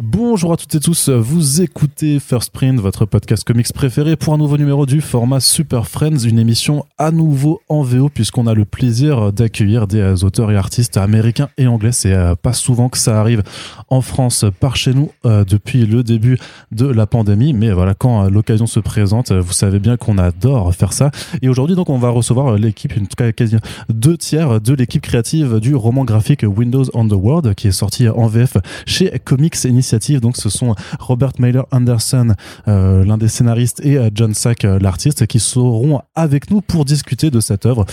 Bonjour 0.00 0.52
à 0.52 0.56
toutes 0.56 0.76
et 0.76 0.78
tous, 0.78 1.08
vous 1.08 1.60
écoutez 1.60 2.20
First 2.20 2.52
Print, 2.52 2.78
votre 2.78 3.04
podcast 3.04 3.42
comics 3.42 3.72
préféré 3.72 4.14
pour 4.14 4.32
un 4.32 4.38
nouveau 4.38 4.56
numéro 4.56 4.86
du 4.86 5.00
format 5.00 5.40
Super 5.40 5.88
Friends, 5.88 6.18
une 6.18 6.38
émission 6.38 6.86
à 6.98 7.10
nouveau 7.10 7.62
en 7.68 7.82
VO 7.82 8.08
puisqu'on 8.08 8.46
a 8.46 8.54
le 8.54 8.64
plaisir 8.64 9.32
d'accueillir 9.32 9.88
des 9.88 10.22
auteurs 10.22 10.52
et 10.52 10.56
artistes 10.56 10.96
américains 10.96 11.48
et 11.58 11.66
anglais. 11.66 11.90
C'est 11.90 12.12
euh, 12.12 12.36
pas 12.36 12.52
souvent 12.52 12.88
que 12.88 12.96
ça 12.96 13.18
arrive 13.18 13.42
en 13.88 14.00
France 14.00 14.44
par 14.60 14.76
chez 14.76 14.94
nous 14.94 15.10
euh, 15.26 15.44
depuis 15.44 15.84
le 15.84 16.04
début 16.04 16.38
de 16.70 16.86
la 16.86 17.08
pandémie, 17.08 17.52
mais 17.52 17.72
voilà, 17.72 17.94
quand 17.94 18.26
euh, 18.26 18.30
l'occasion 18.30 18.68
se 18.68 18.78
présente, 18.78 19.32
vous 19.32 19.52
savez 19.52 19.80
bien 19.80 19.96
qu'on 19.96 20.16
adore 20.16 20.72
faire 20.76 20.92
ça. 20.92 21.10
Et 21.42 21.48
aujourd'hui, 21.48 21.74
donc, 21.74 21.90
on 21.90 21.98
va 21.98 22.10
recevoir 22.10 22.54
l'équipe, 22.54 22.92
cas 23.16 23.32
quasi 23.32 23.56
deux 23.88 24.16
tiers 24.16 24.60
de 24.60 24.74
l'équipe 24.74 25.02
créative 25.02 25.58
du 25.58 25.74
roman 25.74 26.04
graphique 26.04 26.44
Windows 26.46 26.84
on 26.94 27.08
the 27.08 27.14
World 27.14 27.56
qui 27.56 27.66
est 27.66 27.72
sorti 27.72 28.08
en 28.08 28.28
VF 28.28 28.58
chez 28.86 29.10
Comics 29.24 29.64
Initiative 29.64 29.87
donc 30.20 30.36
ce 30.36 30.48
sont 30.48 30.74
Robert 31.00 31.32
Mailer 31.38 31.64
Anderson, 31.70 32.34
euh, 32.66 33.04
l'un 33.04 33.18
des 33.18 33.28
scénaristes, 33.28 33.80
et 33.84 33.96
euh, 33.96 34.10
John 34.14 34.34
Sack, 34.34 34.64
euh, 34.64 34.78
l'artiste, 34.80 35.26
qui 35.26 35.40
seront 35.40 36.00
avec 36.14 36.50
nous 36.50 36.60
pour 36.60 36.84
discuter 36.84 37.30
de 37.30 37.40
cette 37.40 37.66
œuvre 37.66 37.86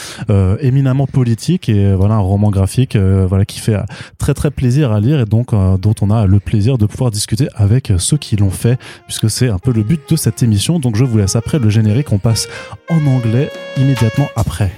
éminemment 0.59 1.07
politique 1.07 1.69
et 1.69 1.93
voilà 1.93 2.15
un 2.15 2.19
roman 2.19 2.49
graphique 2.49 2.95
voilà 2.95 3.45
qui 3.45 3.59
fait 3.59 3.77
très 4.17 4.33
très 4.33 4.51
plaisir 4.51 4.91
à 4.91 4.99
lire 4.99 5.19
et 5.19 5.25
donc 5.25 5.51
dont 5.51 5.93
on 6.01 6.11
a 6.11 6.25
le 6.25 6.39
plaisir 6.39 6.77
de 6.77 6.85
pouvoir 6.85 7.11
discuter 7.11 7.47
avec 7.55 7.91
ceux 7.97 8.17
qui 8.17 8.35
l'ont 8.35 8.49
fait 8.49 8.79
puisque 9.05 9.29
c'est 9.29 9.49
un 9.49 9.59
peu 9.59 9.71
le 9.71 9.83
but 9.83 10.01
de 10.09 10.15
cette 10.15 10.43
émission. 10.43 10.79
Donc 10.79 10.95
je 10.95 11.03
vous 11.03 11.17
laisse 11.17 11.35
après 11.35 11.59
le 11.59 11.69
générique, 11.69 12.11
on 12.11 12.19
passe 12.19 12.47
en 12.89 13.05
anglais 13.05 13.51
immédiatement 13.77 14.27
après. 14.35 14.71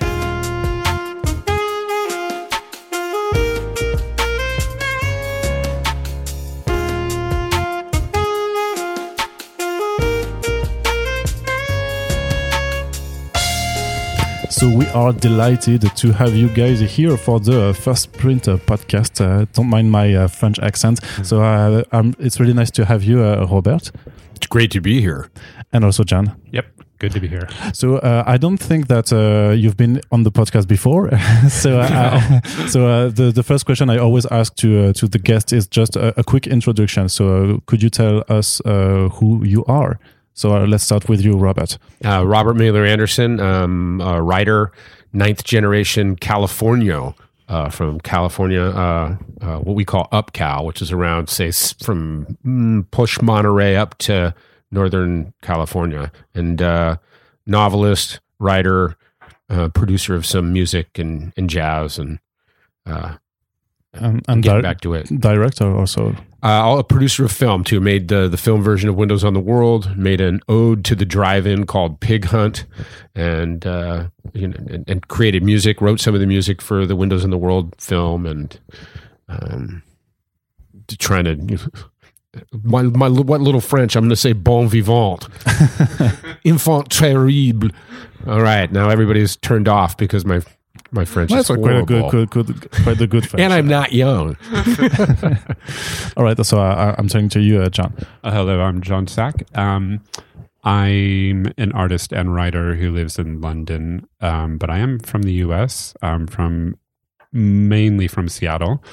So 14.58 14.68
we 14.68 14.88
are 14.88 15.14
delighted 15.14 15.82
to 15.98 16.12
have 16.14 16.36
you 16.36 16.50
guys 16.50 16.80
here 16.80 17.16
for 17.16 17.40
the 17.40 17.76
first 17.76 18.12
print 18.14 18.46
podcast. 18.66 19.22
Uh, 19.22 19.46
don't 19.54 19.70
mind 19.70 19.92
my 19.92 20.16
uh, 20.16 20.28
French 20.28 20.58
accent. 20.58 21.00
So 21.22 21.44
uh, 21.44 21.84
um, 21.92 22.16
it's 22.18 22.40
really 22.40 22.56
nice 22.56 22.72
to 22.72 22.86
have 22.86 23.04
you, 23.04 23.22
uh, 23.22 23.46
Robert. 23.52 23.92
It's 24.34 24.48
great 24.48 24.72
to 24.72 24.82
be 24.82 25.00
here. 25.00 25.30
And 25.72 25.86
also 25.86 26.04
Jon. 26.04 26.36
Yep. 26.52 26.66
Good 26.98 27.12
to 27.12 27.20
be 27.20 27.28
here. 27.28 27.48
So 27.72 27.98
uh, 27.98 28.24
I 28.26 28.38
don't 28.38 28.58
think 28.58 28.88
that 28.88 29.14
uh, 29.14 29.54
you've 29.54 29.78
been 29.78 30.02
on 30.12 30.24
the 30.24 30.32
podcast 30.32 30.68
before. 30.68 31.12
so 31.50 31.80
uh, 31.80 32.42
so 32.68 32.88
uh, 32.88 33.10
the 33.10 33.32
the 33.32 33.44
first 33.44 33.68
question 33.68 33.92
I 33.92 34.00
always 34.00 34.26
ask 34.32 34.56
to 34.56 34.86
uh, 34.86 34.94
to 34.94 35.08
the 35.08 35.20
guest 35.20 35.54
is 35.54 35.68
just 35.68 35.96
a, 35.96 36.20
a 36.20 36.24
quick 36.24 36.48
introduction. 36.48 37.10
So 37.10 37.28
uh, 37.28 37.58
could 37.68 37.84
you 37.84 37.92
tell 37.92 38.24
us 38.28 38.60
who 38.66 39.46
you 39.46 39.64
are? 39.66 40.00
So 40.38 40.56
uh, 40.56 40.68
let's 40.68 40.84
start 40.84 41.10
with 41.10 41.22
you, 41.22 41.36
Robert. 41.36 41.80
Uh, 42.06 42.24
Robert 42.24 42.54
Mailer 42.54 42.86
Anderson, 42.86 43.40
um, 43.40 44.00
writer, 44.00 44.72
ninth 45.12 45.44
generation 45.44 46.16
California. 46.16 47.16
Uh, 47.50 47.70
from 47.70 47.98
California, 48.02 48.62
uh, 48.62 49.16
uh, 49.40 49.58
what 49.60 49.74
we 49.74 49.86
call 49.86 50.10
UpCal, 50.12 50.66
which 50.66 50.82
is 50.82 50.92
around, 50.92 51.30
say, 51.30 51.50
from 51.82 52.38
mm, 52.46 52.92
push 52.92 53.22
Monterey 53.22 53.78
up 53.78 53.98
to 54.00 54.36
Northern 54.70 55.34
California, 55.42 56.12
and 56.36 56.62
uh, 56.62 56.98
novelist, 57.46 58.20
writer, 58.38 58.98
producer 59.74 60.14
of 60.14 60.26
some 60.26 60.52
music 60.52 61.00
and, 61.00 61.32
and 61.38 61.50
jazz, 61.50 61.98
and 61.98 62.20
and, 64.00 64.24
and 64.28 64.44
get 64.44 64.62
back 64.62 64.82
to 64.82 64.94
it. 64.94 65.08
Director 65.20 65.76
also. 65.76 66.16
Uh, 66.44 66.78
a 66.80 66.84
producer 66.84 67.26
of 67.26 67.32
film 67.32 67.64
too. 67.64 67.80
Made 67.80 68.08
the 68.08 68.28
the 68.28 68.38
film 68.38 68.62
version 68.62 68.90
of 68.90 68.96
Windows 68.96 69.24
on 69.24 69.34
the 69.34 69.40
World. 69.40 69.98
Made 69.98 70.22
an 70.22 70.40
ode 70.48 70.86
to 70.86 70.96
the 70.96 71.06
drive-in 71.06 71.66
called 71.66 72.00
Pig 72.00 72.26
Hunt, 72.26 72.66
and 73.16 73.66
uh, 73.66 74.08
you 74.34 74.48
know, 74.48 74.58
and, 74.70 74.88
and, 74.88 75.08
created 75.08 75.44
music. 75.44 75.82
Wrote 75.82 76.00
some 76.00 76.14
of 76.14 76.22
the 76.22 76.28
music 76.28 76.62
for 76.62 76.86
the 76.86 76.96
Windows 76.96 77.24
on 77.24 77.32
the 77.32 77.38
World 77.38 77.76
film, 77.80 78.26
and 78.26 78.60
um, 79.28 79.84
trying 81.00 81.26
to. 81.26 81.36
You 81.36 81.58
know, 81.58 81.82
my, 82.64 82.84
my 82.84 83.10
what 83.10 83.42
little 83.42 83.62
French? 83.62 83.96
I'm 83.96 84.04
going 84.04 84.10
to 84.10 84.16
say 84.16 84.34
bon 84.34 84.68
vivant, 84.68 85.28
enfant 86.46 86.92
terrible. 86.92 87.70
All 88.28 88.42
right, 88.42 88.72
now 88.72 88.90
everybody's 88.90 89.36
turned 89.38 89.68
off 89.68 89.98
because 89.98 90.24
my 90.26 90.42
my 90.92 91.06
French 91.06 91.32
That's 91.32 91.50
is 91.50 91.58
quite 91.58 91.76
a 91.76 91.84
good, 91.84 92.10
good, 92.12 92.30
good, 92.30 92.72
quite 92.84 93.02
a 93.02 93.08
good 93.08 93.28
French. 93.28 93.42
and 93.44 93.54
I'm 93.54 93.68
not 93.68 93.94
young. 93.94 94.38
All 96.18 96.24
right, 96.24 96.46
so 96.46 96.60
I, 96.60 96.96
am 96.98 97.08
turning 97.08 97.30
to 97.30 97.42
you, 97.42 97.62
uh, 97.62 97.70
Jon. 97.70 97.94
Uh, 98.24 98.32
hello, 98.32 98.62
I'm 98.62 98.82
Jon 98.82 99.08
Sack. 99.08 99.44
Um, 99.58 100.02
I'm 100.64 101.52
an 101.58 101.72
artist 101.74 102.12
and 102.12 102.34
writer 102.34 102.76
who 102.76 102.92
lives 102.92 103.20
in 103.20 103.42
London, 103.42 104.08
um, 104.22 104.58
but 104.58 104.70
I 104.70 104.80
am 104.80 105.00
from 105.00 105.24
the 105.24 105.34
U.S. 105.34 105.94
I'm 106.02 106.28
from 106.28 106.78
mainly 107.32 108.08
from 108.08 108.28
Seattle, 108.30 108.84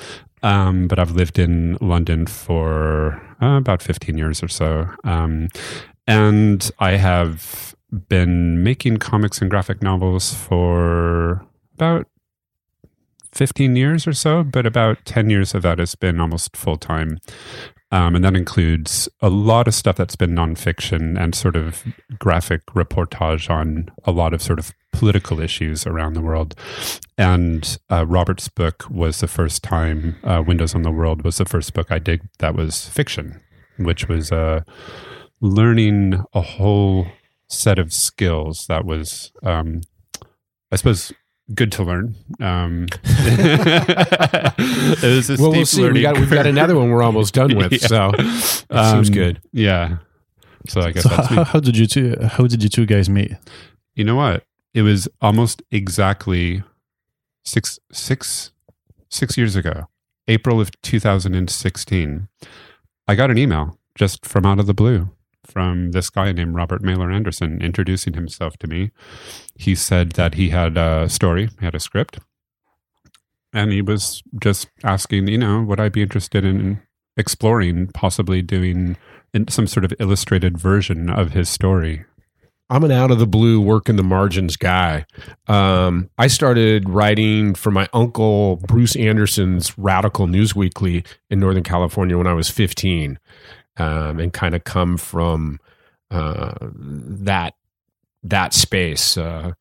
um, 0.42 0.88
but 0.88 0.98
I've 0.98 1.12
lived 1.12 1.38
in 1.38 1.78
London 1.80 2.26
for 2.26 3.20
uh, 3.42 3.56
about 3.56 3.82
15 3.82 4.18
years 4.18 4.42
or 4.42 4.48
so, 4.48 4.88
um, 5.04 5.48
and 6.06 6.70
I 6.78 6.92
have 6.92 7.74
been 8.08 8.62
making 8.62 8.98
comics 8.98 9.40
and 9.40 9.50
graphic 9.50 9.82
novels 9.82 10.34
for 10.34 11.44
about 11.74 12.06
15 13.32 13.76
years 13.76 14.06
or 14.06 14.12
so, 14.12 14.42
but 14.44 14.64
about 14.64 15.04
10 15.04 15.28
years 15.28 15.54
of 15.54 15.62
that 15.62 15.78
has 15.78 15.94
been 15.94 16.20
almost 16.20 16.56
full 16.56 16.76
time. 16.76 17.18
Um, 17.90 18.16
and 18.16 18.24
that 18.24 18.34
includes 18.34 19.08
a 19.20 19.28
lot 19.28 19.68
of 19.68 19.74
stuff 19.74 19.96
that's 19.96 20.16
been 20.16 20.34
nonfiction 20.34 21.20
and 21.20 21.34
sort 21.34 21.54
of 21.54 21.84
graphic 22.18 22.66
reportage 22.66 23.48
on 23.48 23.88
a 24.04 24.10
lot 24.10 24.34
of 24.34 24.42
sort 24.42 24.58
of 24.58 24.72
political 24.92 25.38
issues 25.40 25.86
around 25.86 26.14
the 26.14 26.20
world. 26.20 26.56
And 27.16 27.78
uh, 27.90 28.04
Robert's 28.06 28.48
book 28.48 28.84
was 28.90 29.20
the 29.20 29.28
first 29.28 29.62
time, 29.62 30.16
uh, 30.24 30.42
Windows 30.44 30.74
on 30.74 30.82
the 30.82 30.90
World 30.90 31.22
was 31.24 31.36
the 31.36 31.44
first 31.44 31.72
book 31.72 31.92
I 31.92 32.00
did 32.00 32.22
that 32.40 32.56
was 32.56 32.88
fiction, 32.88 33.40
which 33.76 34.08
was 34.08 34.32
uh, 34.32 34.62
learning 35.40 36.24
a 36.32 36.40
whole 36.40 37.06
set 37.48 37.78
of 37.78 37.92
skills 37.92 38.66
that 38.66 38.84
was, 38.84 39.30
um, 39.44 39.82
I 40.72 40.76
suppose, 40.76 41.12
good 41.52 41.72
to 41.72 41.82
learn. 41.82 42.14
Um, 42.40 42.86
it 43.04 45.02
was 45.02 45.28
a 45.30 45.36
well, 45.40 45.50
we'll 45.50 45.66
see. 45.66 45.90
We 45.90 46.02
got, 46.02 46.16
we've 46.18 46.30
got 46.30 46.46
another 46.46 46.76
one 46.76 46.90
we're 46.90 47.02
almost 47.02 47.34
done 47.34 47.56
with, 47.56 47.72
yeah. 47.72 47.78
so 47.78 48.10
it 48.14 48.64
um, 48.70 48.96
seems 48.96 49.10
good. 49.10 49.40
Yeah. 49.52 49.98
So 50.66 50.80
I 50.80 50.92
guess 50.92 51.02
so 51.02 51.10
how, 51.10 51.44
how, 51.44 51.60
did 51.60 51.76
you 51.76 51.86
two? 51.86 52.16
How 52.22 52.46
did 52.46 52.62
you 52.62 52.68
two 52.70 52.86
guys 52.86 53.10
meet? 53.10 53.32
You 53.94 54.04
know 54.04 54.16
what? 54.16 54.44
It 54.72 54.82
was 54.82 55.08
almost 55.20 55.62
exactly 55.70 56.62
six 57.44 57.78
six 57.92 58.52
six 59.10 59.36
years 59.36 59.56
ago, 59.56 59.88
April 60.26 60.60
of 60.60 60.70
2016. 60.80 62.28
I 63.06 63.14
got 63.14 63.30
an 63.30 63.36
email 63.36 63.78
just 63.94 64.24
from 64.24 64.46
out 64.46 64.58
of 64.58 64.66
the 64.66 64.72
blue 64.72 65.10
from 65.46 65.92
this 65.92 66.10
guy 66.10 66.32
named 66.32 66.54
Robert 66.54 66.82
Mailer 66.82 67.10
Anderson 67.10 67.60
introducing 67.62 68.14
himself 68.14 68.56
to 68.58 68.66
me. 68.66 68.90
He 69.56 69.74
said 69.74 70.12
that 70.12 70.34
he 70.34 70.50
had 70.50 70.76
a 70.76 71.08
story, 71.08 71.48
he 71.58 71.64
had 71.64 71.74
a 71.74 71.80
script, 71.80 72.18
and 73.52 73.72
he 73.72 73.82
was 73.82 74.22
just 74.40 74.68
asking, 74.82 75.28
you 75.28 75.38
know, 75.38 75.62
would 75.62 75.80
I 75.80 75.88
be 75.88 76.02
interested 76.02 76.44
in 76.44 76.82
exploring, 77.16 77.88
possibly 77.88 78.42
doing 78.42 78.96
some 79.48 79.66
sort 79.66 79.84
of 79.84 79.92
illustrated 79.98 80.58
version 80.58 81.10
of 81.10 81.32
his 81.32 81.48
story. 81.48 82.04
I'm 82.70 82.82
an 82.82 82.92
out 82.92 83.10
of 83.10 83.18
the 83.18 83.26
blue 83.26 83.60
work 83.60 83.88
in 83.88 83.96
the 83.96 84.02
margins 84.02 84.56
guy. 84.56 85.04
Um, 85.48 86.08
I 86.16 86.28
started 86.28 86.88
writing 86.88 87.54
for 87.54 87.70
my 87.70 87.88
uncle 87.92 88.56
Bruce 88.56 88.96
Anderson's 88.96 89.76
Radical 89.76 90.26
News 90.26 90.56
Weekly 90.56 91.04
in 91.28 91.40
Northern 91.40 91.62
California 91.62 92.16
when 92.16 92.26
I 92.26 92.32
was 92.32 92.50
15 92.50 93.18
um, 93.76 94.18
and 94.18 94.32
kind 94.32 94.54
of 94.54 94.64
come 94.64 94.96
from 94.96 95.60
uh, 96.10 96.54
that 96.60 97.54
that 98.22 98.54
space. 98.54 99.16
Uh, 99.16 99.52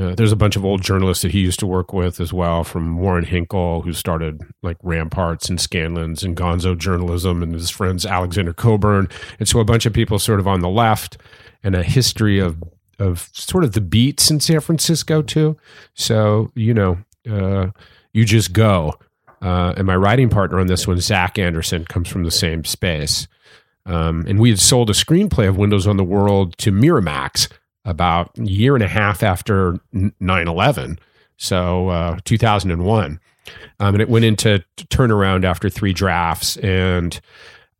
uh, 0.00 0.14
there's 0.14 0.32
a 0.32 0.36
bunch 0.36 0.56
of 0.56 0.64
old 0.64 0.80
journalists 0.80 1.22
that 1.22 1.32
he 1.32 1.40
used 1.40 1.60
to 1.60 1.66
work 1.66 1.92
with 1.92 2.18
as 2.18 2.32
well, 2.32 2.64
from 2.64 2.96
Warren 2.96 3.24
Hinckle, 3.24 3.82
who 3.82 3.92
started 3.92 4.40
like 4.62 4.78
Ramparts 4.82 5.50
and 5.50 5.58
Scanlan's 5.58 6.22
and 6.22 6.34
Gonzo 6.34 6.76
journalism, 6.76 7.42
and 7.42 7.52
his 7.52 7.68
friends 7.68 8.06
Alexander 8.06 8.54
Cockburn, 8.54 9.08
and 9.38 9.46
so 9.46 9.60
a 9.60 9.64
bunch 9.64 9.84
of 9.84 9.92
people 9.92 10.18
sort 10.18 10.40
of 10.40 10.48
on 10.48 10.60
the 10.60 10.68
left, 10.68 11.18
and 11.62 11.74
a 11.74 11.82
history 11.82 12.38
of 12.38 12.62
of 12.98 13.28
sort 13.32 13.64
of 13.64 13.72
the 13.72 13.80
beats 13.80 14.30
in 14.30 14.40
San 14.40 14.60
Francisco 14.60 15.20
too. 15.20 15.58
So 15.94 16.50
you 16.54 16.72
know, 16.72 16.98
uh, 17.30 17.68
you 18.12 18.24
just 18.24 18.52
go. 18.52 18.94
Uh, 19.42 19.74
and 19.76 19.86
my 19.88 19.96
writing 19.96 20.28
partner 20.28 20.60
on 20.60 20.68
this 20.68 20.86
one, 20.86 21.00
Zach 21.00 21.36
Anderson, 21.36 21.84
comes 21.84 22.08
from 22.08 22.22
the 22.22 22.30
same 22.30 22.64
space. 22.64 23.26
Um, 23.86 24.24
and 24.28 24.38
we 24.38 24.50
had 24.50 24.60
sold 24.60 24.90
a 24.90 24.94
screenplay 24.94 25.48
of 25.48 25.56
Windows 25.56 25.86
on 25.86 25.96
the 25.96 26.04
World 26.04 26.56
to 26.58 26.70
Miramax 26.70 27.50
about 27.84 28.30
a 28.38 28.44
year 28.44 28.74
and 28.74 28.84
a 28.84 28.88
half 28.88 29.22
after 29.22 29.80
9 29.92 30.12
11. 30.20 30.98
So 31.36 31.88
uh, 31.88 32.18
2001. 32.24 33.20
Um, 33.80 33.94
and 33.94 34.00
it 34.00 34.08
went 34.08 34.24
into 34.24 34.64
turnaround 34.76 35.44
after 35.44 35.68
three 35.68 35.92
drafts. 35.92 36.56
And 36.58 37.20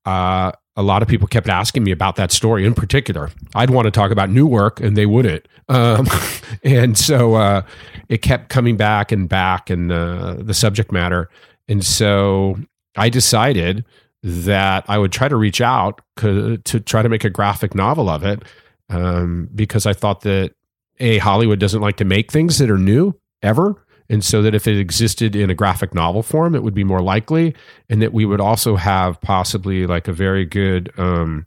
uh, 0.05 0.53
a 0.77 0.83
lot 0.83 1.03
of 1.03 1.09
people 1.09 1.29
kept 1.29 1.49
asking 1.49 1.85
me 1.85 1.93
about 1.93 2.17
that 2.17 2.33
story 2.33 2.67
in 2.67 2.75
particular. 2.75 3.31
I'd 3.55 3.71
want 3.71 3.87
to 3.87 3.91
talk 3.91 4.11
about 4.11 4.31
new 4.31 4.47
work, 4.47 4.81
and 4.81 4.97
they 4.97 5.07
wouldn't. 5.07 5.47
Um, 5.69 6.09
and 6.65 6.97
so 6.97 7.35
uh, 7.35 7.63
it 8.09 8.23
kept 8.23 8.49
coming 8.49 8.77
back 8.77 9.13
and 9.13 9.29
back, 9.29 9.71
and 9.71 9.93
uh, 9.93 10.37
the 10.39 10.55
subject 10.55 10.91
matter. 10.91 11.29
And 11.69 11.85
so 11.85 12.59
I 12.97 13.09
decided 13.09 13.85
that 14.23 14.85
I 14.89 14.99
would 14.99 15.13
try 15.13 15.29
to 15.29 15.37
reach 15.37 15.61
out 15.61 16.01
to, 16.17 16.59
to 16.59 16.81
try 16.81 17.03
to 17.03 17.09
make 17.09 17.25
a 17.25 17.31
graphic 17.31 17.75
novel 17.75 18.09
of 18.09 18.25
it, 18.25 18.43
um, 18.89 19.49
because 19.55 19.87
I 19.87 19.93
thought 19.93 20.21
that 20.23 20.55
a 21.01 21.19
Hollywood 21.19 21.59
doesn't 21.59 21.81
like 21.81 21.97
to 21.97 22.05
make 22.05 22.31
things 22.31 22.59
that 22.59 22.71
are 22.71 22.79
new 22.79 23.19
ever. 23.43 23.85
And 24.09 24.23
so 24.23 24.43
that 24.43 24.55
if 24.55 24.67
it 24.67 24.79
existed 24.79 25.35
in 25.35 25.49
a 25.49 25.55
graphic 25.55 25.95
novel 25.95 26.23
form, 26.23 26.55
it 26.55 26.63
would 26.63 26.75
be 26.75 26.85
more 26.85 27.01
likely, 27.01 27.55
and 27.89 28.03
that 28.03 28.13
we 28.13 28.27
would 28.27 28.41
also 28.41 28.77
have 28.77 29.21
possibly 29.23 29.87
like 29.87 30.07
a 30.07 30.13
very 30.13 30.45
good. 30.45 30.93
Um, 30.99 31.47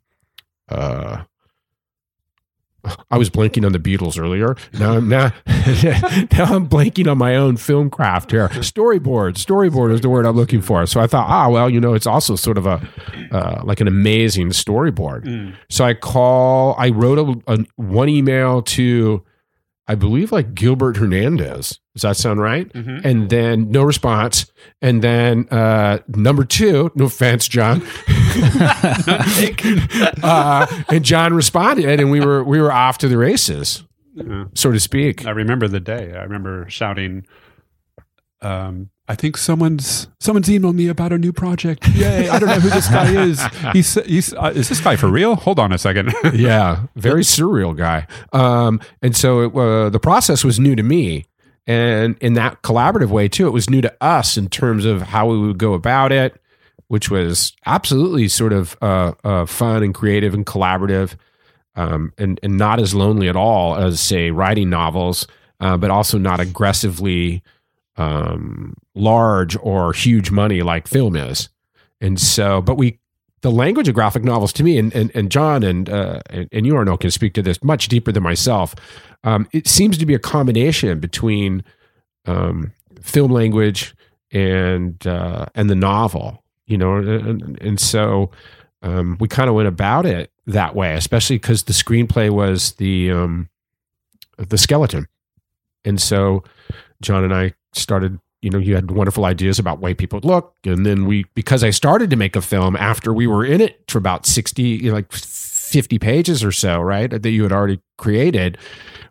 uh, 0.69 1.23
I 3.11 3.17
was 3.17 3.29
blanking 3.29 3.65
on 3.65 3.71
the 3.71 3.79
Beatles 3.79 4.19
earlier. 4.19 4.55
Now, 4.79 4.93
I'm 4.93 5.09
now, 5.09 5.31
now 5.47 6.45
I'm 6.45 6.67
blanking 6.67 7.09
on 7.09 7.17
my 7.17 7.35
own 7.35 7.57
film 7.57 7.89
craft 7.89 8.31
here. 8.31 8.49
Storyboard, 8.49 9.33
storyboard 9.35 9.93
is 9.93 10.01
the 10.01 10.09
word 10.09 10.25
I'm 10.25 10.35
looking 10.35 10.61
for. 10.61 10.85
So 10.85 10.99
I 10.99 11.07
thought, 11.07 11.27
ah, 11.29 11.49
well, 11.49 11.69
you 11.69 11.79
know, 11.79 11.93
it's 11.93 12.07
also 12.07 12.35
sort 12.35 12.57
of 12.57 12.65
a 12.65 12.87
uh, 13.31 13.61
like 13.63 13.81
an 13.81 13.87
amazing 13.87 14.49
storyboard. 14.49 15.55
So 15.69 15.85
I 15.85 15.93
call, 15.93 16.75
I 16.77 16.89
wrote 16.89 17.43
a, 17.47 17.53
a 17.53 17.65
one 17.75 18.09
email 18.09 18.61
to, 18.61 19.23
I 19.87 19.93
believe, 19.95 20.31
like 20.31 20.55
Gilbert 20.55 20.97
Hernandez. 20.97 21.79
Does 21.93 22.01
that 22.01 22.17
sound 22.17 22.41
right? 22.41 22.67
Mhm. 22.73 23.05
And 23.05 23.29
then 23.29 23.69
no 23.69 23.83
response. 23.83 24.47
And 24.81 25.01
then 25.03 25.47
uh, 25.51 25.99
number 26.07 26.43
two, 26.43 26.91
no 26.95 27.05
offense, 27.05 27.47
Jon. 27.47 27.83
uh, 30.23 30.67
and 30.89 31.03
Jon 31.05 31.33
responded, 31.33 31.99
and 31.99 32.11
we 32.11 32.19
were 32.19 32.43
we 32.43 32.59
were 32.59 32.71
off 32.71 32.97
to 32.99 33.07
the 33.07 33.17
races, 33.17 33.83
Yeah. 34.15 34.45
so 34.53 34.71
to 34.71 34.79
speak. 34.79 35.25
I 35.25 35.31
remember 35.31 35.67
the 35.67 35.79
day. 35.79 36.13
I 36.15 36.23
remember 36.23 36.65
shouting, 36.69 37.25
um, 38.41 38.89
I 39.07 39.13
think 39.13 39.37
someone's 39.37 40.07
someone's 40.19 40.47
emailed 40.47 40.73
me 40.73 40.87
about 40.87 41.13
a 41.13 41.17
new 41.17 41.31
project. 41.31 41.87
Yay! 41.89 42.27
I 42.27 42.39
don't 42.39 42.49
know 42.49 42.59
who 42.59 42.69
this 42.69 42.87
guy 42.87 43.11
is. 43.11 43.43
He's, 43.73 43.93
he's 44.05 44.33
uh, 44.33 44.51
is 44.55 44.69
this 44.69 44.79
guy 44.81 44.95
for 44.95 45.07
real? 45.07 45.35
Hold 45.35 45.59
on 45.59 45.71
a 45.71 45.77
second. 45.77 46.13
yeah, 46.33 46.85
very 46.95 47.21
surreal 47.21 47.75
guy. 47.75 48.07
Um, 48.33 48.79
and 49.01 49.15
so 49.15 49.41
it, 49.41 49.55
uh, 49.55 49.89
the 49.89 49.99
process 49.99 50.43
was 50.43 50.59
new 50.59 50.75
to 50.75 50.81
me, 50.81 51.25
and 51.67 52.17
in 52.19 52.33
that 52.33 52.63
collaborative 52.63 53.09
way 53.09 53.27
too, 53.27 53.47
it 53.47 53.51
was 53.51 53.69
new 53.69 53.81
to 53.81 53.93
us 54.01 54.37
in 54.37 54.49
terms 54.49 54.85
of 54.85 55.03
how 55.03 55.27
we 55.27 55.39
would 55.39 55.59
go 55.59 55.73
about 55.73 56.11
it, 56.11 56.41
which 56.87 57.11
was 57.11 57.53
absolutely 57.65 58.27
sort 58.27 58.53
of 58.53 58.75
uh, 58.81 59.13
uh, 59.23 59.45
fun 59.45 59.83
and 59.83 59.93
creative 59.93 60.33
and 60.33 60.47
collaborative, 60.47 61.15
um, 61.75 62.11
and 62.17 62.39
and 62.41 62.57
not 62.57 62.79
as 62.79 62.95
lonely 62.95 63.29
at 63.29 63.35
all 63.35 63.75
as 63.75 63.99
say 63.99 64.31
writing 64.31 64.71
novels, 64.71 65.27
uh, 65.59 65.77
but 65.77 65.91
also 65.91 66.17
not 66.17 66.39
aggressively 66.39 67.43
um, 67.97 68.75
large 68.93 69.57
or 69.61 69.93
huge 69.93 70.31
money 70.31 70.61
like 70.61 70.87
film 70.87 71.15
is. 71.15 71.49
And 72.01 72.19
so, 72.19 72.61
but 72.61 72.75
we 72.75 72.99
the 73.41 73.51
language 73.51 73.87
of 73.87 73.93
graphic 73.93 74.23
novels 74.23 74.51
to 74.53 74.63
me, 74.63 74.77
and 74.77 74.93
and, 74.95 75.11
and 75.15 75.31
Jon 75.31 75.63
and, 75.63 75.89
uh, 75.89 76.21
and 76.29 76.49
and 76.51 76.65
you 76.65 76.75
Arno 76.75 76.97
can 76.97 77.11
speak 77.11 77.33
to 77.33 77.41
this 77.41 77.63
much 77.63 77.87
deeper 77.87 78.11
than 78.11 78.23
myself. 78.23 78.75
Um, 79.23 79.47
it 79.51 79.67
seems 79.67 79.97
to 79.97 80.05
be 80.05 80.13
a 80.13 80.19
combination 80.19 80.99
between 80.99 81.63
um, 82.25 82.73
film 83.01 83.31
language 83.31 83.95
and 84.31 85.05
uh, 85.05 85.45
and 85.55 85.69
the 85.69 85.75
novel, 85.75 86.43
you 86.65 86.77
know, 86.77 86.95
and, 86.95 87.61
and 87.61 87.79
so 87.79 88.31
um, 88.81 89.17
we 89.19 89.27
kind 89.27 89.49
of 89.49 89.55
went 89.55 89.67
about 89.67 90.05
it 90.05 90.31
that 90.47 90.75
way, 90.75 90.95
especially 90.95 91.37
because 91.37 91.63
the 91.63 91.73
screenplay 91.73 92.29
was 92.29 92.73
the 92.73 93.11
um, 93.11 93.49
the 94.37 94.57
skeleton, 94.57 95.07
and 95.85 96.01
so 96.01 96.43
Jon 97.01 97.23
and 97.23 97.33
I 97.33 97.53
started 97.75 98.19
you 98.41 98.49
know 98.49 98.57
you 98.57 98.75
had 98.75 98.91
wonderful 98.91 99.25
ideas 99.25 99.59
about 99.59 99.79
way 99.79 99.93
people 99.93 100.19
look. 100.23 100.55
And 100.65 100.85
then 100.85 101.05
we 101.05 101.25
because 101.33 101.63
i 101.63 101.69
started 101.69 102.09
to 102.09 102.15
make 102.15 102.35
a 102.35 102.41
film 102.41 102.75
after 102.75 103.13
we 103.13 103.27
were 103.27 103.45
in 103.45 103.61
it 103.61 103.83
for 103.87 103.97
about 103.97 104.25
60 104.25 104.61
you 104.61 104.89
know, 104.89 104.95
like 104.95 105.11
50 105.11 105.99
pages 105.99 106.43
or 106.43 106.51
so 106.51 106.79
right 106.79 107.09
that 107.09 107.29
you 107.29 107.43
had 107.43 107.51
already 107.51 107.79
created 107.97 108.57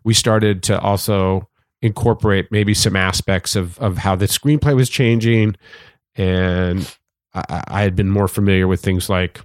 we 0.03 0.13
started 0.13 0.63
to 0.63 0.79
also 0.79 1.49
incorporate 1.81 2.51
maybe 2.51 2.73
some 2.73 2.95
aspects 2.95 3.55
of 3.55 3.77
of 3.79 3.97
how 3.97 4.15
the 4.15 4.25
screenplay 4.25 4.75
was 4.75 4.89
changing. 4.89 5.55
And 6.15 6.95
i, 7.33 7.63
I 7.67 7.81
had 7.81 7.95
been 7.95 8.09
more 8.09 8.27
familiar 8.27 8.67
with 8.67 8.81
things 8.81 9.09
like 9.09 9.41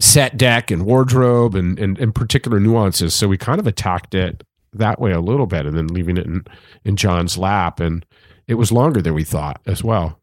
set 0.00 0.36
dec 0.36 0.70
and 0.70 0.84
wardrobe 0.84 1.54
and, 1.54 1.78
and 1.78 1.98
and 1.98 2.14
particular 2.14 2.58
nuances. 2.58 3.14
So 3.14 3.28
we 3.28 3.36
kind 3.36 3.60
of 3.60 3.66
attacked 3.66 4.14
it 4.14 4.42
that 4.72 5.00
way 5.00 5.12
a 5.12 5.20
little 5.20 5.46
bit 5.46 5.66
and 5.66 5.76
then 5.76 5.88
leaving 5.88 6.16
it 6.16 6.26
in 6.26 6.44
in 6.84 6.96
jon's 6.96 7.36
lap. 7.36 7.80
And 7.80 8.04
it 8.48 8.54
was 8.54 8.70
longer 8.72 9.00
than 9.02 9.14
we 9.14 9.24
thought 9.24 9.60
as 9.66 9.82
well. 9.84 10.18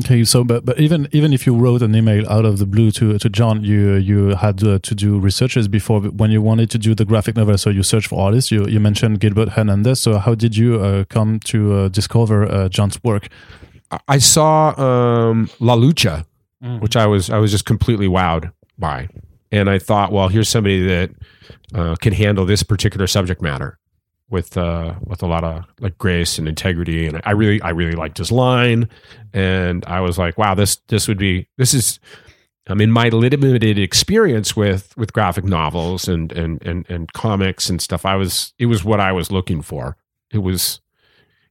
Okay, 0.00 0.22
so 0.24 0.44
but 0.44 0.64
but 0.64 0.78
even 0.78 1.08
even 1.10 1.32
if 1.32 1.44
you 1.46 1.56
wrote 1.56 1.82
an 1.82 1.92
email 1.94 2.24
out 2.30 2.44
of 2.44 2.58
the 2.58 2.66
blue 2.66 2.90
to 2.92 3.18
to 3.18 3.28
Jon, 3.28 3.64
you 3.64 3.94
you 3.94 4.36
had 4.36 4.62
uh, 4.62 4.78
to 4.80 4.94
do 4.94 5.18
researches 5.18 5.66
before 5.66 6.00
when 6.02 6.30
you 6.30 6.40
wanted 6.40 6.70
to 6.70 6.78
do 6.78 6.94
the 6.94 7.04
graphic 7.04 7.34
novel. 7.36 7.58
So 7.58 7.70
you 7.70 7.82
searched 7.82 8.06
for 8.08 8.20
artists. 8.26 8.50
You 8.52 8.66
you 8.68 8.78
mentioned 8.80 9.18
Gilbert 9.18 9.48
Hernandez. 9.50 9.98
So 10.00 10.18
how 10.18 10.36
did 10.36 10.56
you 10.56 10.80
uh, 10.80 11.04
come 11.08 11.40
to 11.46 11.58
uh, 11.74 11.88
discover 11.88 12.46
uh, 12.46 12.68
Jon's 12.68 13.02
work? 13.02 13.26
I- 13.90 13.98
I 14.16 14.18
saw 14.18 14.74
um, 14.78 15.48
La 15.58 15.74
Lucha, 15.74 16.24
which 16.80 16.94
I 16.96 17.06
was 17.06 17.28
I 17.30 17.38
was 17.38 17.50
just 17.50 17.64
completely 17.64 18.06
wowed 18.06 18.52
by, 18.78 19.08
and 19.50 19.68
I 19.68 19.78
thought, 19.80 20.12
well, 20.12 20.28
here's 20.28 20.48
somebody 20.48 20.86
that 20.86 21.10
uh, 21.74 21.96
can 21.96 22.12
handle 22.12 22.46
this 22.46 22.62
particular 22.62 23.06
subject 23.08 23.42
matter 23.42 23.78
with 24.30 24.56
uh, 24.56 24.94
with 25.04 25.22
a 25.22 25.26
lot 25.26 25.44
of 25.44 25.64
like 25.80 25.96
grace 25.98 26.38
and 26.38 26.48
integrity, 26.48 27.06
and 27.06 27.20
I 27.24 27.32
really 27.32 27.60
I 27.62 27.70
really 27.70 27.92
liked 27.96 28.18
his 28.18 28.30
line, 28.30 28.88
and 29.32 29.84
I 29.86 30.00
was 30.00 30.18
like, 30.18 30.36
wow, 30.38 30.54
this 30.54 30.76
this 30.88 31.08
would 31.08 31.18
be 31.18 31.48
this 31.56 31.74
is. 31.74 32.00
I 32.70 32.74
mean, 32.74 32.90
my 32.90 33.08
limited 33.08 33.78
experience 33.78 34.54
with 34.54 34.94
with 34.94 35.14
graphic 35.14 35.44
novels 35.44 36.06
and 36.06 36.30
and 36.32 36.62
and 36.66 36.84
and 36.90 37.10
comics 37.14 37.70
and 37.70 37.80
stuff, 37.80 38.04
I 38.04 38.16
was 38.16 38.52
it 38.58 38.66
was 38.66 38.84
what 38.84 39.00
I 39.00 39.10
was 39.12 39.32
looking 39.32 39.62
for. 39.62 39.96
It 40.30 40.38
was 40.38 40.80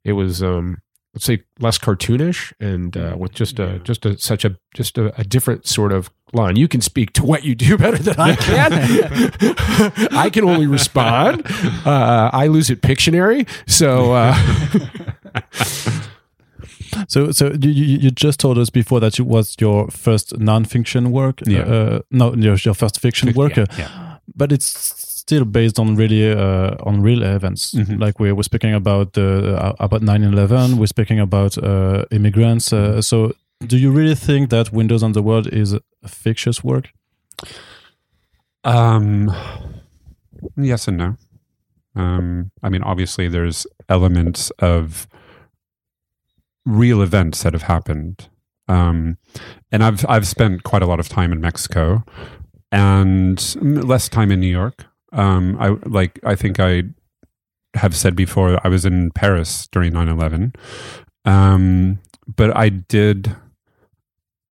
it 0.04 0.14
was 0.14 0.44
um 0.44 0.82
let's 1.16 1.26
say 1.26 1.42
less 1.60 1.80
cartoonish 1.80 2.54
and 2.60 2.96
uh, 2.96 3.16
with 3.18 3.32
just 3.32 3.58
a 3.58 3.80
just 3.80 4.06
a 4.06 4.16
such 4.20 4.46
a 4.46 4.58
just 4.76 5.00
a, 5.00 5.20
a 5.20 5.24
different 5.24 5.66
sort 5.66 5.92
of 5.92 6.12
line. 6.34 6.56
You 6.56 6.68
can 6.68 6.82
speak 6.82 7.14
to 7.14 7.26
what 7.26 7.44
you 7.44 7.56
do 7.56 7.78
better 7.78 7.98
than 7.98 8.20
I 8.20 8.36
can. 8.36 8.72
I 10.18 10.30
can 10.30 10.44
only 10.44 10.68
respond. 10.68 11.44
Uh, 11.86 12.30
I 12.34 12.48
lose 12.48 12.70
at 12.70 12.82
Pictionary, 12.82 13.48
so 13.66 14.14
uh, 14.14 14.36
So 17.08 17.32
so 17.32 17.52
you, 17.62 17.72
you 17.72 18.12
just 18.12 18.40
told 18.40 18.58
us 18.58 18.70
before 18.70 19.00
that 19.00 19.20
it 19.20 19.26
was 19.26 19.56
your 19.60 19.88
first 19.90 20.38
non-fiction 20.40 21.12
work. 21.12 21.42
Yeah. 21.46 21.62
Uh, 21.62 22.00
no, 22.12 22.34
your, 22.34 22.56
your 22.56 22.74
first 22.74 23.00
fiction 23.00 23.34
work. 23.34 23.56
Yeah, 23.56 23.64
uh, 23.64 23.76
yeah. 23.78 24.18
but 24.36 24.52
it's 24.52 24.66
still 24.66 25.46
based 25.46 25.80
on 25.80 25.96
really 25.96 26.32
uh, 26.32 26.76
on 26.86 27.02
real 27.02 27.24
events. 27.24 27.74
Mhm. 27.74 28.00
Like 28.00 28.20
we 28.20 28.32
were 28.32 28.44
speaking 28.44 28.74
about 28.74 29.14
the 29.14 29.58
uh, 29.58 29.74
about 29.80 30.02
9/11. 30.02 30.76
We're 30.76 30.88
speaking 30.88 31.20
about 31.20 31.58
uh, 31.58 32.06
immigrants. 32.12 32.74
Uh, 32.74 33.02
so, 33.02 33.34
do 33.68 33.78
you 33.78 33.92
really 33.92 34.16
think 34.16 34.50
that 34.50 34.72
Windows 34.72 35.04
on 35.04 35.12
the 35.14 35.22
World 35.22 35.48
is 35.54 35.76
fictitious 36.08 36.64
work? 36.64 36.92
Um, 38.64 39.34
yes 40.56 40.88
and 40.88 40.98
no. 40.98 41.18
Um, 41.96 42.52
I 42.62 42.70
mean, 42.70 42.84
obviously, 42.84 43.28
there's 43.28 43.66
elements 43.90 44.52
of 44.60 45.08
real 46.66 47.02
events 47.02 47.44
that 47.44 47.54
have 47.54 47.64
happened, 47.64 48.30
um, 48.68 49.18
and 49.72 49.84
I've 49.84 50.06
I've 50.08 50.28
spent 50.28 50.64
quite 50.64 50.84
a 50.84 50.86
lot 50.86 51.00
of 51.00 51.10
time 51.10 51.32
in 51.32 51.42
Mexico 51.42 52.04
and 52.72 53.56
less 53.64 54.10
time 54.10 54.32
in 54.32 54.40
New 54.40 54.48
York. 54.48 54.86
Um, 55.12 55.58
I 55.60 55.70
like 55.88 56.20
I 56.24 56.36
think 56.36 56.60
I 56.60 56.84
have 57.74 57.96
said 57.96 58.16
before 58.16 58.60
I 58.64 58.68
was 58.68 58.86
in 58.86 59.10
Paris 59.12 59.68
during 59.72 59.94
9/11, 59.94 60.56
um, 61.26 62.00
but 62.28 62.56
I 62.56 62.70
did 62.70 63.36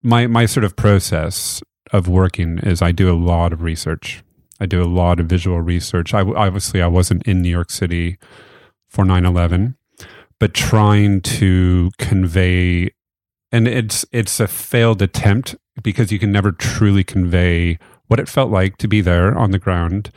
my 0.03 0.27
my 0.27 0.45
sort 0.45 0.63
of 0.63 0.75
process 0.75 1.63
of 1.91 2.07
working 2.07 2.59
is 2.59 2.81
I 2.81 2.91
do 2.91 3.11
a 3.11 3.17
lot 3.17 3.53
of 3.53 3.61
research. 3.61 4.23
I 4.59 4.65
do 4.65 4.81
a 4.81 4.85
lot 4.85 5.19
of 5.19 5.27
visual 5.27 5.61
research. 5.61 6.13
I 6.13 6.21
obviously 6.21 6.81
I 6.81 6.87
wasn't 6.87 7.23
in 7.23 7.41
New 7.41 7.49
York 7.49 7.71
City 7.71 8.17
for 8.87 9.05
9/11, 9.05 9.75
but 10.39 10.53
trying 10.53 11.21
to 11.21 11.91
convey 11.97 12.91
and 13.51 13.67
it's 13.67 14.05
it's 14.11 14.39
a 14.39 14.47
failed 14.47 15.01
attempt 15.01 15.55
because 15.81 16.11
you 16.11 16.19
can 16.19 16.31
never 16.31 16.51
truly 16.51 17.03
convey 17.03 17.79
what 18.07 18.19
it 18.19 18.29
felt 18.29 18.51
like 18.51 18.77
to 18.77 18.87
be 18.87 19.01
there 19.01 19.35
on 19.37 19.51
the 19.51 19.59
ground, 19.59 20.11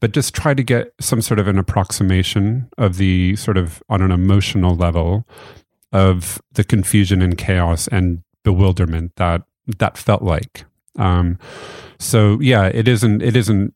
but 0.00 0.12
just 0.12 0.34
try 0.34 0.52
to 0.52 0.62
get 0.62 0.92
some 1.00 1.22
sort 1.22 1.38
of 1.38 1.48
an 1.48 1.58
approximation 1.58 2.68
of 2.76 2.96
the 2.96 3.36
sort 3.36 3.56
of 3.56 3.82
on 3.88 4.02
an 4.02 4.10
emotional 4.10 4.74
level 4.74 5.26
of 5.92 6.42
the 6.52 6.64
confusion 6.64 7.22
and 7.22 7.38
chaos 7.38 7.88
and 7.88 8.22
bewilderment 8.48 9.14
that 9.16 9.42
that 9.78 9.98
felt 9.98 10.22
like 10.22 10.64
Um, 10.98 11.38
so 11.98 12.38
yeah, 12.40 12.66
it 12.66 12.88
isn't. 12.88 13.22
It 13.22 13.36
isn't. 13.36 13.74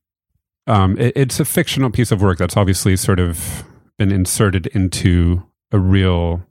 Um, 0.66 0.98
it, 0.98 1.12
it's 1.16 1.40
a 1.40 1.44
fictional 1.44 1.90
piece 1.90 2.12
of 2.12 2.20
work 2.22 2.38
that's 2.38 2.56
obviously 2.56 2.96
sort 2.96 3.20
of 3.20 3.64
been 3.98 4.12
inserted 4.12 4.66
into 4.68 5.42
a 5.70 5.78
real, 5.78 6.42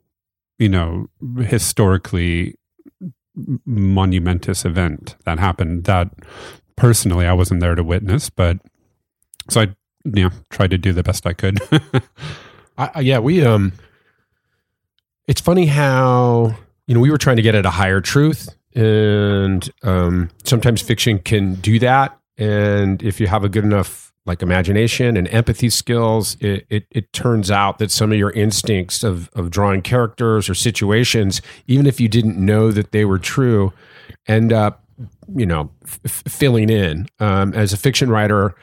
you 0.58 0.68
know, 0.68 1.08
historically 1.44 2.56
monumentous 3.66 4.64
event 4.64 5.16
that 5.24 5.38
happened. 5.38 5.84
That 5.84 6.08
personally, 6.76 7.26
I 7.26 7.32
wasn't 7.32 7.60
there 7.60 7.74
to 7.74 7.84
witness, 7.84 8.30
but 8.30 8.58
so 9.50 9.62
I, 9.62 9.64
you 10.04 10.24
know, 10.24 10.30
tried 10.50 10.70
to 10.70 10.78
do 10.78 10.92
the 10.92 11.02
best 11.02 11.26
I 11.26 11.34
could. 11.34 11.58
I, 12.78 13.00
yeah, 13.00 13.18
we 13.18 13.44
um, 13.44 13.72
it's 15.26 15.40
funny 15.40 15.66
how 15.66 16.56
you 16.86 16.94
know 16.94 17.00
we 17.00 17.10
were 17.10 17.18
trying 17.18 17.36
to 17.36 17.42
get 17.42 17.54
at 17.54 17.66
a 17.66 17.70
higher 17.70 18.00
truth, 18.00 18.48
and 18.74 19.70
um, 19.82 20.30
sometimes 20.44 20.82
fiction 20.82 21.18
can 21.18 21.54
do 21.54 21.78
that. 21.78 22.18
And 22.38 23.02
if 23.02 23.20
you 23.20 23.26
have 23.26 23.44
a 23.44 23.48
good 23.48 23.64
enough 23.64 24.12
like 24.24 24.42
imagination 24.42 25.16
and 25.16 25.28
empathy 25.28 25.68
skills, 25.68 26.36
it, 26.40 26.66
it 26.70 26.86
it 26.90 27.12
turns 27.12 27.50
out 27.50 27.78
that 27.78 27.90
some 27.90 28.12
of 28.12 28.18
your 28.18 28.30
instincts 28.30 29.02
of 29.02 29.28
of 29.34 29.50
drawing 29.50 29.82
characters 29.82 30.48
or 30.48 30.54
situations, 30.54 31.42
even 31.66 31.86
if 31.86 32.00
you 32.00 32.08
didn't 32.08 32.36
know 32.36 32.70
that 32.72 32.92
they 32.92 33.04
were 33.04 33.18
true, 33.18 33.72
end 34.26 34.52
up 34.52 34.82
you 35.34 35.46
know 35.46 35.70
f- 35.84 36.22
filling 36.28 36.68
in 36.68 37.06
um, 37.20 37.54
as 37.54 37.72
a 37.72 37.76
fiction 37.76 38.10
writer 38.10 38.54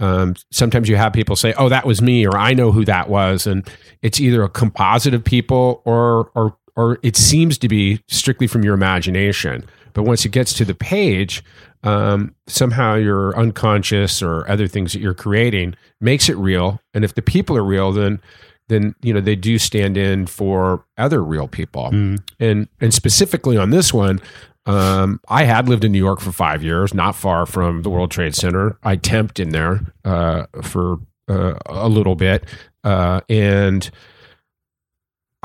um, 0.00 0.34
sometimes 0.50 0.88
you 0.88 0.96
have 0.96 1.12
people 1.12 1.36
say 1.36 1.54
oh 1.56 1.68
that 1.68 1.86
was 1.86 2.02
me 2.02 2.26
or 2.26 2.36
i 2.36 2.52
know 2.52 2.72
who 2.72 2.84
that 2.84 3.08
was 3.08 3.46
and 3.46 3.68
it's 4.02 4.20
either 4.20 4.42
a 4.42 4.48
composite 4.48 5.14
of 5.14 5.24
people 5.24 5.82
or 5.84 6.30
or 6.34 6.56
or 6.76 6.98
it 7.02 7.16
seems 7.16 7.58
to 7.58 7.68
be 7.68 8.00
strictly 8.08 8.46
from 8.46 8.62
your 8.64 8.74
imagination 8.74 9.64
but 9.94 10.02
once 10.02 10.24
it 10.24 10.30
gets 10.30 10.52
to 10.52 10.64
the 10.64 10.74
page 10.74 11.42
um, 11.82 12.34
somehow 12.46 12.94
your 12.94 13.36
unconscious 13.38 14.20
or 14.22 14.48
other 14.50 14.66
things 14.68 14.92
that 14.92 15.00
you're 15.00 15.14
creating 15.14 15.74
makes 16.00 16.28
it 16.28 16.36
real 16.36 16.80
and 16.94 17.04
if 17.04 17.14
the 17.14 17.22
people 17.22 17.56
are 17.56 17.64
real 17.64 17.92
then 17.92 18.20
then 18.68 18.94
you 19.02 19.14
know 19.14 19.20
they 19.20 19.36
do 19.36 19.58
stand 19.58 19.96
in 19.96 20.26
for 20.26 20.84
other 20.98 21.22
real 21.22 21.48
people 21.48 21.90
Mm. 21.92 22.20
and 22.40 22.68
and 22.80 22.92
specifically 22.94 23.56
on 23.56 23.70
this 23.70 23.92
one 23.94 24.20
um, 24.68 25.20
I 25.28 25.44
had 25.44 25.68
lived 25.68 25.84
in 25.84 25.92
New 25.92 25.98
York 26.04 26.18
for 26.20 26.32
five 26.32 26.60
years, 26.60 26.92
not 26.92 27.14
far 27.14 27.46
from 27.46 27.82
the 27.82 27.88
World 27.88 28.10
Trade 28.10 28.34
Center. 28.34 28.76
I 28.82 28.96
temped 28.96 29.38
in 29.38 29.50
there 29.50 29.80
uh, 30.04 30.46
for 30.60 30.98
uh, 31.28 31.54
a 31.66 31.88
little 31.88 32.16
bit, 32.16 32.42
uh, 32.82 33.20
and 33.28 33.88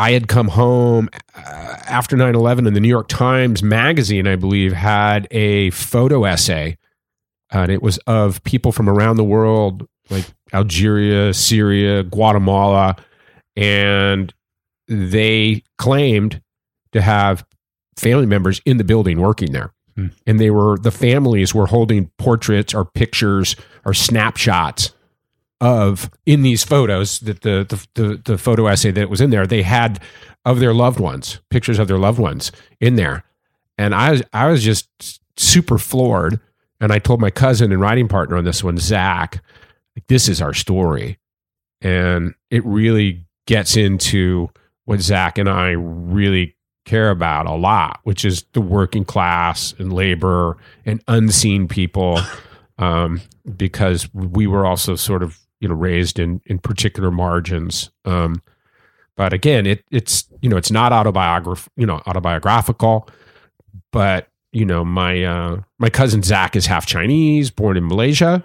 I 0.01 0.13
had 0.13 0.27
come 0.27 0.47
home 0.47 1.09
uh, 1.35 1.77
after 1.85 2.17
9-11 2.17 2.65
and 2.65 2.75
the 2.75 2.79
New 2.79 2.87
York 2.87 3.07
Times 3.07 3.61
magazine, 3.61 4.25
I 4.25 4.35
believe, 4.35 4.73
had 4.73 5.27
a 5.29 5.69
photo 5.69 6.23
essay, 6.23 6.79
and 7.51 7.71
it 7.71 7.83
was 7.83 7.99
of 8.07 8.43
people 8.43 8.71
from 8.71 8.89
around 8.89 9.17
the 9.17 9.23
world, 9.23 9.87
like 10.09 10.25
Algeria, 10.53 11.35
Syria, 11.35 12.01
Guatemala, 12.01 12.95
and 13.55 14.33
they 14.87 15.61
claimed 15.77 16.41
to 16.93 17.01
have 17.03 17.45
family 17.95 18.25
members 18.25 18.59
in 18.65 18.77
the 18.77 18.83
building 18.83 19.19
working 19.19 19.51
there. 19.51 19.71
Hmm. 19.95 20.07
And 20.25 20.39
they 20.39 20.49
were 20.49 20.79
the 20.79 20.89
families 20.89 21.53
were 21.53 21.67
holding 21.67 22.09
portraits 22.17 22.73
or 22.73 22.85
pictures 22.85 23.55
or 23.85 23.93
snapshots 23.93 24.95
of 25.61 26.09
in 26.25 26.41
these 26.41 26.63
photos 26.63 27.19
that 27.19 27.41
the, 27.41 27.65
the 27.69 28.01
the 28.01 28.21
the 28.25 28.37
photo 28.37 28.65
essay 28.67 28.91
that 28.91 29.09
was 29.09 29.21
in 29.21 29.29
there 29.29 29.45
they 29.45 29.61
had 29.61 30.01
of 30.43 30.59
their 30.59 30.73
loved 30.73 30.99
ones 30.99 31.39
pictures 31.49 31.79
of 31.79 31.87
their 31.87 31.99
loved 31.99 32.19
ones 32.19 32.51
in 32.79 32.95
there. 32.95 33.23
And 33.77 33.95
I 33.95 34.11
was 34.11 34.23
I 34.33 34.47
was 34.47 34.63
just 34.63 34.89
super 35.37 35.77
floored. 35.77 36.39
And 36.79 36.91
I 36.91 36.97
told 36.97 37.21
my 37.21 37.29
cousin 37.29 37.71
and 37.71 37.79
writing 37.79 38.07
partner 38.07 38.37
on 38.37 38.43
this 38.43 38.63
one 38.63 38.77
Zach 38.77 39.43
this 40.07 40.27
is 40.27 40.41
our 40.41 40.53
story. 40.53 41.19
And 41.81 42.33
it 42.49 42.65
really 42.65 43.25
gets 43.45 43.75
into 43.75 44.49
what 44.85 44.99
Zach 44.99 45.37
and 45.37 45.49
I 45.49 45.71
really 45.71 46.55
care 46.85 47.09
about 47.09 47.45
a 47.45 47.53
lot, 47.53 47.99
which 48.03 48.25
is 48.25 48.45
the 48.53 48.61
working 48.61 49.05
class 49.05 49.73
and 49.77 49.93
labor 49.93 50.57
and 50.85 51.03
unseen 51.07 51.67
people, 51.67 52.19
um, 52.77 53.21
because 53.57 54.11
we 54.13 54.47
were 54.47 54.65
also 54.65 54.95
sort 54.95 55.23
of 55.23 55.39
you 55.61 55.69
know 55.69 55.75
raised 55.75 56.19
in 56.19 56.41
in 56.45 56.59
particular 56.59 57.11
margins. 57.11 57.89
Um, 58.03 58.41
but 59.15 59.31
again, 59.31 59.65
it 59.65 59.85
it's 59.91 60.25
you 60.41 60.49
know 60.49 60.57
it's 60.57 60.71
not 60.71 60.91
autobiograph 60.91 61.69
you 61.77 61.85
know 61.85 62.01
autobiographical, 62.07 63.07
but 63.91 64.27
you 64.51 64.65
know 64.65 64.83
my 64.83 65.23
uh, 65.23 65.61
my 65.79 65.89
cousin 65.89 66.23
Zach 66.23 66.55
is 66.55 66.65
half 66.65 66.85
Chinese, 66.85 67.51
born 67.51 67.77
in 67.77 67.87
Malaysia, 67.87 68.43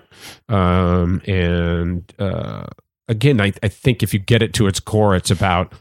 um, 0.48 1.20
and 1.26 2.12
uh, 2.18 2.66
again, 3.08 3.40
I, 3.40 3.52
I 3.62 3.68
think 3.68 4.02
if 4.02 4.12
you 4.12 4.20
get 4.20 4.42
it 4.42 4.52
to 4.54 4.66
its 4.66 4.78
core, 4.78 5.16
it's 5.16 5.30
about 5.30 5.72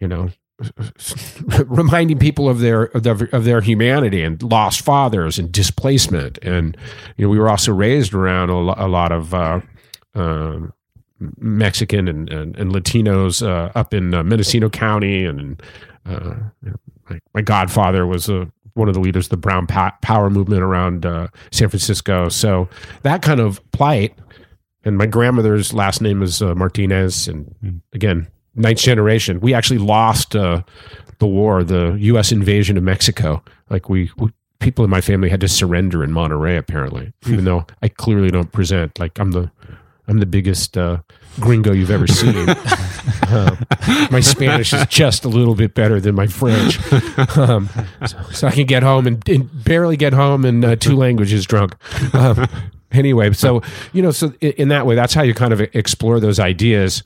you 0.00 0.08
know 0.08 0.30
reminding 1.66 2.18
people 2.18 2.48
of 2.48 2.60
their, 2.60 2.84
of 2.84 3.02
their 3.02 3.28
of 3.32 3.44
their 3.44 3.60
humanity 3.60 4.22
and 4.22 4.42
lost 4.42 4.80
fathers 4.80 5.38
and 5.38 5.52
displacement 5.52 6.38
and 6.40 6.76
you 7.16 7.26
know 7.26 7.28
we 7.28 7.38
were 7.38 7.50
also 7.50 7.74
raised 7.74 8.14
around 8.14 8.48
a, 8.48 8.56
lo- 8.56 8.74
a 8.78 8.88
lot 8.88 9.12
of 9.12 9.34
uh, 9.34 9.60
um 10.16 10.72
Mexican 11.38 12.08
and, 12.08 12.28
and, 12.30 12.56
and 12.58 12.72
Latinos 12.72 13.46
uh, 13.46 13.72
up 13.74 13.94
in 13.94 14.12
uh, 14.12 14.22
Mendocino 14.22 14.68
County 14.68 15.24
and 15.24 15.62
uh, 16.04 16.34
my, 17.08 17.18
my 17.32 17.40
godfather 17.40 18.06
was 18.06 18.28
a 18.28 18.50
one 18.76 18.88
of 18.88 18.94
the 18.94 19.00
leaders 19.00 19.26
of 19.26 19.30
the 19.30 19.36
Brown 19.38 19.66
Power 19.66 20.28
movement 20.28 20.62
around 20.62 21.06
uh, 21.06 21.28
San 21.50 21.70
Francisco. 21.70 22.28
So 22.28 22.68
that 23.02 23.22
kind 23.22 23.40
of 23.40 23.60
plight. 23.72 24.14
And 24.84 24.98
my 24.98 25.06
grandmother's 25.06 25.72
last 25.72 26.00
name 26.02 26.22
is 26.22 26.42
uh, 26.42 26.54
Martinez, 26.54 27.26
and 27.26 27.82
again, 27.92 28.28
ninth 28.54 28.78
generation. 28.78 29.40
We 29.40 29.52
actually 29.52 29.78
lost 29.78 30.36
uh, 30.36 30.62
the 31.18 31.26
war, 31.26 31.64
the 31.64 31.96
U.S. 31.98 32.30
invasion 32.30 32.76
of 32.76 32.84
Mexico. 32.84 33.42
Like 33.68 33.88
we, 33.88 34.10
we, 34.18 34.30
people 34.60 34.84
in 34.84 34.90
my 34.90 35.00
family 35.00 35.28
had 35.28 35.40
to 35.40 35.48
surrender 35.48 36.04
in 36.04 36.12
Monterey, 36.12 36.56
apparently, 36.56 37.12
even 37.26 37.44
though 37.46 37.66
I 37.82 37.88
clearly 37.88 38.30
don't 38.30 38.52
present 38.52 38.96
like 39.00 39.18
I'm 39.18 39.32
the, 39.32 39.50
I'm 40.08 40.18
the 40.20 40.26
biggest 40.26 40.76
uh, 40.78 40.98
gringo 41.40 41.72
you've 41.72 41.90
ever 41.90 42.06
seen. 42.06 42.48
Uh, 42.48 43.56
my 44.10 44.20
Spanish 44.20 44.72
is 44.72 44.86
just 44.86 45.24
a 45.24 45.28
little 45.28 45.54
bit 45.54 45.74
better 45.74 46.00
than 46.00 46.14
my 46.14 46.26
French, 46.26 46.78
um, 47.36 47.68
so, 48.06 48.16
so 48.32 48.46
I 48.46 48.52
can 48.52 48.66
get 48.66 48.82
home 48.82 49.06
and, 49.06 49.28
and 49.28 49.64
barely 49.64 49.96
get 49.96 50.12
home 50.12 50.44
in 50.44 50.64
uh, 50.64 50.76
two 50.76 50.94
languages 50.96 51.44
drunk. 51.44 51.74
Um, 52.14 52.46
anyway, 52.92 53.32
so 53.32 53.62
you 53.92 54.02
know, 54.02 54.10
so 54.12 54.32
in, 54.40 54.52
in 54.52 54.68
that 54.68 54.86
way, 54.86 54.94
that's 54.94 55.12
how 55.14 55.22
you 55.22 55.34
kind 55.34 55.52
of 55.52 55.60
explore 55.60 56.20
those 56.20 56.38
ideas. 56.38 57.02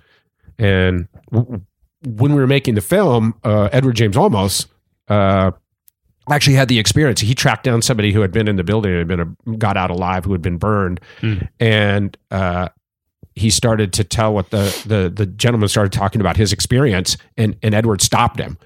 And 0.59 1.09
w- 1.33 1.63
when 2.05 2.35
we 2.35 2.41
were 2.41 2.47
making 2.47 2.75
the 2.75 2.81
film, 2.83 3.35
uh, 3.45 3.71
Edward 3.73 3.97
James 3.97 4.17
Olmos 4.17 4.67
uh, 5.09 5.53
actually 6.31 6.57
had 6.57 6.69
the 6.69 6.79
experience. 6.79 7.21
He 7.21 7.35
tracked 7.35 7.65
down 7.65 7.81
somebody 7.83 8.13
who 8.13 8.21
had 8.21 8.31
been 8.31 8.47
in 8.47 8.57
the 8.57 8.65
building, 8.65 8.91
and 8.93 8.99
had 8.99 9.09
been 9.09 9.37
a, 9.55 9.57
got 9.57 9.77
out 9.79 9.91
alive, 9.91 10.25
who 10.27 10.33
had 10.33 10.43
been 10.43 10.59
burned, 10.59 11.01
Mm. 11.23 11.49
and 11.59 12.17
uh, 12.31 12.69
he 13.35 13.51
started 13.51 13.93
to 13.95 14.05
tell 14.05 14.35
what 14.35 14.51
the 14.51 14.65
the 14.87 15.09
the 15.15 15.27
gentleman 15.27 15.69
started 15.69 15.93
talking 15.93 16.21
about 16.21 16.37
his 16.37 16.53
experience, 16.53 17.17
and 17.37 17.57
and 17.63 17.75
Edward 17.75 18.01
stopped 18.03 18.39
him 18.41 18.59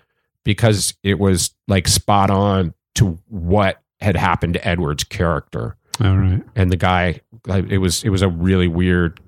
because 0.44 0.94
it 1.02 1.18
was 1.18 1.54
like 1.68 1.88
spot 1.88 2.30
on 2.30 2.74
to 2.96 3.18
what 3.28 3.80
had 4.00 4.16
happened 4.16 4.54
to 4.54 4.66
Edward's 4.68 5.02
character 5.04 5.76
All 6.02 6.16
right. 6.16 6.42
and 6.54 6.70
the 6.70 6.76
guy 6.76 7.20
like, 7.46 7.64
it 7.70 7.78
was 7.78 8.04
it 8.04 8.10
was 8.10 8.22
a 8.22 8.28
really 8.28 8.68
weird 8.68 9.18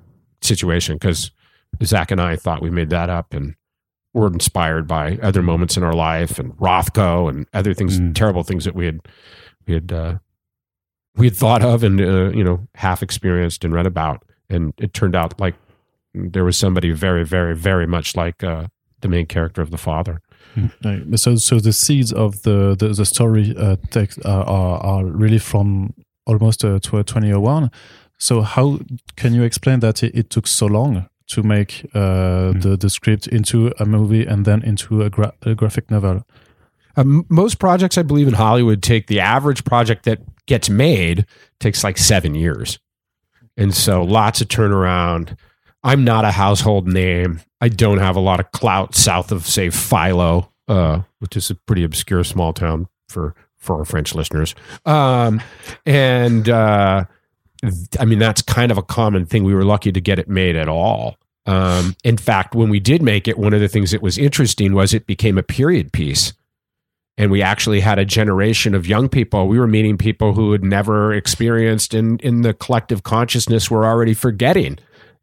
situation 0.42 0.96
because 0.96 1.30
Zach 1.82 2.10
and 2.10 2.20
I 2.20 2.36
thought 2.36 2.60
we 2.62 2.70
made 2.70 2.90
that 2.90 3.08
up 3.08 3.32
and 3.32 3.54
were 4.12 4.26
inspired 4.26 4.86
by 4.86 5.18
other 5.22 5.42
moments 5.42 5.76
in 5.76 5.82
our 5.82 5.92
life 5.94 6.38
and 6.38 6.52
Rothko 6.58 7.28
and 7.30 7.46
other 7.54 7.74
things 7.74 7.98
Mm. 8.00 8.14
terrible 8.14 8.42
things 8.42 8.64
that 8.64 8.74
we 8.74 8.86
had 8.86 9.00
we 9.66 9.74
had 9.74 9.92
uh, 9.92 10.18
we 11.16 11.26
had 11.26 11.36
thought 11.36 11.62
of 11.62 11.82
and 11.82 12.00
uh, 12.00 12.30
you 12.30 12.44
know 12.44 12.66
half 12.74 13.02
experienced 13.02 13.64
and 13.64 13.72
read 13.74 13.86
about 13.86 14.22
and 14.50 14.72
it 14.78 14.92
turned 14.92 15.14
out 15.16 15.38
like 15.40 15.54
there 16.14 16.44
was 16.44 16.56
somebody 16.56 16.90
very 16.92 17.24
very 17.24 17.54
very 17.54 17.86
much 17.86 18.16
like 18.16 18.42
uh, 18.44 18.66
the 19.00 19.08
main 19.08 19.26
character 19.26 19.62
of 19.62 19.70
the 19.70 19.78
father 19.78 20.20
Right. 20.84 21.18
So, 21.18 21.36
so 21.36 21.60
the 21.60 21.72
seeds 21.72 22.12
of 22.14 22.40
the 22.42 22.74
the, 22.78 22.88
the 22.88 23.04
story 23.04 23.54
uh, 23.58 23.76
text 23.90 24.18
uh, 24.24 24.42
are 24.46 24.78
are 24.82 25.04
really 25.04 25.38
from 25.38 25.92
almost 26.24 26.64
uh, 26.64 26.78
to 26.78 27.02
2001. 27.02 27.70
So, 28.18 28.40
how 28.40 28.78
can 29.16 29.34
you 29.34 29.42
explain 29.44 29.80
that 29.80 30.02
it, 30.02 30.14
it 30.14 30.30
took 30.30 30.46
so 30.46 30.66
long 30.66 31.08
to 31.26 31.42
make 31.42 31.84
uh, 31.94 32.52
Hmm. 32.52 32.60
the 32.60 32.76
the 32.78 32.88
script 32.88 33.26
into 33.26 33.70
a 33.78 33.84
movie 33.84 34.24
and 34.26 34.44
then 34.46 34.62
into 34.62 35.02
a, 35.02 35.10
gra- 35.10 35.34
a 35.42 35.54
graphic 35.54 35.90
novel? 35.90 36.22
Um, 36.96 37.26
most 37.28 37.58
projects, 37.58 37.98
I 37.98 38.02
believe, 38.02 38.28
in 38.28 38.34
Hollywood 38.34 38.82
take 38.82 39.06
the 39.08 39.20
average 39.20 39.62
project 39.64 40.04
that 40.04 40.18
gets 40.46 40.70
made 40.70 41.26
takes 41.58 41.84
like 41.84 41.98
seven 41.98 42.34
years, 42.34 42.78
and 43.56 43.74
so 43.74 44.02
lots 44.02 44.40
of 44.40 44.48
turnaround. 44.48 45.36
I'm 45.82 46.04
not 46.04 46.24
a 46.24 46.32
household 46.32 46.88
name. 46.88 47.40
I 47.60 47.68
don't 47.68 47.98
have 47.98 48.16
a 48.16 48.20
lot 48.20 48.40
of 48.40 48.50
clout 48.52 48.94
south 48.94 49.30
of, 49.30 49.46
say, 49.46 49.70
Philo, 49.70 50.52
uh, 50.68 51.02
which 51.20 51.36
is 51.36 51.50
a 51.50 51.54
pretty 51.54 51.84
obscure 51.84 52.24
small 52.24 52.52
town 52.52 52.88
for 53.08 53.34
for 53.58 53.78
our 53.78 53.84
French 53.84 54.14
listeners. 54.14 54.54
Um, 54.84 55.42
and 55.84 56.48
uh, 56.48 57.04
I 57.98 58.04
mean, 58.04 58.18
that's 58.18 58.42
kind 58.42 58.70
of 58.70 58.78
a 58.78 58.82
common 58.82 59.26
thing. 59.26 59.44
We 59.44 59.54
were 59.54 59.64
lucky 59.64 59.92
to 59.92 60.00
get 60.00 60.18
it 60.18 60.28
made 60.28 60.56
at 60.56 60.68
all. 60.68 61.16
Um, 61.46 61.96
in 62.04 62.16
fact, 62.16 62.54
when 62.54 62.70
we 62.70 62.80
did 62.80 63.02
make 63.02 63.28
it, 63.28 63.38
one 63.38 63.54
of 63.54 63.60
the 63.60 63.68
things 63.68 63.92
that 63.92 64.02
was 64.02 64.18
interesting 64.18 64.74
was 64.74 64.92
it 64.92 65.06
became 65.06 65.38
a 65.38 65.42
period 65.42 65.92
piece. 65.92 66.32
And 67.18 67.30
we 67.30 67.40
actually 67.42 67.80
had 67.80 67.98
a 67.98 68.04
generation 68.04 68.74
of 68.74 68.86
young 68.86 69.08
people. 69.08 69.48
We 69.48 69.58
were 69.58 69.66
meeting 69.66 69.96
people 69.96 70.34
who 70.34 70.52
had 70.52 70.62
never 70.62 71.14
experienced 71.14 71.94
in, 71.94 72.18
in 72.18 72.42
the 72.42 72.52
collective 72.52 73.02
consciousness 73.02 73.70
were 73.70 73.86
already 73.86 74.12
forgetting 74.12 74.78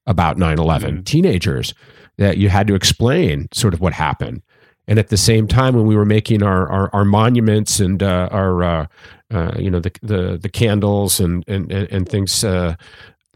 about 0.07 0.37
9 0.37 0.57
11, 0.57 1.03
teenagers 1.03 1.73
that 2.17 2.37
you 2.37 2.49
had 2.49 2.67
to 2.67 2.75
explain 2.75 3.47
sort 3.51 3.73
of 3.73 3.81
what 3.81 3.93
happened. 3.93 4.41
And 4.87 4.99
at 4.99 5.07
the 5.07 5.17
same 5.17 5.47
time, 5.47 5.75
when 5.75 5.85
we 5.85 5.95
were 5.95 6.05
making 6.05 6.43
our 6.43 6.67
our, 6.67 6.89
our 6.93 7.05
monuments 7.05 7.79
and 7.79 8.03
uh, 8.03 8.27
our 8.31 8.63
uh, 8.63 8.87
uh, 9.31 9.53
you 9.57 9.71
know 9.71 9.79
the, 9.79 9.91
the 10.01 10.37
the 10.37 10.49
candles 10.49 11.19
and 11.19 11.43
and 11.47 11.71
and, 11.71 11.89
and 11.89 12.09
things, 12.09 12.43
uh, 12.43 12.75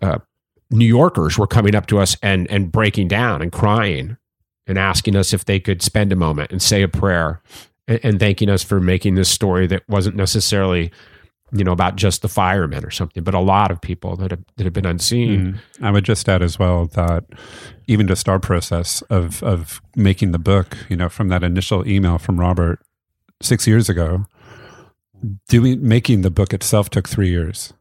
uh, 0.02 0.20
New 0.70 0.86
Yorkers 0.86 1.38
were 1.38 1.48
coming 1.48 1.74
up 1.74 1.88
to 1.88 2.00
us 2.00 2.18
and 2.22 2.52
and 2.52 2.72
breaking 2.72 3.08
down 3.08 3.42
and 3.42 3.52
crying 3.52 4.18
and 4.68 4.78
asking 4.78 5.16
us 5.16 5.32
if 5.32 5.46
they 5.46 5.60
could 5.60 5.82
spend 5.82 6.12
a 6.12 6.18
moment 6.18 6.52
and 6.52 6.62
say 6.62 6.82
a 6.82 6.90
prayer 6.90 7.42
and, 7.88 8.00
and 8.04 8.20
thanking 8.20 8.50
us 8.50 8.64
for 8.64 8.80
making 8.80 9.16
this 9.16 9.30
story 9.30 9.68
that 9.68 9.84
wasn't 9.88 10.16
necessarily 10.16 10.92
you 11.54 11.64
know 11.64 11.72
about 11.72 11.96
just 11.96 12.22
the 12.22 12.28
firemen 12.28 12.84
or 12.84 12.92
something 12.92 13.24
but 13.24 13.34
a 13.34 13.40
lot 13.40 13.72
of 13.72 13.80
people 13.80 14.18
that 14.18 14.32
have, 14.32 14.44
that 14.58 14.66
have 14.66 14.74
been 14.74 14.86
unseen. 14.86 15.60
Mm. 15.80 15.86
I 15.86 15.92
would 15.92 16.04
just 16.04 16.28
add 16.28 16.42
as 16.42 16.60
well 16.60 16.88
that 16.88 17.24
even 17.88 18.08
just 18.08 18.30
our 18.30 18.40
process 18.40 19.02
of 19.04 19.42
of 19.42 19.82
making 19.96 20.32
the 20.32 20.40
book, 20.40 20.78
you 20.90 20.96
know, 20.96 21.10
from 21.10 21.30
that 21.30 21.44
initial 21.44 21.88
email 21.88 22.18
from 22.18 22.40
Robert 22.40 22.80
six 23.42 23.66
years 23.66 23.90
ago, 23.90 24.26
doing 25.48 25.86
making 25.88 26.22
the 26.22 26.30
book 26.30 26.54
itself 26.54 26.90
took 26.90 27.08
three 27.08 27.30
years, 27.30 27.74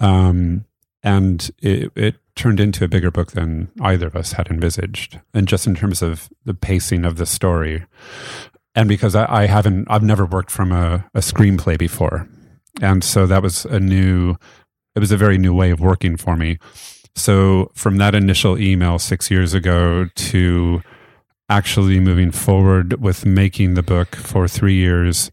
um, 0.00 0.64
and 1.02 1.50
it, 1.62 1.92
it 1.94 2.16
turned 2.34 2.60
into 2.60 2.84
a 2.84 2.88
bigger 2.88 3.10
book 3.10 3.32
than 3.32 3.70
either 3.80 4.08
of 4.08 4.16
us 4.16 4.32
had 4.32 4.48
envisaged, 4.48 5.20
and 5.32 5.46
just 5.46 5.66
in 5.66 5.74
terms 5.74 6.02
of 6.02 6.28
the 6.44 6.54
pacing 6.54 7.04
of 7.04 7.16
the 7.16 7.26
story, 7.26 7.84
and 8.74 8.88
because 8.88 9.14
I, 9.14 9.42
I 9.42 9.46
haven't, 9.46 9.86
I've 9.90 10.02
never 10.02 10.26
worked 10.26 10.50
from 10.50 10.72
a, 10.72 11.06
a 11.14 11.20
screenplay 11.20 11.78
before, 11.78 12.28
and 12.80 13.02
so 13.02 13.26
that 13.26 13.42
was 13.42 13.64
a 13.64 13.80
new 13.80 14.36
it 14.94 15.00
was 15.00 15.12
a 15.12 15.16
very 15.16 15.38
new 15.38 15.54
way 15.54 15.70
of 15.70 15.80
working 15.80 16.16
for 16.16 16.36
me. 16.36 16.58
So 17.14 17.70
from 17.74 17.98
that 17.98 18.14
initial 18.14 18.58
email 18.58 18.98
six 18.98 19.30
years 19.30 19.54
ago 19.54 20.06
to 20.14 20.82
actually 21.48 22.00
moving 22.00 22.30
forward 22.30 23.00
with 23.00 23.24
making 23.24 23.74
the 23.74 23.82
book 23.82 24.14
for 24.16 24.48
three 24.48 24.74
years, 24.74 25.30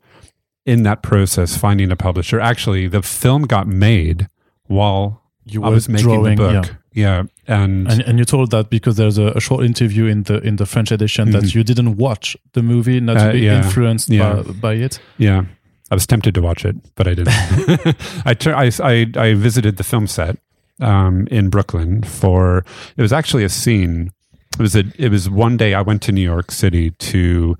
in 0.66 0.84
that 0.84 1.04
process, 1.04 1.56
finding 1.56 1.92
a 1.92 1.96
publisher. 1.96 2.40
Actually, 2.40 2.88
the 2.88 3.02
film 3.02 3.44
got 3.44 3.68
made 3.68 4.28
while 4.66 5.22
You 5.46 5.64
I 5.64 5.70
were 5.70 5.76
was 5.76 5.88
making 5.88 6.08
drawing, 6.08 6.38
the 6.38 6.44
book. 6.44 6.66
Yeah, 6.66 6.76
and, 6.96 7.30
And, 7.48 8.02
and 8.02 8.18
you 8.20 8.26
told 8.26 8.52
that 8.52 8.70
because 8.70 8.96
there's 8.96 9.18
a, 9.18 9.28
a 9.36 9.40
short 9.42 9.66
interview 9.66 10.06
in 10.06 10.24
the 10.24 10.40
in 10.42 10.56
the 10.56 10.66
French 10.66 10.92
edition 10.92 11.32
that 11.32 11.44
Mhm. 11.44 11.56
you 11.56 11.64
didn't 11.64 11.96
watch 11.98 12.38
the 12.54 12.62
movie, 12.64 13.00
not 13.02 13.18
to 13.18 13.30
Uh, 13.30 13.32
be 13.34 13.40
yeah. 13.40 13.58
influenced 13.58 14.10
Yeah. 14.10 14.42
by, 14.44 14.52
by 14.54 14.74
it. 14.86 15.00
Yeah, 15.18 15.44
I 15.92 15.96
was 15.96 16.06
tempted 16.08 16.34
to 16.36 16.42
watch 16.42 16.66
it, 16.66 16.76
but 16.96 17.08
I 17.08 17.14
didn't. 17.16 17.96
I, 18.26 18.34
tur- 18.34 18.56
I 18.56 18.72
I 18.84 19.08
I 19.28 19.34
visited 19.36 19.76
the 19.78 19.84
film 19.84 20.08
set 20.08 20.38
um, 20.82 21.28
in 21.32 21.50
Brooklyn 21.50 22.04
for. 22.04 22.64
It 22.98 23.02
was 23.02 23.12
actually 23.14 23.44
a 23.46 23.50
scene. 23.50 24.12
It 24.60 24.62
was 24.62 24.76
a. 24.76 24.84
It 24.98 25.12
was 25.12 25.30
one 25.30 25.58
day 25.58 25.74
I 25.74 25.82
went 25.82 26.02
to 26.04 26.12
New 26.12 26.24
York 26.34 26.52
City 26.52 26.92
to 26.92 27.56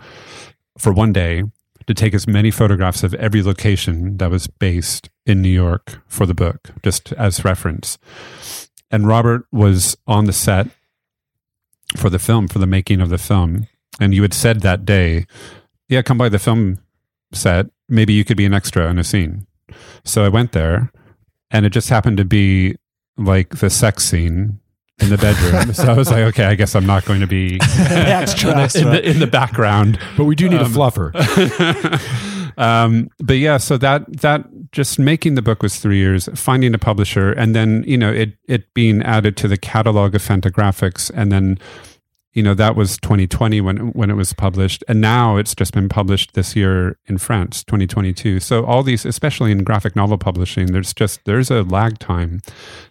for 0.78 0.94
one 0.94 1.14
day 1.14 1.44
to 1.88 1.94
take 1.94 2.16
as 2.16 2.28
many 2.28 2.52
photographs 2.52 3.04
of 3.04 3.14
every 3.16 3.44
location 3.44 4.18
that 4.18 4.32
was 4.32 4.48
based 4.48 5.10
in 5.26 5.42
New 5.42 5.54
York 5.54 6.00
for 6.08 6.26
the 6.26 6.34
book, 6.34 6.72
just 6.84 7.14
as 7.18 7.44
reference. 7.46 7.98
And 8.96 9.06
Robert 9.06 9.46
was 9.52 9.98
on 10.08 10.24
the 10.24 10.32
set 10.32 10.68
for 11.98 12.10
the 12.10 12.18
film, 12.18 12.48
for 12.48 12.60
the 12.60 12.66
making 12.66 13.02
of 13.02 13.10
the 13.10 13.18
film. 13.18 13.68
And 14.00 14.14
you 14.14 14.22
had 14.22 14.34
said 14.34 14.62
that 14.62 14.86
day, 14.86 15.26
yeah, 15.90 16.02
come 16.02 16.18
by 16.18 16.30
the 16.30 16.40
film 16.40 16.80
set. 17.34 17.66
Maybe 17.90 18.14
you 18.14 18.24
could 18.24 18.38
be 18.38 18.46
an 18.46 18.54
extra 18.54 18.90
in 18.90 18.98
a 18.98 19.04
scene. 19.04 19.48
So 20.06 20.24
I 20.24 20.30
went 20.30 20.54
there, 20.54 20.94
and 21.52 21.66
it 21.66 21.72
just 21.72 21.90
happened 21.90 22.16
to 22.20 22.26
be 22.26 22.76
like 23.18 23.58
the 23.58 23.70
sex 23.70 24.06
scene 24.06 24.62
in 25.02 25.10
the 25.10 25.18
bedroom. 25.18 25.74
so 25.82 25.92
I 25.92 25.98
was 25.98 26.10
like, 26.10 26.24
okay, 26.32 26.46
I 26.46 26.56
guess 26.56 26.74
I'm 26.74 26.86
not 26.86 27.04
going 27.04 27.20
to 27.20 27.28
be 27.28 27.60
Extra, 27.80 28.52
in, 28.52 28.58
extra. 28.60 28.86
the, 28.92 29.10
in 29.10 29.20
the 29.20 29.28
background. 29.28 30.00
but 30.16 30.24
we 30.24 30.36
do 30.36 30.48
need 30.48 30.62
Um, 30.62 30.72
a 30.72 30.76
fluffer 30.76 31.12
um, 32.58 33.10
but 33.20 33.38
yeah, 33.38 33.58
so 33.58 33.78
that 33.78 34.22
that 34.22 34.46
just 34.72 35.00
making 35.00 35.36
the 35.36 35.42
book 35.42 35.62
was 35.62 35.80
three 35.80 35.98
years, 35.98 36.30
finding 36.36 36.74
a 36.74 36.78
publisher, 36.78 37.32
and 37.32 37.56
then 37.56 37.84
you 37.88 37.98
know 37.98 38.12
it 38.12 38.34
it 38.48 38.74
being 38.74 39.02
added 39.02 39.38
to 39.38 39.48
the 39.48 39.58
catalog 39.58 40.16
of 40.16 40.22
Fantagraphics, 40.22 41.12
and 41.14 41.32
then 41.32 41.60
you 42.34 42.44
know 42.44 42.54
that 42.54 42.76
was 42.76 42.98
2020 42.98 43.62
when 43.62 43.78
when 43.94 44.10
it 44.10 44.16
was 44.16 44.34
published, 44.34 44.84
and 44.88 45.02
now 45.02 45.38
it's 45.38 45.56
just 45.56 45.74
been 45.74 45.90
published 45.90 46.34
this 46.34 46.56
year 46.56 46.98
in 47.08 47.18
France, 47.18 47.64
2022. 47.64 48.40
So 48.40 48.66
all 48.66 48.84
these, 48.84 49.06
especially 49.06 49.52
in 49.52 49.64
graphic 49.64 49.96
novel 49.96 50.18
publishing, 50.18 50.68
there's 50.68 50.94
just 50.94 51.24
there's 51.26 51.52
a 51.52 51.64
lag 51.64 52.00
time 52.00 52.42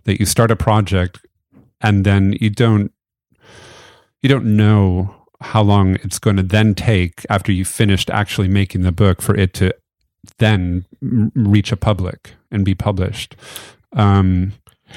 that 0.05 0.21
you 0.21 0.27
start 0.27 0.51
a 0.51 0.57
project, 0.57 1.25
and 1.81 2.05
then 2.05 2.37
you 2.41 2.51
don't 2.51 2.93
you 4.21 4.29
don't 4.29 4.57
know 4.57 5.15
how 5.45 5.63
long 5.63 5.97
it's 6.03 6.19
going 6.19 6.37
to 6.37 6.43
then 6.43 6.75
take 6.75 7.25
after 7.29 7.53
you 7.53 7.65
finished 7.65 8.11
actually 8.11 8.49
making 8.49 8.83
the 8.83 8.93
book 8.93 9.21
for 9.23 9.37
it 9.37 9.55
to 9.55 9.73
then 10.39 10.85
reach 11.35 11.71
a 11.71 11.77
public 11.77 12.33
and 12.51 12.65
be 12.65 12.75
published. 12.75 13.37
Um, 13.93 14.53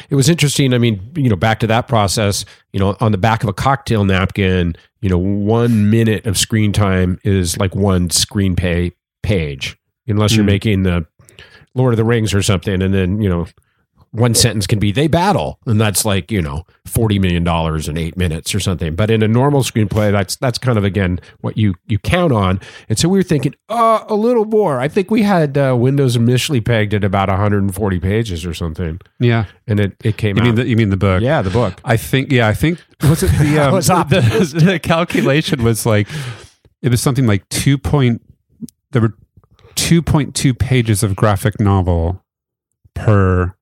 it 0.10 0.16
was 0.16 0.30
interesting. 0.30 0.74
I 0.74 0.78
mean, 0.78 1.12
you 1.16 1.30
know, 1.30 1.36
back 1.36 1.60
to 1.60 1.68
that 1.68 1.88
process, 1.88 2.46
you 2.72 2.80
know, 2.80 2.96
on 3.00 3.12
the 3.12 3.18
back 3.18 3.44
of 3.44 3.50
a 3.50 3.54
cocktail 3.54 4.06
napkin, 4.06 4.76
you 5.02 5.10
know, 5.10 5.18
one 5.18 5.90
minute 5.90 6.26
of 6.26 6.38
screen 6.38 6.72
time 6.72 7.20
is 7.24 7.58
like 7.58 7.76
one 7.76 8.10
screen 8.10 8.56
pay 8.56 8.92
page, 9.24 9.78
unless 10.08 10.36
you're 10.36 10.44
Mm. 10.44 10.48
making 10.48 10.84
the 10.84 11.06
Lord 11.76 11.94
of 11.94 11.98
the 11.98 12.04
Rings 12.04 12.34
or 12.34 12.42
something. 12.42 12.82
And 12.82 12.94
then, 12.94 13.22
you 13.22 13.30
know, 13.30 13.48
one 14.12 14.34
sentence 14.34 14.68
can 14.68 14.80
be 14.80 14.92
they 14.92 15.08
battle 15.08 15.60
and 15.66 15.80
that's 15.80 16.06
like 16.06 16.32
you 16.32 16.42
know 16.42 16.66
40 16.86 17.20
million 17.20 17.44
dollars 17.44 17.88
in 17.88 17.98
8 17.98 18.18
minutes 18.18 18.54
or 18.56 18.60
something 18.60 18.96
but 18.96 19.10
in 19.10 19.22
a 19.22 19.28
normal 19.28 19.64
screenplay 19.64 20.12
that's 20.12 20.36
that's 20.36 20.58
kind 20.58 20.78
of 20.78 20.84
again 20.84 21.20
what 21.42 21.58
you 21.58 21.76
you 21.88 22.00
count 22.00 22.32
on 22.32 22.60
and 22.90 22.98
so 22.98 23.10
we 23.10 23.18
were 23.18 23.24
thinking 23.24 23.56
uh 23.70 24.04
a 24.08 24.16
little 24.16 24.46
more 24.46 24.80
i 24.80 24.88
think 24.88 25.12
we 25.12 25.24
had 25.24 25.58
uh, 25.58 25.76
windows 25.78 26.16
initially 26.16 26.62
pegged 26.62 26.94
at 26.94 27.04
about 27.04 27.30
140 27.30 28.00
pages 28.00 28.46
or 28.46 28.54
something 28.54 29.00
yeah, 29.20 29.46
and 29.66 29.80
it 29.80 29.96
it 30.04 30.18
came 30.18 30.38
you 30.38 30.42
out 30.42 30.46
mean 30.46 30.56
the, 30.56 30.68
you 30.68 30.76
mean 30.76 30.90
the 30.90 30.98
book? 30.98 31.22
yeah 31.22 31.42
the 31.42 31.50
book 31.50 31.82
I 31.84 31.98
think. 31.98 32.32
Yeah, 32.32 32.48
I 32.48 32.54
think 32.54 32.84
was 33.02 33.24
it 33.24 33.32
the 33.32 33.60
um, 33.68 33.74
was 33.74 33.90
up. 33.90 34.10
the, 34.10 34.20
the 34.64 34.80
calculation 34.80 35.64
was 35.64 35.86
like 35.86 36.08
it 36.82 36.90
was 36.90 37.02
something 37.02 37.26
like 37.26 37.48
two 37.50 37.78
point. 37.78 38.22
There 38.92 39.02
were 39.02 39.16
two 39.76 40.02
point 40.02 40.36
two 40.36 40.54
pages 40.54 41.04
of 41.04 41.16
graphic 41.16 41.60
novel 41.60 42.24
per 42.94 43.56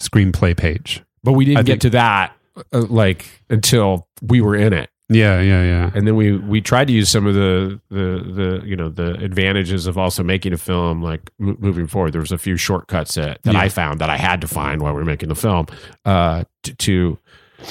screenplay 0.00 0.56
page. 0.56 1.02
but 1.24 1.32
we 1.32 1.44
didn't 1.44 1.58
I 1.58 1.62
get 1.62 1.72
think- 1.74 1.80
to 1.82 1.90
that 1.90 2.32
uh, 2.72 2.80
like 2.88 3.26
until 3.50 4.06
we 4.22 4.40
were 4.40 4.56
in 4.56 4.72
it 4.72 4.90
Yeah, 5.08 5.40
yeah, 5.40 5.62
yeah. 5.62 5.90
and 5.94 6.06
then 6.06 6.16
we 6.16 6.36
we 6.36 6.60
tried 6.60 6.86
to 6.88 6.92
use 6.92 7.08
some 7.08 7.26
of 7.26 7.34
the 7.34 7.80
the 7.90 8.22
the 8.32 8.62
you 8.66 8.76
know 8.76 8.88
the 8.88 9.14
advantages 9.24 9.86
of 9.86 9.96
also 9.96 10.22
making 10.22 10.52
a 10.52 10.58
film 10.58 11.02
like 11.02 11.30
m- 11.40 11.56
moving 11.60 11.86
forward 11.86 12.12
there 12.12 12.20
was 12.20 12.32
a 12.32 12.38
few 12.38 12.56
shortcuts 12.56 13.14
that, 13.14 13.42
that 13.42 13.54
Yeah. 13.54 13.60
i 13.60 13.68
found 13.68 14.00
that 14.00 14.10
i 14.10 14.16
had 14.16 14.40
to 14.40 14.48
find 14.48 14.82
while 14.82 14.92
we 14.92 14.98
were 15.00 15.04
making 15.04 15.28
the 15.28 15.34
film 15.36 15.66
uh 16.04 16.44
to 16.64 16.74
to, 16.74 17.18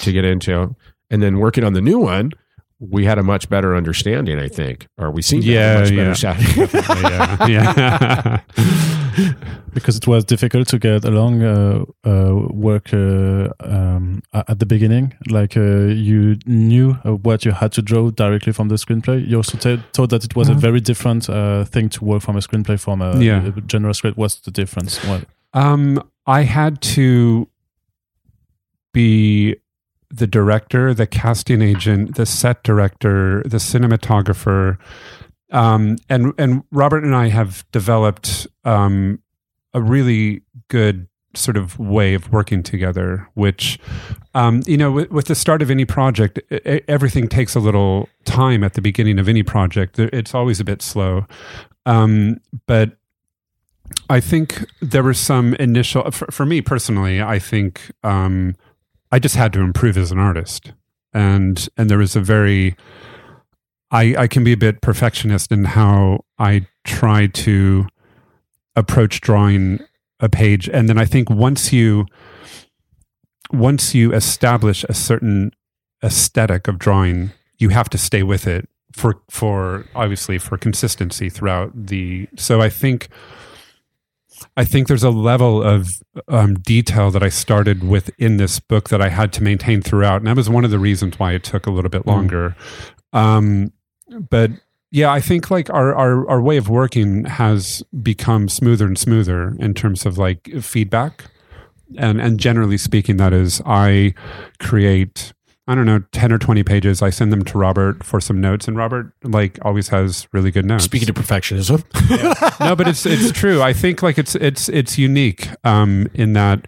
to 0.01 0.11
get 0.11 0.25
into 0.25 0.75
and 1.09 1.21
then 1.21 1.37
working 1.39 1.63
on 1.63 1.73
the 1.73 1.81
new 1.81 1.99
one 1.99 2.31
we 2.79 3.05
had 3.05 3.17
a 3.17 3.23
much 3.23 3.49
better 3.49 3.75
understanding 3.75 4.39
i 4.39 4.47
think 4.47 4.87
or 4.97 5.09
we 5.11 5.21
seemed 5.21 5.43
to 5.43 5.51
have 5.53 5.89
a 5.89 5.93
Yeah, 5.95 6.09
much 6.09 6.21
better 6.21 6.97
yeah, 7.11 7.47
yeah. 7.55 8.39
because 9.73 9.97
it 9.97 10.07
was 10.07 10.23
difficult 10.25 10.67
to 10.67 10.79
get 10.79 11.05
along 11.05 11.43
uh, 11.43 11.83
uh, 12.05 12.33
work 12.51 12.93
uh, 12.93 13.49
um, 13.59 14.21
at 14.33 14.59
the 14.59 14.65
beginning. 14.65 15.13
Like 15.29 15.55
uh, 15.57 15.61
you 16.09 16.37
knew 16.45 16.97
uh, 17.03 17.13
what 17.15 17.45
you 17.45 17.51
had 17.51 17.71
to 17.73 17.81
draw 17.81 18.09
directly 18.11 18.53
from 18.53 18.67
the 18.69 18.75
screenplay. 18.75 19.27
You 19.27 19.37
also 19.37 19.57
t- 19.57 19.81
thought 19.93 20.09
that 20.09 20.23
it 20.23 20.35
was 20.35 20.49
a 20.49 20.53
very 20.53 20.79
different 20.79 21.29
uh, 21.29 21.65
thing 21.65 21.89
to 21.89 22.03
work 22.05 22.21
from 22.21 22.35
a 22.37 22.39
screenplay 22.41 22.79
from 22.79 23.01
a, 23.01 23.19
Yeah. 23.19 23.45
a 23.47 23.61
general 23.61 23.93
script. 23.93 24.17
What's 24.17 24.35
the 24.41 24.51
difference? 24.51 24.97
What? 25.05 25.25
Um, 25.53 26.01
I 26.25 26.41
had 26.43 26.81
to 26.95 27.47
be 28.93 29.55
the 30.09 30.27
director, 30.27 30.93
the 30.93 31.07
casting 31.07 31.61
agent, 31.61 32.15
the 32.15 32.25
set 32.25 32.63
director, 32.63 33.43
the 33.43 33.57
cinematographer, 33.57 34.77
um, 35.51 35.97
and 36.09 36.33
and 36.37 36.63
Robert 36.71 37.03
and 37.03 37.15
I 37.15 37.29
have 37.29 37.65
developed 37.71 38.47
um, 38.63 39.19
a 39.73 39.81
really 39.81 40.41
good 40.69 41.07
sort 41.35 41.57
of 41.57 41.77
way 41.77 42.13
of 42.13 42.31
working 42.31 42.63
together. 42.63 43.27
Which, 43.33 43.79
um, 44.33 44.63
you 44.65 44.77
know, 44.77 44.91
with, 44.91 45.11
with 45.11 45.25
the 45.25 45.35
start 45.35 45.61
of 45.61 45.69
any 45.69 45.85
project, 45.85 46.39
e- 46.51 46.81
everything 46.87 47.27
takes 47.27 47.55
a 47.55 47.59
little 47.59 48.09
time 48.25 48.63
at 48.63 48.73
the 48.73 48.81
beginning 48.81 49.19
of 49.19 49.27
any 49.29 49.43
project. 49.43 49.99
It's 49.99 50.33
always 50.33 50.59
a 50.59 50.63
bit 50.63 50.81
slow, 50.81 51.25
um, 51.85 52.37
but 52.65 52.97
I 54.09 54.19
think 54.19 54.65
there 54.81 55.03
were 55.03 55.13
some 55.13 55.53
initial, 55.55 56.11
for, 56.11 56.25
for 56.31 56.45
me 56.45 56.61
personally, 56.61 57.21
I 57.21 57.39
think 57.39 57.91
um, 58.03 58.55
I 59.11 59.19
just 59.19 59.35
had 59.35 59.53
to 59.53 59.61
improve 59.61 59.97
as 59.97 60.11
an 60.11 60.19
artist. 60.19 60.73
And, 61.13 61.67
and 61.77 61.89
there 61.89 61.97
was 61.97 62.15
a 62.15 62.21
very, 62.21 62.75
I, 63.91 64.15
I 64.17 64.27
can 64.27 64.43
be 64.43 64.53
a 64.53 64.57
bit 64.57 64.81
perfectionist 64.81 65.51
in 65.51 65.65
how 65.65 66.25
I 66.37 66.67
try 66.83 67.27
to 67.27 67.87
approach 68.75 69.21
drawing 69.21 69.79
a 70.19 70.29
page. 70.29 70.69
And 70.69 70.89
then 70.89 70.97
I 70.97 71.05
think 71.05 71.29
once 71.29 71.71
you, 71.71 72.05
once 73.51 73.95
you 73.95 74.13
establish 74.13 74.83
a 74.89 74.93
certain 74.93 75.51
aesthetic 76.03 76.67
of 76.67 76.77
drawing, 76.77 77.31
you 77.57 77.69
have 77.69 77.89
to 77.89 77.97
stay 77.97 78.23
with 78.23 78.45
it 78.45 78.69
for 78.93 79.21
for 79.29 79.85
obviously 79.95 80.37
for 80.37 80.57
consistency 80.57 81.29
throughout 81.29 81.71
the. 81.73 82.27
So 82.35 82.61
I 82.61 82.69
think 82.69 83.09
I 84.55 84.65
think 84.65 84.87
there's 84.87 85.03
a 85.03 85.09
level 85.09 85.63
of 85.63 86.01
um, 86.27 86.55
detail 86.55 87.11
that 87.11 87.23
I 87.23 87.29
started 87.29 87.83
with 87.83 88.09
in 88.17 88.37
this 88.37 88.59
book 88.59 88.89
that 88.89 89.01
I 89.01 89.09
had 89.09 89.33
to 89.33 89.43
maintain 89.43 89.81
throughout, 89.81 90.17
and 90.17 90.27
that 90.27 90.35
was 90.35 90.49
one 90.49 90.65
of 90.65 90.71
the 90.71 90.79
reasons 90.79 91.19
why 91.19 91.33
it 91.33 91.43
took 91.43 91.65
a 91.65 91.71
little 91.71 91.89
bit 91.89 92.05
longer. 92.05 92.55
Mm. 93.13 93.17
Um, 93.17 93.73
but 94.29 94.51
yeah, 94.91 95.11
I 95.11 95.19
think 95.19 95.51
like 95.51 95.69
our, 95.69 95.93
our 95.95 96.29
our 96.29 96.41
way 96.41 96.57
of 96.57 96.69
working 96.69 97.25
has 97.25 97.83
become 98.01 98.47
smoother 98.47 98.85
and 98.85 98.97
smoother 98.97 99.55
in 99.59 99.73
terms 99.73 100.05
of 100.05 100.17
like 100.17 100.49
feedback, 100.61 101.25
and 101.97 102.21
and 102.21 102.39
generally 102.39 102.77
speaking, 102.77 103.17
that 103.17 103.33
is 103.33 103.61
I 103.65 104.13
create 104.59 105.33
I 105.67 105.75
don't 105.75 105.85
know, 105.85 105.99
10 106.13 106.31
or 106.31 106.37
20 106.37 106.63
pages. 106.63 107.01
I 107.01 107.09
send 107.09 107.31
them 107.31 107.43
to 107.43 107.57
Robert 107.57 108.03
for 108.03 108.21
some 108.21 108.39
notes 108.39 108.67
and 108.67 108.77
Robert 108.77 109.11
like 109.23 109.59
always 109.63 109.89
has 109.89 110.27
really 110.31 110.49
good 110.49 110.65
notes. 110.65 110.85
Speaking 110.85 111.09
of 111.09 111.15
perfectionism. 111.15 111.83
no, 112.59 112.75
but 112.75 112.87
it's 112.87 113.05
it's 113.05 113.31
true. 113.31 113.61
I 113.61 113.73
think 113.73 114.01
like 114.01 114.17
it's 114.17 114.35
it's 114.35 114.69
it's 114.69 114.97
unique 114.97 115.49
um 115.65 116.07
in 116.13 116.33
that 116.33 116.67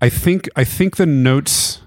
I 0.00 0.08
think 0.08 0.48
I 0.56 0.64
think 0.64 0.96
the 0.96 1.06
notes 1.06 1.80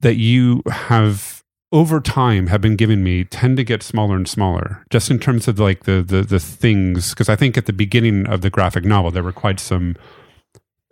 that 0.00 0.16
you 0.16 0.62
have 0.70 1.42
over 1.72 2.00
time 2.00 2.46
have 2.46 2.60
been 2.60 2.76
giving 2.76 3.02
me 3.02 3.24
tend 3.24 3.56
to 3.56 3.64
get 3.64 3.82
smaller 3.82 4.14
and 4.14 4.28
smaller 4.28 4.84
just 4.90 5.10
in 5.10 5.18
terms 5.18 5.48
of 5.48 5.58
like 5.58 5.84
the 5.84 6.02
the 6.02 6.22
the 6.22 6.38
things 6.38 7.10
because 7.10 7.28
I 7.28 7.36
think 7.36 7.56
at 7.56 7.66
the 7.66 7.72
beginning 7.72 8.26
of 8.26 8.40
the 8.40 8.50
graphic 8.50 8.84
novel 8.84 9.10
there 9.10 9.22
were 9.22 9.32
quite 9.32 9.58
some 9.58 9.96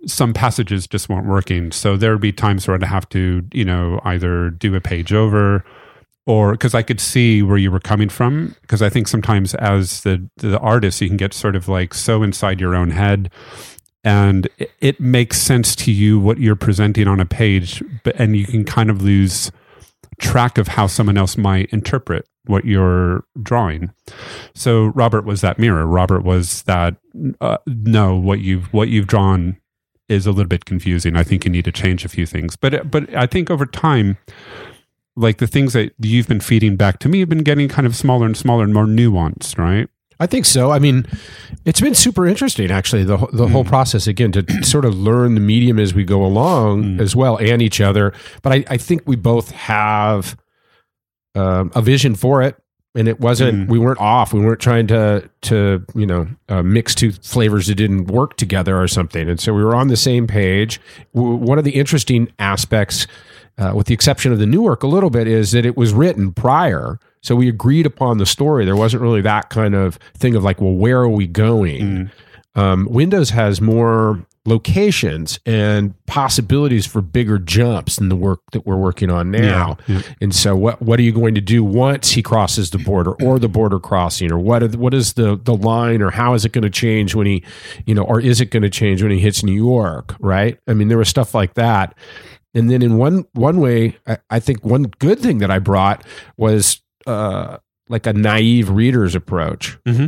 some 0.06 0.32
passages 0.32 0.86
just 0.86 1.08
weren't 1.08 1.26
working. 1.26 1.72
So 1.72 1.96
there 1.96 2.12
would 2.12 2.20
be 2.20 2.32
times 2.32 2.66
where 2.66 2.74
I'd 2.74 2.82
have 2.82 3.08
to, 3.10 3.46
you 3.52 3.64
know, 3.64 4.00
either 4.04 4.50
do 4.50 4.74
a 4.74 4.80
page 4.80 5.12
over 5.12 5.64
or 6.26 6.52
because 6.52 6.74
I 6.74 6.82
could 6.82 7.00
see 7.00 7.42
where 7.42 7.58
you 7.58 7.70
were 7.70 7.80
coming 7.80 8.08
from. 8.08 8.56
Because 8.62 8.82
I 8.82 8.88
think 8.88 9.08
sometimes 9.08 9.54
as 9.56 10.02
the 10.02 10.28
the 10.36 10.58
artist, 10.58 11.00
you 11.00 11.08
can 11.08 11.16
get 11.16 11.34
sort 11.34 11.56
of 11.56 11.68
like 11.68 11.94
so 11.94 12.22
inside 12.22 12.60
your 12.60 12.74
own 12.74 12.90
head, 12.90 13.30
and 14.02 14.48
it, 14.80 15.00
makes 15.00 15.40
sense 15.40 15.76
to 15.76 15.92
you 15.92 16.18
what 16.18 16.38
you're 16.38 16.56
presenting 16.56 17.08
on 17.08 17.20
a 17.20 17.26
page, 17.26 17.82
but 18.02 18.14
and 18.18 18.36
you 18.36 18.46
can 18.46 18.64
kind 18.64 18.90
of 18.90 19.02
lose 19.02 19.50
track 20.20 20.58
of 20.58 20.68
how 20.68 20.86
someone 20.86 21.18
else 21.18 21.36
might 21.36 21.68
interpret 21.70 22.26
what 22.46 22.64
you're 22.64 23.24
drawing. 23.42 23.92
So 24.54 24.86
Robert 24.86 25.24
was 25.24 25.40
that 25.40 25.58
mirror. 25.58 25.86
Robert 25.86 26.22
was 26.22 26.62
that 26.62 26.96
uh, 27.40 27.58
no, 27.66 28.16
what 28.16 28.40
you've 28.40 28.72
what 28.72 28.88
you've 28.88 29.06
drawn 29.06 29.56
is 30.14 30.26
a 30.26 30.30
little 30.30 30.48
bit 30.48 30.64
confusing. 30.64 31.16
I 31.16 31.22
think 31.22 31.44
you 31.44 31.50
need 31.50 31.64
to 31.64 31.72
change 31.72 32.04
a 32.04 32.08
few 32.08 32.26
things. 32.26 32.56
But 32.56 32.90
but 32.90 33.14
I 33.14 33.26
think 33.26 33.50
over 33.50 33.66
time, 33.66 34.16
like 35.16 35.38
the 35.38 35.46
things 35.46 35.72
that 35.72 35.92
you've 35.98 36.28
been 36.28 36.40
feeding 36.40 36.76
back 36.76 36.98
to 37.00 37.08
me 37.08 37.20
have 37.20 37.28
been 37.28 37.44
getting 37.44 37.68
kind 37.68 37.86
of 37.86 37.94
smaller 37.94 38.26
and 38.26 38.36
smaller 38.36 38.64
and 38.64 38.74
more 38.74 38.86
nuanced, 38.86 39.58
right? 39.58 39.88
I 40.20 40.26
think 40.26 40.46
so. 40.46 40.70
I 40.70 40.78
mean, 40.78 41.06
it's 41.64 41.80
been 41.80 41.94
super 41.94 42.26
interesting 42.26 42.70
actually 42.70 43.04
the 43.04 43.16
the 43.16 43.46
mm. 43.46 43.50
whole 43.50 43.64
process 43.64 44.06
again 44.06 44.32
to 44.32 44.44
sort 44.62 44.84
of 44.84 44.94
learn 44.94 45.34
the 45.34 45.40
medium 45.40 45.78
as 45.78 45.94
we 45.94 46.04
go 46.04 46.24
along 46.24 46.84
mm. 46.84 47.00
as 47.00 47.16
well 47.16 47.36
and 47.38 47.60
each 47.60 47.80
other. 47.80 48.12
But 48.42 48.52
I, 48.52 48.64
I 48.70 48.76
think 48.76 49.02
we 49.06 49.16
both 49.16 49.50
have 49.50 50.36
um, 51.34 51.72
a 51.74 51.82
vision 51.82 52.14
for 52.14 52.42
it 52.42 52.56
and 52.94 53.08
it 53.08 53.20
wasn't 53.20 53.66
mm. 53.66 53.68
we 53.68 53.78
weren't 53.78 54.00
off. 54.00 54.32
We 54.32 54.40
weren't 54.40 54.60
trying 54.60 54.86
to 54.88 55.28
to 55.42 55.84
you 55.94 56.06
know 56.06 56.28
uh, 56.48 56.62
mix 56.62 56.94
two 56.94 57.12
flavors 57.12 57.66
that 57.66 57.74
didn't 57.74 58.06
work 58.06 58.36
together 58.36 58.80
or 58.80 58.88
something. 58.88 59.28
And 59.28 59.40
so 59.40 59.52
we 59.52 59.64
were 59.64 59.74
on 59.74 59.88
the 59.88 59.96
same 59.96 60.26
page. 60.26 60.80
W- 61.14 61.36
one 61.36 61.58
of 61.58 61.64
the 61.64 61.72
interesting 61.72 62.32
aspects 62.38 63.06
uh, 63.58 63.72
with 63.74 63.86
the 63.86 63.94
exception 63.94 64.32
of 64.32 64.38
the 64.38 64.46
new 64.46 64.62
work 64.62 64.82
a 64.82 64.86
little 64.86 65.10
bit 65.10 65.26
is 65.26 65.52
that 65.52 65.66
it 65.66 65.76
was 65.76 65.92
written 65.92 66.32
prior. 66.32 66.98
So 67.20 67.34
we 67.34 67.48
agreed 67.48 67.86
upon 67.86 68.18
the 68.18 68.26
story. 68.26 68.64
There 68.64 68.76
wasn't 68.76 69.02
really 69.02 69.22
that 69.22 69.48
kind 69.50 69.74
of 69.74 69.96
thing 70.16 70.36
of 70.36 70.44
like 70.44 70.60
well 70.60 70.74
where 70.74 71.00
are 71.00 71.08
we 71.08 71.26
going? 71.26 72.10
Mm. 72.54 72.60
um, 72.60 72.86
windows 72.90 73.30
has 73.30 73.60
more 73.60 74.24
locations 74.46 75.40
and 75.46 75.94
possibilities 76.06 76.84
for 76.84 77.00
bigger 77.00 77.38
jumps 77.38 77.96
than 77.96 78.10
the 78.10 78.16
work 78.16 78.40
that 78.52 78.66
we're 78.66 78.76
working 78.76 79.10
on 79.10 79.30
now. 79.30 79.78
Yeah. 79.86 80.02
And 80.20 80.34
so 80.34 80.54
what 80.54 80.82
what 80.82 80.98
are 80.98 81.02
you 81.02 81.12
going 81.12 81.34
to 81.34 81.40
do 81.40 81.64
once 81.64 82.10
he 82.10 82.22
crosses 82.22 82.70
the 82.70 82.78
border 82.78 83.12
or 83.22 83.38
the 83.38 83.48
border 83.48 83.78
crossing 83.78 84.30
or 84.30 84.38
what 84.38 84.62
are, 84.62 84.68
what 84.68 84.92
is 84.92 85.14
the 85.14 85.36
the 85.42 85.54
line 85.54 86.02
or 86.02 86.10
how 86.10 86.34
is 86.34 86.44
it 86.44 86.52
going 86.52 86.62
to 86.62 86.70
change 86.70 87.14
when 87.14 87.26
he 87.26 87.42
you 87.86 87.94
know 87.94 88.02
or 88.02 88.20
is 88.20 88.40
it 88.40 88.50
going 88.50 88.62
to 88.62 88.70
change 88.70 89.02
when 89.02 89.10
he 89.10 89.18
hits 89.18 89.42
New 89.42 89.52
York, 89.52 90.14
right? 90.20 90.58
I 90.68 90.74
mean 90.74 90.88
there 90.88 90.98
was 90.98 91.08
stuff 91.08 91.34
like 91.34 91.54
that. 91.54 91.94
And 92.52 92.70
then 92.70 92.82
in 92.82 92.98
one 92.98 93.24
one 93.32 93.60
way 93.60 93.96
I, 94.06 94.18
I 94.28 94.40
think 94.40 94.62
one 94.64 94.84
good 94.98 95.20
thing 95.20 95.38
that 95.38 95.50
I 95.50 95.58
brought 95.58 96.04
was 96.36 96.82
uh 97.06 97.58
like 97.88 98.06
a 98.06 98.12
naive 98.12 98.68
reader's 98.68 99.14
approach. 99.14 99.78
Mm-hmm. 99.84 100.06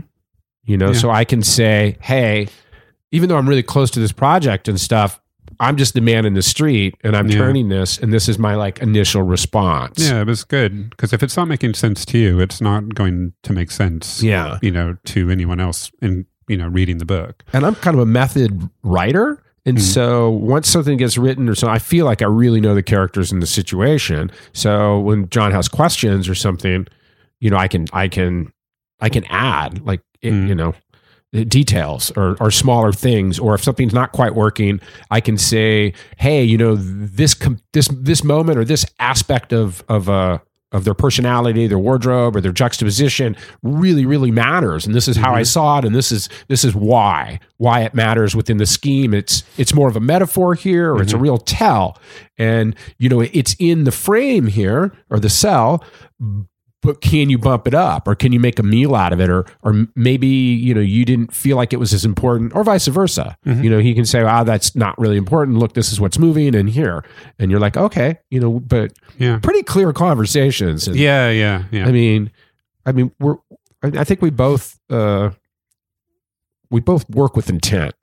You 0.64 0.76
know, 0.76 0.88
yeah. 0.88 0.98
so 0.98 1.10
I 1.10 1.24
can 1.24 1.42
say, 1.42 1.96
"Hey, 2.00 2.48
even 3.12 3.28
though 3.28 3.36
I'm 3.36 3.48
really 3.48 3.62
close 3.62 3.90
to 3.92 4.00
this 4.00 4.12
project 4.12 4.68
and 4.68 4.80
stuff, 4.80 5.20
I'm 5.60 5.76
just 5.76 5.94
the 5.94 6.00
man 6.00 6.24
in 6.26 6.34
the 6.34 6.42
street 6.42 6.96
and 7.02 7.16
I'm 7.16 7.28
yeah. 7.28 7.38
turning 7.38 7.68
this 7.68 7.98
and 7.98 8.12
this 8.12 8.28
is 8.28 8.38
my 8.38 8.54
like 8.54 8.80
initial 8.80 9.22
response. 9.22 9.98
Yeah, 9.98 10.20
it 10.20 10.26
was 10.26 10.44
good 10.44 10.90
because 10.90 11.12
if 11.12 11.22
it's 11.22 11.36
not 11.36 11.46
making 11.48 11.74
sense 11.74 12.04
to 12.06 12.18
you, 12.18 12.40
it's 12.40 12.60
not 12.60 12.94
going 12.94 13.32
to 13.42 13.52
make 13.52 13.70
sense. 13.70 14.22
Yeah, 14.22 14.58
you 14.62 14.70
know, 14.70 14.96
to 15.06 15.30
anyone 15.30 15.60
else 15.60 15.90
in 16.02 16.26
you 16.48 16.56
know 16.56 16.68
reading 16.68 16.98
the 16.98 17.04
book. 17.04 17.44
And 17.52 17.64
I'm 17.64 17.74
kind 17.76 17.94
of 17.94 18.02
a 18.02 18.06
method 18.06 18.68
writer. 18.82 19.42
And 19.64 19.78
mm 19.78 19.80
so 19.80 20.30
once 20.30 20.68
something 20.68 20.96
gets 20.96 21.18
written 21.18 21.48
or 21.48 21.56
so, 21.56 21.68
I 21.68 21.80
feel 21.80 22.04
like 22.04 22.22
I 22.22 22.26
really 22.26 22.60
know 22.60 22.74
the 22.74 22.84
characters 22.84 23.32
in 23.32 23.40
the 23.40 23.48
situation. 23.48 24.30
So 24.52 25.00
when 25.00 25.28
Jon 25.28 25.50
has 25.50 25.68
questions 25.68 26.28
or 26.28 26.36
something, 26.36 26.86
you 27.40 27.50
know, 27.50 27.56
I 27.56 27.66
can, 27.66 27.86
I 27.92 28.06
can, 28.06 28.52
I 29.00 29.08
can 29.08 29.24
add 29.24 29.84
like, 29.84 30.02
it, 30.22 30.32
mm 30.32 30.48
you 30.48 30.54
know, 30.54 30.74
details 31.44 32.10
or, 32.16 32.36
or 32.40 32.50
smaller 32.50 32.92
things 32.92 33.38
or 33.38 33.54
if 33.54 33.62
something's 33.62 33.94
not 33.94 34.12
quite 34.12 34.34
working 34.34 34.80
i 35.10 35.20
can 35.20 35.36
say 35.36 35.92
hey 36.16 36.42
you 36.42 36.58
know 36.58 36.76
this 36.76 37.34
this 37.72 37.88
this 37.88 38.24
moment 38.24 38.58
or 38.58 38.64
this 38.64 38.84
aspect 38.98 39.52
of 39.52 39.82
of 39.88 40.08
uh 40.08 40.38
of 40.72 40.84
their 40.84 40.94
personality 40.94 41.66
their 41.66 41.78
wardrobe 41.78 42.34
or 42.34 42.40
their 42.40 42.52
juxtaposition 42.52 43.36
really 43.62 44.04
really 44.04 44.30
matters 44.30 44.84
and 44.84 44.94
this 44.94 45.06
is 45.06 45.16
how 45.16 45.28
mm-hmm. 45.28 45.36
i 45.36 45.42
saw 45.42 45.78
it 45.78 45.84
and 45.84 45.94
this 45.94 46.10
is 46.10 46.28
this 46.48 46.64
is 46.64 46.74
why 46.74 47.38
why 47.58 47.82
it 47.82 47.94
matters 47.94 48.34
within 48.34 48.56
the 48.56 48.66
scheme 48.66 49.14
it's 49.14 49.44
it's 49.56 49.72
more 49.72 49.88
of 49.88 49.96
a 49.96 50.00
metaphor 50.00 50.54
here 50.54 50.90
or 50.90 50.94
mm-hmm. 50.94 51.02
it's 51.02 51.12
a 51.12 51.16
mm-hmm. 51.16 51.22
real 51.22 51.38
tell 51.38 51.98
and 52.36 52.74
you 52.98 53.08
know 53.08 53.20
it's 53.20 53.54
in 53.58 53.84
the 53.84 53.92
frame 53.92 54.46
here 54.46 54.92
or 55.08 55.20
the 55.20 55.30
cell 55.30 55.84
but 56.86 57.00
can 57.00 57.28
you 57.28 57.36
bump 57.36 57.66
it 57.66 57.74
up? 57.74 58.06
Or 58.06 58.14
can 58.14 58.32
you 58.32 58.38
make 58.38 58.58
a 58.58 58.62
meal 58.62 58.94
out 58.94 59.12
of 59.12 59.20
it? 59.20 59.28
Or 59.28 59.44
or 59.62 59.86
maybe 59.96 60.26
you 60.26 60.72
know 60.72 60.80
you 60.80 61.04
didn't 61.04 61.34
feel 61.34 61.56
like 61.56 61.72
it 61.72 61.78
was 61.78 61.92
as 61.92 62.04
important 62.04 62.54
or 62.54 62.62
vice 62.62 62.86
versa. 62.86 63.36
Mm-hmm. 63.44 63.64
you 63.64 63.70
know 63.70 63.78
he 63.78 63.92
can 63.92 64.06
say 64.06 64.22
ah 64.22 64.40
oh, 64.40 64.44
that's 64.44 64.76
not 64.76 64.96
really 64.98 65.16
important. 65.16 65.58
Look 65.58 65.74
this 65.74 65.92
is 65.92 66.00
what's 66.00 66.18
moving 66.18 66.54
in 66.54 66.68
here. 66.68 67.04
And 67.38 67.50
you're 67.50 67.60
like 67.60 67.76
okay 67.76 68.18
you 68.30 68.40
know 68.40 68.60
but 68.60 68.92
yeah. 69.18 69.38
pretty 69.42 69.62
clear 69.62 69.92
conversations. 69.92 70.86
And, 70.86 70.96
yeah 70.96 71.30
yeah 71.30 71.64
yeah. 71.70 71.86
I 71.86 71.92
mean 71.92 72.30
i 72.86 72.92
mean 72.92 73.10
we're 73.18 73.36
i 73.82 74.04
think 74.04 74.22
we 74.22 74.30
both 74.30 74.78
uh 74.88 75.30
we 76.70 76.80
both 76.80 77.08
work 77.10 77.36
with 77.36 77.50
intent. 77.50 77.94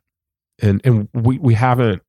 And 0.61 0.81
and 0.83 1.07
we 1.13 1.39
we 1.39 1.53
haven't 1.53 2.03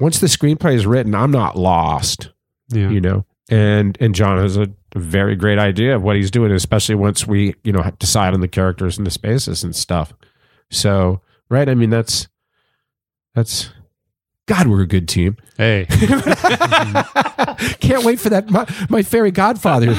once 0.00 0.20
the 0.20 0.26
screenplay 0.26 0.74
is 0.74 0.86
written 0.86 1.14
i'm 1.14 1.30
not 1.30 1.56
lost 1.56 2.30
yeah. 2.70 2.88
you 2.88 3.00
know 3.00 3.24
and 3.50 3.96
and 4.00 4.14
Jon 4.14 4.38
has 4.38 4.56
a 4.56 4.68
very 4.94 5.36
great 5.36 5.58
idea 5.58 5.96
of 5.96 6.02
what 6.02 6.16
he's 6.16 6.30
doing, 6.30 6.52
especially 6.52 6.94
once 6.94 7.26
we 7.26 7.54
you 7.64 7.72
know 7.72 7.90
decide 7.98 8.34
on 8.34 8.40
the 8.40 8.48
characters 8.48 8.96
and 8.98 9.06
the 9.06 9.10
spaces 9.10 9.62
and 9.62 9.74
stuff. 9.74 10.12
So 10.70 11.20
right, 11.48 11.68
I 11.68 11.74
mean 11.74 11.90
that's 11.90 12.28
that's 13.34 13.70
God, 14.46 14.66
we're 14.66 14.82
a 14.82 14.86
good 14.86 15.08
team. 15.08 15.36
Hey, 15.56 15.86
can't 17.80 18.04
wait 18.04 18.20
for 18.20 18.30
that 18.30 18.48
my, 18.50 18.66
my 18.88 19.02
fairy 19.02 19.30
godfather 19.30 19.94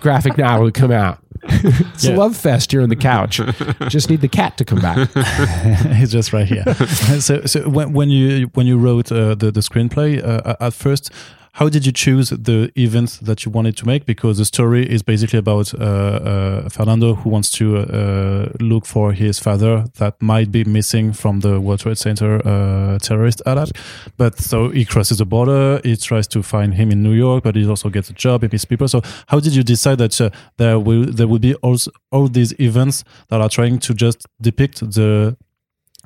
graphic 0.00 0.36
novel 0.36 0.70
to 0.70 0.72
come 0.72 0.90
out. 0.90 1.18
it's 1.44 2.04
yeah. 2.04 2.14
a 2.14 2.16
love 2.16 2.36
fest 2.36 2.70
here 2.70 2.82
on 2.82 2.88
the 2.88 2.96
couch. 2.96 3.40
just 3.88 4.08
need 4.08 4.20
the 4.20 4.28
cat 4.28 4.56
to 4.58 4.64
come 4.64 4.80
back. 4.80 5.08
He's 5.96 6.12
just 6.12 6.32
right 6.32 6.46
here. 6.46 6.74
so, 7.20 7.44
so 7.46 7.68
when, 7.68 7.92
when 7.92 8.10
you 8.10 8.46
when 8.54 8.66
you 8.66 8.78
wrote 8.78 9.10
uh, 9.10 9.34
the 9.34 9.50
the 9.50 9.60
screenplay 9.60 10.22
uh, 10.24 10.56
at 10.60 10.74
first, 10.74 11.10
how 11.56 11.68
did 11.68 11.84
you 11.84 11.92
choose 11.92 12.30
the 12.30 12.72
events 12.76 13.18
that 13.18 13.44
you 13.44 13.52
wanted 13.52 13.76
to 13.76 13.86
make? 13.86 14.06
Because 14.06 14.38
the 14.38 14.44
story 14.46 14.90
is 14.90 15.02
basically 15.02 15.38
about 15.38 15.74
uh, 15.74 15.78
uh, 15.84 16.68
Fernando 16.70 17.14
who 17.14 17.28
wants 17.28 17.50
to 17.52 17.76
uh, 17.76 18.48
look 18.58 18.86
for 18.86 19.12
his 19.12 19.38
father 19.38 19.84
that 19.98 20.20
might 20.22 20.50
be 20.50 20.64
missing 20.64 21.12
from 21.12 21.40
the 21.40 21.60
World 21.60 21.80
Trade 21.80 21.98
Center 21.98 22.40
uh, 22.46 22.98
terrorist 23.00 23.42
attack. 23.44 23.68
But 24.16 24.38
so 24.38 24.70
he 24.70 24.86
crosses 24.86 25.18
the 25.18 25.26
border, 25.26 25.78
he 25.84 25.94
tries 25.96 26.26
to 26.28 26.42
find 26.42 26.72
him 26.72 26.90
in 26.90 27.02
New 27.02 27.12
York, 27.12 27.44
but 27.44 27.54
he 27.54 27.68
also 27.68 27.90
gets 27.90 28.08
a 28.08 28.14
job, 28.14 28.40
he 28.42 28.48
meets 28.50 28.64
people. 28.64 28.88
So 28.88 29.02
how 29.26 29.38
did 29.38 29.54
you 29.54 29.62
decide 29.62 29.98
that 29.98 30.18
uh, 30.22 30.30
there 30.56 30.78
will 30.78 31.04
there 31.04 31.28
will 31.28 31.38
be 31.38 31.54
all 31.56 31.76
all 32.10 32.28
these 32.28 32.58
events 32.60 33.04
that 33.28 33.42
are 33.42 33.50
trying 33.50 33.78
to 33.80 33.92
just 33.92 34.26
depict 34.40 34.80
the 34.80 35.36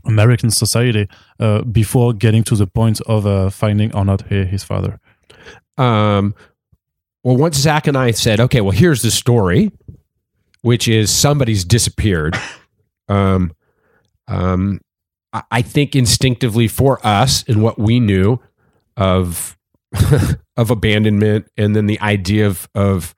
American 0.04 0.50
society 0.50 1.08
uh, 1.38 1.62
before 1.62 2.12
getting 2.12 2.42
to 2.44 2.56
the 2.56 2.66
point 2.66 3.00
of 3.02 3.26
uh, 3.26 3.48
finding 3.50 3.94
or 3.94 4.04
not 4.04 4.22
his 4.22 4.64
father. 4.64 4.98
Um, 5.78 6.34
well, 7.22 7.36
once 7.36 7.56
Zach 7.56 7.86
and 7.86 7.96
I 7.96 8.12
said, 8.12 8.40
okay, 8.40 8.60
well, 8.60 8.70
here's 8.70 9.02
the 9.02 9.10
story, 9.10 9.72
which 10.62 10.88
is 10.88 11.10
somebody's 11.10 11.64
disappeared. 11.64 12.36
Um, 13.08 13.52
um, 14.26 14.80
I, 15.32 15.42
I 15.52 15.62
think 15.62 15.94
instinctively 15.94 16.66
for 16.66 16.98
us 17.06 17.44
and 17.46 17.62
what 17.62 17.78
we 17.78 18.00
knew 18.00 18.40
of 18.96 19.56
of 20.56 20.70
abandonment, 20.70 21.48
and 21.56 21.76
then 21.76 21.86
the 21.86 22.00
idea 22.00 22.46
of 22.46 22.68
of 22.74 23.14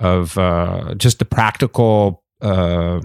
of 0.00 0.36
uh, 0.38 0.94
just 0.96 1.18
the 1.18 1.24
practical 1.24 2.22
uh, 2.40 3.00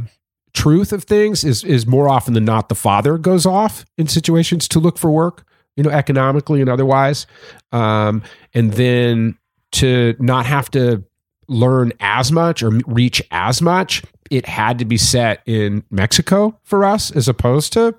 truth 0.54 0.92
of 0.94 1.04
things 1.04 1.44
is 1.44 1.64
is 1.64 1.86
more 1.86 2.10
often 2.10 2.34
than 2.34 2.46
not 2.46 2.70
the 2.70 2.76
father 2.76 3.18
goes 3.18 3.46
off 3.46 3.86
in 3.98 4.08
situations 4.08 4.68
to 4.70 4.80
look 4.80 4.98
for 4.98 5.12
work, 5.12 5.46
you 5.78 5.84
know, 5.84 5.90
economically 5.90 6.60
and 6.60 6.70
otherwise, 6.70 7.26
um, 7.72 8.22
and 8.54 8.74
then 8.74 9.38
to 9.74 10.16
not 10.20 10.46
have 10.46 10.70
to 10.72 11.04
learn 11.48 11.94
as 12.00 12.32
much 12.32 12.62
or 12.62 12.72
reach 12.88 13.22
as 13.32 13.62
much, 13.62 14.04
it 14.30 14.46
had 14.46 14.80
to 14.80 14.86
be 14.86 14.98
set 14.98 15.42
in 15.46 15.84
Mexico 15.90 16.60
for 16.64 16.84
us 16.84 17.12
as 17.12 17.28
opposed 17.30 17.72
to 17.74 17.96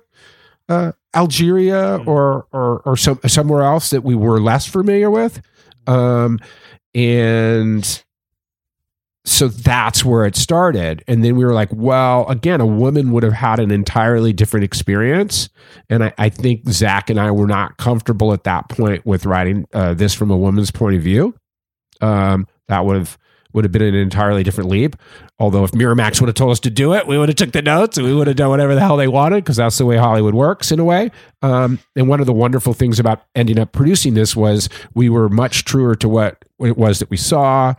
uh, 0.67 0.91
Algeria 1.15 1.97
or 2.05 2.45
or 2.51 2.81
or 2.85 2.95
some, 2.95 3.19
somewhere 3.25 3.63
else 3.63 3.89
that 3.89 4.03
we 4.03 4.13
were 4.13 4.39
less 4.39 4.67
familiar 4.67 5.09
with, 5.09 5.41
um, 5.87 6.37
and 6.93 8.03
so 9.25 9.47
that's 9.47 10.05
where 10.05 10.25
it 10.25 10.35
started. 10.35 11.03
And 11.07 11.23
then 11.23 11.35
we 11.35 11.43
were 11.43 11.53
like, 11.53 11.69
well, 11.73 12.27
again, 12.27 12.61
a 12.61 12.65
woman 12.65 13.11
would 13.11 13.23
have 13.23 13.33
had 13.33 13.59
an 13.59 13.69
entirely 13.69 14.33
different 14.33 14.63
experience. 14.63 15.49
And 15.89 16.05
I, 16.05 16.13
I 16.17 16.29
think 16.29 16.67
Zach 16.69 17.09
and 17.09 17.19
I 17.19 17.31
were 17.31 17.47
not 17.47 17.77
comfortable 17.77 18.33
at 18.33 18.45
that 18.45 18.69
point 18.69 19.05
with 19.05 19.25
writing 19.25 19.67
uh, 19.73 19.93
this 19.93 20.13
from 20.13 20.31
a 20.31 20.37
woman's 20.37 20.71
point 20.71 20.95
of 20.95 21.01
view. 21.01 21.35
Um, 22.01 22.47
that 22.67 22.85
would 22.85 22.95
have 22.95 23.17
would 23.51 23.65
have 23.65 23.71
been 23.71 23.81
an 23.81 23.95
entirely 23.95 24.43
different 24.43 24.69
leap. 24.69 24.95
Although 25.39 25.63
if 25.63 25.71
Miramax 25.71 26.21
would 26.21 26.27
have 26.27 26.35
told 26.35 26.51
us 26.51 26.59
to 26.61 26.69
do 26.69 26.93
it, 26.93 27.07
we 27.07 27.17
would 27.17 27.29
have 27.29 27.35
took 27.35 27.51
the 27.51 27.61
notes 27.61 27.97
and 27.97 28.05
we 28.05 28.13
would 28.13 28.27
have 28.27 28.35
done 28.35 28.49
whatever 28.49 28.75
the 28.75 28.81
hell 28.81 28.95
they 28.95 29.07
wanted 29.07 29.43
because 29.43 29.55
that's 29.55 29.77
the 29.77 29.85
way 29.85 29.97
Hollywood 29.97 30.35
works 30.35 30.71
in 30.71 30.79
a 30.79 30.83
way. 30.83 31.09
Um, 31.41 31.79
and 31.95 32.07
one 32.07 32.19
of 32.19 32.27
the 32.27 32.33
wonderful 32.33 32.73
things 32.73 32.99
about 32.99 33.23
ending 33.35 33.57
up 33.57 33.71
producing 33.71 34.13
this 34.13 34.35
was 34.35 34.69
we 34.93 35.09
were 35.09 35.29
much 35.29 35.65
truer 35.65 35.95
to 35.95 36.07
what 36.07 36.43
it 36.59 36.77
was 36.77 36.99
that 36.99 37.09
we 37.09 37.17
saw 37.17 37.73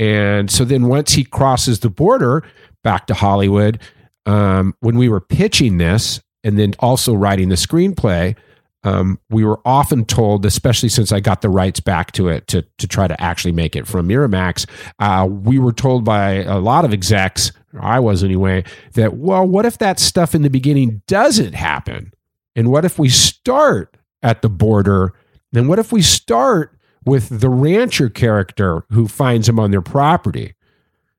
and 0.00 0.50
so 0.50 0.64
then 0.64 0.88
once 0.88 1.12
he 1.12 1.24
crosses 1.24 1.80
the 1.80 1.90
border 1.90 2.42
back 2.82 3.06
to 3.08 3.14
Hollywood, 3.14 3.78
um, 4.24 4.74
when 4.80 4.96
we 4.96 5.10
were 5.10 5.20
pitching 5.20 5.76
this 5.76 6.22
and 6.42 6.58
then 6.58 6.72
also 6.78 7.12
writing 7.12 7.50
the 7.50 7.54
screenplay, 7.54 8.34
um, 8.82 9.20
we 9.28 9.44
were 9.44 9.60
often 9.66 10.06
told, 10.06 10.46
especially 10.46 10.88
since 10.88 11.12
I 11.12 11.20
got 11.20 11.42
the 11.42 11.50
rights 11.50 11.80
back 11.80 12.12
to 12.12 12.28
it 12.28 12.46
to, 12.46 12.62
to 12.78 12.88
try 12.88 13.08
to 13.08 13.20
actually 13.20 13.52
make 13.52 13.76
it 13.76 13.86
from 13.86 14.08
Miramax, 14.08 14.66
uh, 15.00 15.26
we 15.26 15.58
were 15.58 15.72
told 15.72 16.02
by 16.02 16.44
a 16.44 16.58
lot 16.58 16.86
of 16.86 16.94
execs, 16.94 17.52
I 17.78 18.00
was 18.00 18.24
anyway, 18.24 18.64
that, 18.94 19.18
well, 19.18 19.46
what 19.46 19.66
if 19.66 19.76
that 19.78 20.00
stuff 20.00 20.34
in 20.34 20.40
the 20.40 20.48
beginning 20.48 21.02
doesn't 21.08 21.52
happen? 21.52 22.14
And 22.56 22.70
what 22.70 22.86
if 22.86 22.98
we 22.98 23.10
start 23.10 23.98
at 24.22 24.40
the 24.40 24.48
border? 24.48 25.12
And 25.54 25.68
what 25.68 25.78
if 25.78 25.92
we 25.92 26.00
start 26.00 26.74
with 27.04 27.40
the 27.40 27.48
rancher 27.48 28.08
character 28.08 28.84
who 28.90 29.08
finds 29.08 29.48
him 29.48 29.58
on 29.58 29.70
their 29.70 29.82
property. 29.82 30.54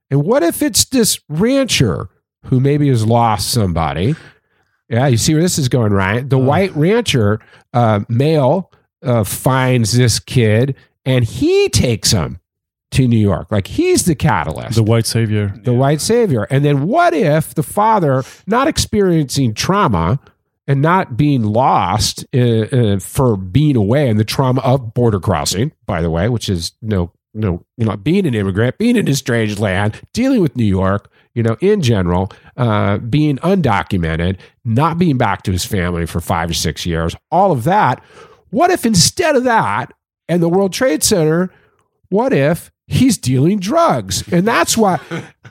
And 0.10 0.24
what 0.24 0.44
if 0.44 0.62
it's 0.62 0.86
this 0.86 1.20
rancher 1.30 2.10
who 2.46 2.60
maybe 2.60 2.90
has 2.90 3.06
lost 3.06 3.52
somebody? 3.52 4.16
Yeah, 4.90 5.08
you 5.08 5.18
see 5.18 5.34
where 5.34 5.42
this 5.42 5.58
is 5.58 5.70
going, 5.70 5.94
right? 5.94 6.28
The 6.30 6.38
white 6.38 6.76
rancher 6.76 7.40
uh, 7.74 8.02
male 8.10 8.72
uh, 9.02 9.24
finds 9.24 9.94
this 9.94 10.20
kid 10.20 10.76
and 11.06 11.24
he 11.24 11.70
takes 11.70 12.12
him 12.12 12.40
to 12.92 13.08
New 13.08 13.18
York. 13.18 13.52
Like 13.52 13.68
he's 13.68 14.06
the 14.06 14.16
catalyst. 14.16 14.76
The 14.76 14.84
white 14.84 15.06
savior. 15.06 15.54
The 15.64 15.72
yeah. 15.72 15.78
white 15.78 16.02
savior. 16.02 16.44
And 16.50 16.64
then 16.64 16.88
what 16.88 17.14
if 17.14 17.56
the 17.56 17.64
father, 17.64 18.24
not 18.46 18.68
experiencing 18.68 19.54
trauma, 19.54 20.20
and 20.72 20.82
not 20.82 21.18
being 21.18 21.44
lost 21.44 22.26
uh, 22.34 22.40
uh, 22.40 22.98
for 22.98 23.36
being 23.36 23.76
away 23.76 24.08
and 24.08 24.18
the 24.18 24.24
trauma 24.24 24.62
of 24.62 24.94
border 24.94 25.20
crossing, 25.20 25.74
by 25.86 26.02
the 26.02 26.10
way, 26.10 26.30
which 26.30 26.48
is 26.48 26.72
no, 26.82 27.12
no, 27.34 27.66
you 27.76 27.86
know, 27.86 27.98
being 27.98 28.26
an 28.26 28.34
immigrant, 28.34 28.78
being 28.78 28.96
in 28.96 29.06
a 29.10 29.14
strange 29.14 29.60
land, 29.60 30.00
dealing 30.14 30.40
with 30.40 30.56
New 30.56 30.64
York, 30.64 31.12
you 31.36 31.44
know, 31.44 31.58
in 31.60 31.82
general, 31.82 32.32
uh, 32.56 33.00
being 33.00 33.36
undocumented, 33.40 34.38
not 34.64 34.98
being 34.98 35.18
back 35.18 35.44
to 35.44 35.52
his 35.52 35.66
family 35.66 36.06
for 36.06 36.22
five 36.22 36.50
or 36.50 36.54
six 36.54 36.86
years, 36.86 37.18
all 37.32 37.52
of 37.52 37.66
that. 37.66 38.02
What 38.52 38.72
if 38.72 38.86
instead 38.86 39.36
of 39.36 39.44
that 39.44 39.92
and 40.30 40.42
the 40.42 40.48
World 40.48 40.72
Trade 40.72 41.04
Center, 41.04 41.52
what 42.08 42.32
if 42.32 42.71
he's 42.92 43.18
dealing 43.18 43.60
drugs. 43.60 44.30
And 44.32 44.46
that's 44.46 44.78
why, 44.78 45.00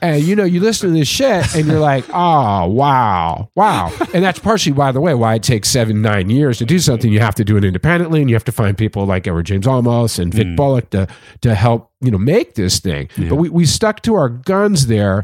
and 0.01 0.23
you 0.23 0.35
know, 0.35 0.43
you 0.43 0.59
listen 0.59 0.89
to 0.89 0.95
this 0.95 1.07
shit 1.07 1.55
and 1.55 1.67
you're 1.67 1.79
like, 1.79 2.05
oh, 2.09 2.67
wow, 2.67 3.49
wow. 3.55 3.91
And 4.13 4.23
that's 4.23 4.39
partially, 4.39 4.73
by 4.73 4.91
the 4.91 5.01
way, 5.01 5.13
why 5.15 5.35
it 5.35 5.43
takes 5.43 5.69
seven, 5.69 6.01
nine 6.01 6.29
years 6.29 6.59
to 6.59 6.65
do 6.65 6.77
something. 6.77 7.11
You 7.11 7.19
have 7.19 7.35
to 7.35 7.43
do 7.43 7.57
it 7.57 7.65
independently 7.65 8.21
and 8.21 8.29
you 8.29 8.35
have 8.35 8.45
to 8.45 8.51
find 8.51 8.77
people 8.77 9.05
like 9.05 9.27
Edward 9.27 9.47
James 9.47 9.65
Olmos 9.65 10.19
and 10.19 10.33
Vic 10.33 10.47
mm. 10.47 10.55
Bullock 10.55 10.91
to, 10.91 11.07
to 11.41 11.55
help, 11.55 11.91
you 11.99 12.11
know, 12.11 12.19
make 12.19 12.53
this 12.53 12.79
thing. 12.79 13.09
Yeah. 13.17 13.29
But 13.29 13.35
we, 13.35 13.49
we 13.49 13.65
stuck 13.65 14.01
to 14.03 14.13
our 14.13 14.29
guns 14.29 14.85
there. 14.87 15.23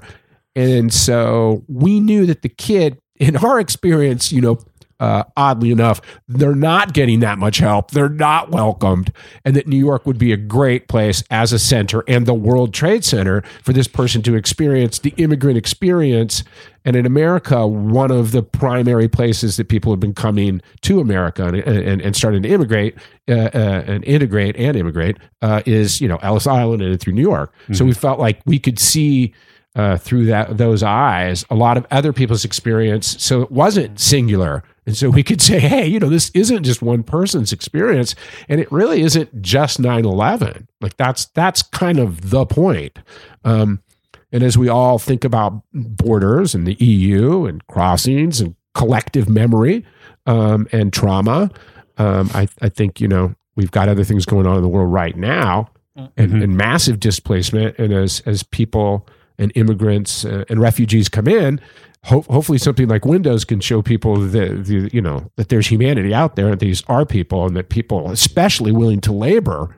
And 0.56 0.92
so 0.92 1.64
we 1.68 2.00
knew 2.00 2.26
that 2.26 2.42
the 2.42 2.50
kid, 2.50 3.00
in 3.18 3.38
our 3.38 3.60
experience, 3.60 4.32
you 4.32 4.42
know, 4.42 4.58
uh, 5.00 5.24
oddly 5.36 5.72
enough, 5.72 6.02
they're 6.28 6.56
not 6.56 6.94
getting 6.94 7.20
that 7.20 7.38
much 7.38 7.58
help. 7.58 7.92
They're 7.92 8.10
not 8.10 8.52
welcomed. 8.52 9.12
And 9.46 9.56
that 9.56 9.68
New 9.68 9.78
York 9.78 10.06
would 10.06 10.18
be 10.18 10.32
a 10.32 10.38
great 10.38 10.88
place 10.88 11.24
as 11.30 11.54
a 11.54 11.60
center 11.60 12.04
and 12.08 12.26
the 12.26 12.34
World 12.34 12.74
Trade 12.74 13.04
Center 13.04 13.44
for 13.64 13.74
this 13.74 13.88
person 13.88 14.22
to 14.24 14.36
experience 14.36 15.00
the 15.00 15.14
immigrant 15.18 15.58
experience. 15.58 16.44
And 16.86 16.96
in 16.96 17.06
America, 17.06 17.68
one 17.68 18.12
of 18.12 18.32
the 18.32 18.42
primary 18.42 19.10
places 19.10 19.58
that 19.58 19.68
people 19.68 19.92
have 19.92 20.00
been 20.00 20.14
coming 20.14 20.62
to 20.82 21.00
America 21.00 21.46
and, 21.46 21.58
and, 21.58 22.02
and 22.02 22.16
starting 22.16 22.42
to 22.44 22.50
immigrate 22.50 22.96
uh, 23.28 23.50
uh, 23.54 23.84
and 23.88 24.04
integrate 24.06 24.56
and 24.56 24.78
immigrate 24.78 25.18
uh, 25.42 25.62
is, 25.66 26.00
you 26.00 26.08
know, 26.08 26.18
Ellis 26.18 26.48
Island 26.48 26.82
and 26.82 27.00
through 27.00 27.14
New 27.14 27.22
York. 27.22 27.54
Mm-hmm. 27.64 27.74
So 27.74 27.86
we 27.86 27.94
felt 27.94 28.20
like 28.20 28.42
we 28.46 28.58
could 28.58 28.80
see 28.80 29.34
uh, 29.78 29.96
through 29.98 30.26
that 30.26 30.58
those 30.58 30.84
eyes 30.84 31.46
a 31.50 31.56
lot 31.56 31.78
of 31.78 31.88
other 31.90 32.12
people's 32.12 32.44
experience. 32.44 33.24
So 33.24 33.42
it 33.42 33.52
wasn't 33.52 34.00
singular 34.00 34.64
and 34.88 34.96
so 34.96 35.10
we 35.10 35.22
could 35.22 35.42
say, 35.42 35.60
hey, 35.60 35.86
you 35.86 36.00
know, 36.00 36.10
this 36.10 36.32
isn't 36.34 36.64
just 36.64 36.82
one 36.82 37.04
person's 37.04 37.54
experience, 37.54 38.16
and 38.50 38.60
it 38.60 38.72
really 38.72 39.02
isn't 39.02 39.42
just 39.44 39.80
9-11. 39.80 40.66
Like 40.82 40.98
that's 40.98 41.26
that's 41.26 41.62
kind 41.62 42.00
of 42.00 42.32
the 42.32 42.46
point. 42.48 42.98
Um, 43.44 43.84
and 44.32 44.44
as 44.44 44.58
we 44.58 44.68
all 44.68 44.98
think 44.98 45.24
about 45.24 45.62
borders 45.74 46.56
and 46.56 46.66
the 46.66 46.74
EU 46.76 47.46
and 47.46 47.66
crossings 47.68 48.42
and 48.42 48.56
collective 48.74 49.30
memory 49.30 49.86
um, 50.26 50.68
and 50.72 50.92
trauma, 50.92 51.52
um, 51.98 52.30
I, 52.34 52.48
I 52.62 52.70
think 52.70 53.00
you 53.00 53.08
know 53.08 53.36
we've 53.56 53.72
got 53.72 53.90
other 53.90 54.04
things 54.04 54.26
going 54.26 54.48
on 54.48 54.56
in 54.56 54.62
the 54.62 54.70
world 54.70 54.92
right 54.92 55.18
now, 55.18 55.70
mm-hmm. 55.98 56.22
and, 56.22 56.44
and, 56.44 56.58
massive 56.58 57.00
displacement. 57.00 57.78
And 57.78 57.94
as 57.94 58.22
as 58.26 58.44
people 58.44 59.08
and 59.38 59.52
immigrants 59.56 60.26
uh, 60.26 60.44
and 60.50 60.60
refugees 60.60 61.10
come 61.10 61.28
in, 61.28 61.62
ho- 62.04 62.26
hopefully 62.30 62.58
something 62.58 62.88
like 62.88 63.06
Windows 63.06 63.46
can 63.46 63.60
show 63.60 63.82
people 63.82 64.16
that 64.20 64.66
the, 64.66 64.90
you 64.92 65.02
know 65.02 65.32
that 65.36 65.50
there's 65.50 65.68
humanity 65.68 66.14
out 66.14 66.36
there 66.36 66.50
and 66.50 66.60
these 66.60 66.84
are 66.88 67.06
people 67.06 67.46
and 67.46 67.56
that 67.56 67.70
people, 67.70 68.10
especially 68.12 68.72
willing 68.72 69.02
to 69.02 69.12
labor, 69.12 69.76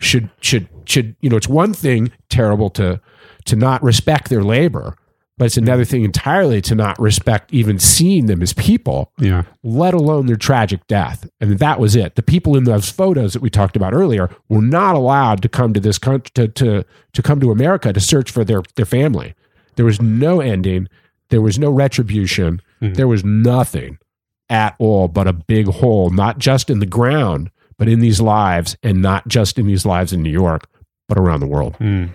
should 0.00 0.30
should 0.40 0.68
should 0.86 1.16
you 1.20 1.30
know 1.30 1.36
it's 1.36 1.48
one 1.48 1.72
thing 1.72 2.10
terrible 2.28 2.70
to 2.70 3.00
to 3.44 3.56
not 3.56 3.82
respect 3.82 4.28
their 4.28 4.42
labor 4.42 4.96
but 5.36 5.46
it's 5.46 5.56
another 5.56 5.84
thing 5.84 6.04
entirely 6.04 6.60
to 6.62 6.74
not 6.74 6.98
respect 6.98 7.52
even 7.52 7.78
seeing 7.78 8.26
them 8.26 8.40
as 8.40 8.52
people, 8.52 9.12
yeah. 9.18 9.42
let 9.64 9.92
alone 9.92 10.26
their 10.26 10.36
tragic 10.36 10.86
death. 10.86 11.28
And 11.40 11.58
that 11.58 11.80
was 11.80 11.96
it. 11.96 12.14
The 12.14 12.22
people 12.22 12.56
in 12.56 12.64
those 12.64 12.88
photos 12.88 13.32
that 13.32 13.42
we 13.42 13.50
talked 13.50 13.74
about 13.74 13.92
earlier 13.92 14.30
were 14.48 14.62
not 14.62 14.94
allowed 14.94 15.42
to 15.42 15.48
come 15.48 15.74
to 15.74 15.80
this 15.80 15.98
country 15.98 16.30
to, 16.34 16.48
to, 16.48 16.84
to 17.12 17.22
come 17.22 17.40
to 17.40 17.50
America 17.50 17.92
to 17.92 18.00
search 18.00 18.30
for 18.30 18.44
their, 18.44 18.62
their 18.76 18.86
family. 18.86 19.34
There 19.74 19.84
was 19.84 20.00
no 20.00 20.40
ending. 20.40 20.88
There 21.30 21.42
was 21.42 21.58
no 21.58 21.70
retribution. 21.70 22.62
Mm-hmm. 22.80 22.94
There 22.94 23.08
was 23.08 23.24
nothing 23.24 23.98
at 24.48 24.76
all 24.78 25.08
but 25.08 25.26
a 25.26 25.32
big 25.32 25.66
hole, 25.66 26.10
not 26.10 26.38
just 26.38 26.70
in 26.70 26.78
the 26.78 26.86
ground, 26.86 27.50
but 27.76 27.88
in 27.88 27.98
these 27.98 28.20
lives, 28.20 28.76
and 28.84 29.02
not 29.02 29.26
just 29.26 29.58
in 29.58 29.66
these 29.66 29.84
lives 29.84 30.12
in 30.12 30.22
New 30.22 30.30
York, 30.30 30.68
but 31.08 31.18
around 31.18 31.40
the 31.40 31.46
world. 31.46 31.76
Mm. 31.80 32.10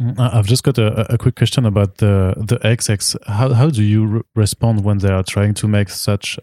Uh, 0.00 0.30
I've 0.32 0.46
just 0.46 0.62
got 0.62 0.78
a, 0.78 1.14
a 1.14 1.18
quick 1.18 1.36
question 1.36 1.66
about 1.66 1.98
the 1.98 2.34
the 2.36 2.56
XX. 2.58 3.16
How 3.26 3.52
how 3.52 3.68
do 3.68 3.82
you 3.82 4.06
re- 4.06 4.22
respond 4.34 4.84
when 4.84 4.98
they 4.98 5.10
are 5.10 5.22
trying 5.22 5.54
to 5.54 5.68
make 5.68 5.90
such 5.90 6.38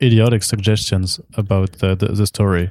idiotic 0.00 0.42
suggestions 0.42 1.20
about 1.34 1.72
the, 1.74 1.94
the, 1.94 2.06
the 2.06 2.26
story? 2.26 2.70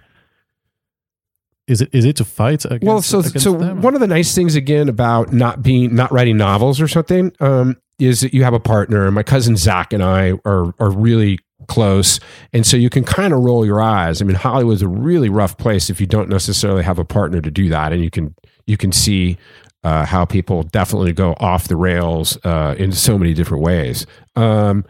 Is 1.67 1.81
it 1.81 1.89
is 1.93 2.05
it 2.05 2.15
to 2.17 2.25
fight 2.25 2.65
against? 2.65 2.83
well 2.83 3.01
so 3.01 3.21
so 3.21 3.53
them? 3.53 3.81
one 3.81 3.93
of 3.93 4.01
the 4.01 4.07
nice 4.07 4.33
things 4.33 4.55
again 4.55 4.89
about 4.89 5.31
not 5.33 5.61
being 5.61 5.93
not 5.93 6.11
writing 6.11 6.37
novels 6.37 6.81
or 6.81 6.87
something 6.87 7.31
um, 7.41 7.75
is 7.99 8.21
that 8.21 8.33
you 8.33 8.43
have 8.43 8.55
a 8.55 8.59
partner 8.59 9.11
my 9.11 9.21
cousin 9.21 9.55
zach 9.55 9.93
and 9.93 10.03
i 10.03 10.31
are 10.45 10.73
are 10.79 10.89
really 10.89 11.37
close 11.67 12.19
and 12.53 12.65
so 12.65 12.75
you 12.75 12.89
can 12.89 13.03
kind 13.03 13.33
of 13.33 13.39
roll 13.41 13.67
your 13.67 13.79
eyes 13.79 14.19
i 14.19 14.25
mean 14.25 14.35
hollywood's 14.35 14.81
a 14.81 14.87
really 14.87 15.29
rough 15.29 15.57
place 15.57 15.91
if 15.91 16.01
you 16.01 16.07
don't 16.07 16.27
necessarily 16.27 16.81
have 16.81 16.97
a 16.97 17.05
partner 17.05 17.39
to 17.39 17.51
do 17.51 17.69
that 17.69 17.93
and 17.93 18.03
you 18.03 18.09
can 18.09 18.33
you 18.65 18.75
can 18.75 18.91
see 18.91 19.37
uh, 19.83 20.05
how 20.05 20.25
people 20.25 20.63
definitely 20.63 21.13
go 21.13 21.33
off 21.39 21.67
the 21.67 21.75
rails 21.75 22.37
uh, 22.43 22.75
in 22.77 22.91
so 22.91 23.17
many 23.17 23.33
different 23.33 23.63
ways 23.63 24.05
um, 24.35 24.85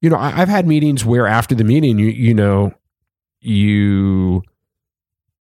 you 0.00 0.08
know 0.08 0.16
I, 0.16 0.40
i've 0.40 0.48
had 0.48 0.66
meetings 0.66 1.04
where 1.04 1.26
after 1.26 1.54
the 1.54 1.64
meeting 1.64 1.98
you 1.98 2.08
you 2.08 2.34
know 2.34 2.72
you 3.40 4.42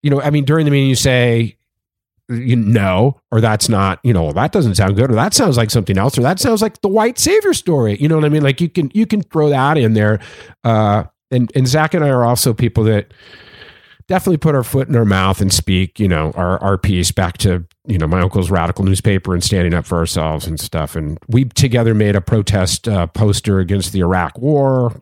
you 0.04 0.10
know, 0.10 0.20
I 0.20 0.28
mean, 0.28 0.44
during 0.44 0.66
the 0.66 0.70
meeting, 0.70 0.90
you 0.90 0.96
say, 0.96 1.56
you 2.28 2.56
know, 2.56 3.18
or 3.32 3.40
that's 3.40 3.70
not, 3.70 4.00
you 4.02 4.12
know, 4.12 4.32
that 4.32 4.52
doesn't 4.52 4.74
sound 4.74 4.96
good, 4.96 5.10
or 5.10 5.14
that 5.14 5.32
sounds 5.32 5.56
like 5.56 5.70
something 5.70 5.96
else, 5.96 6.18
or 6.18 6.20
that 6.20 6.38
sounds 6.38 6.60
like 6.60 6.82
the 6.82 6.88
white 6.88 7.18
savior 7.18 7.54
story. 7.54 7.96
You 7.98 8.08
know 8.08 8.16
what 8.16 8.26
I 8.26 8.28
mean? 8.28 8.42
Like 8.42 8.60
you 8.60 8.68
can 8.68 8.90
you 8.92 9.06
can 9.06 9.22
throw 9.22 9.48
that 9.48 9.78
in 9.78 9.94
there. 9.94 10.20
Uh, 10.62 11.04
and 11.30 11.50
and 11.54 11.66
Zach 11.66 11.94
and 11.94 12.04
I 12.04 12.10
are 12.10 12.22
also 12.22 12.52
people 12.52 12.84
that 12.84 13.14
definitely 14.06 14.36
put 14.36 14.54
our 14.54 14.62
foot 14.62 14.88
in 14.88 14.96
our 14.96 15.04
mouth 15.04 15.40
and 15.40 15.52
speak, 15.52 15.98
you 15.98 16.08
know, 16.08 16.32
our 16.32 16.58
our 16.62 16.78
piece 16.78 17.10
back 17.12 17.38
to 17.38 17.64
you 17.86 17.98
know 17.98 18.06
my 18.06 18.20
uncle's 18.20 18.50
radical 18.50 18.84
newspaper 18.84 19.34
and 19.34 19.42
standing 19.42 19.74
up 19.74 19.86
for 19.86 19.98
ourselves 19.98 20.46
and 20.46 20.58
stuff. 20.58 20.96
And 20.96 21.18
we 21.28 21.44
together 21.46 21.94
made 21.94 22.16
a 22.16 22.20
protest 22.20 22.88
uh, 22.88 23.06
poster 23.06 23.60
against 23.60 23.92
the 23.92 24.00
Iraq 24.00 24.38
War, 24.38 25.00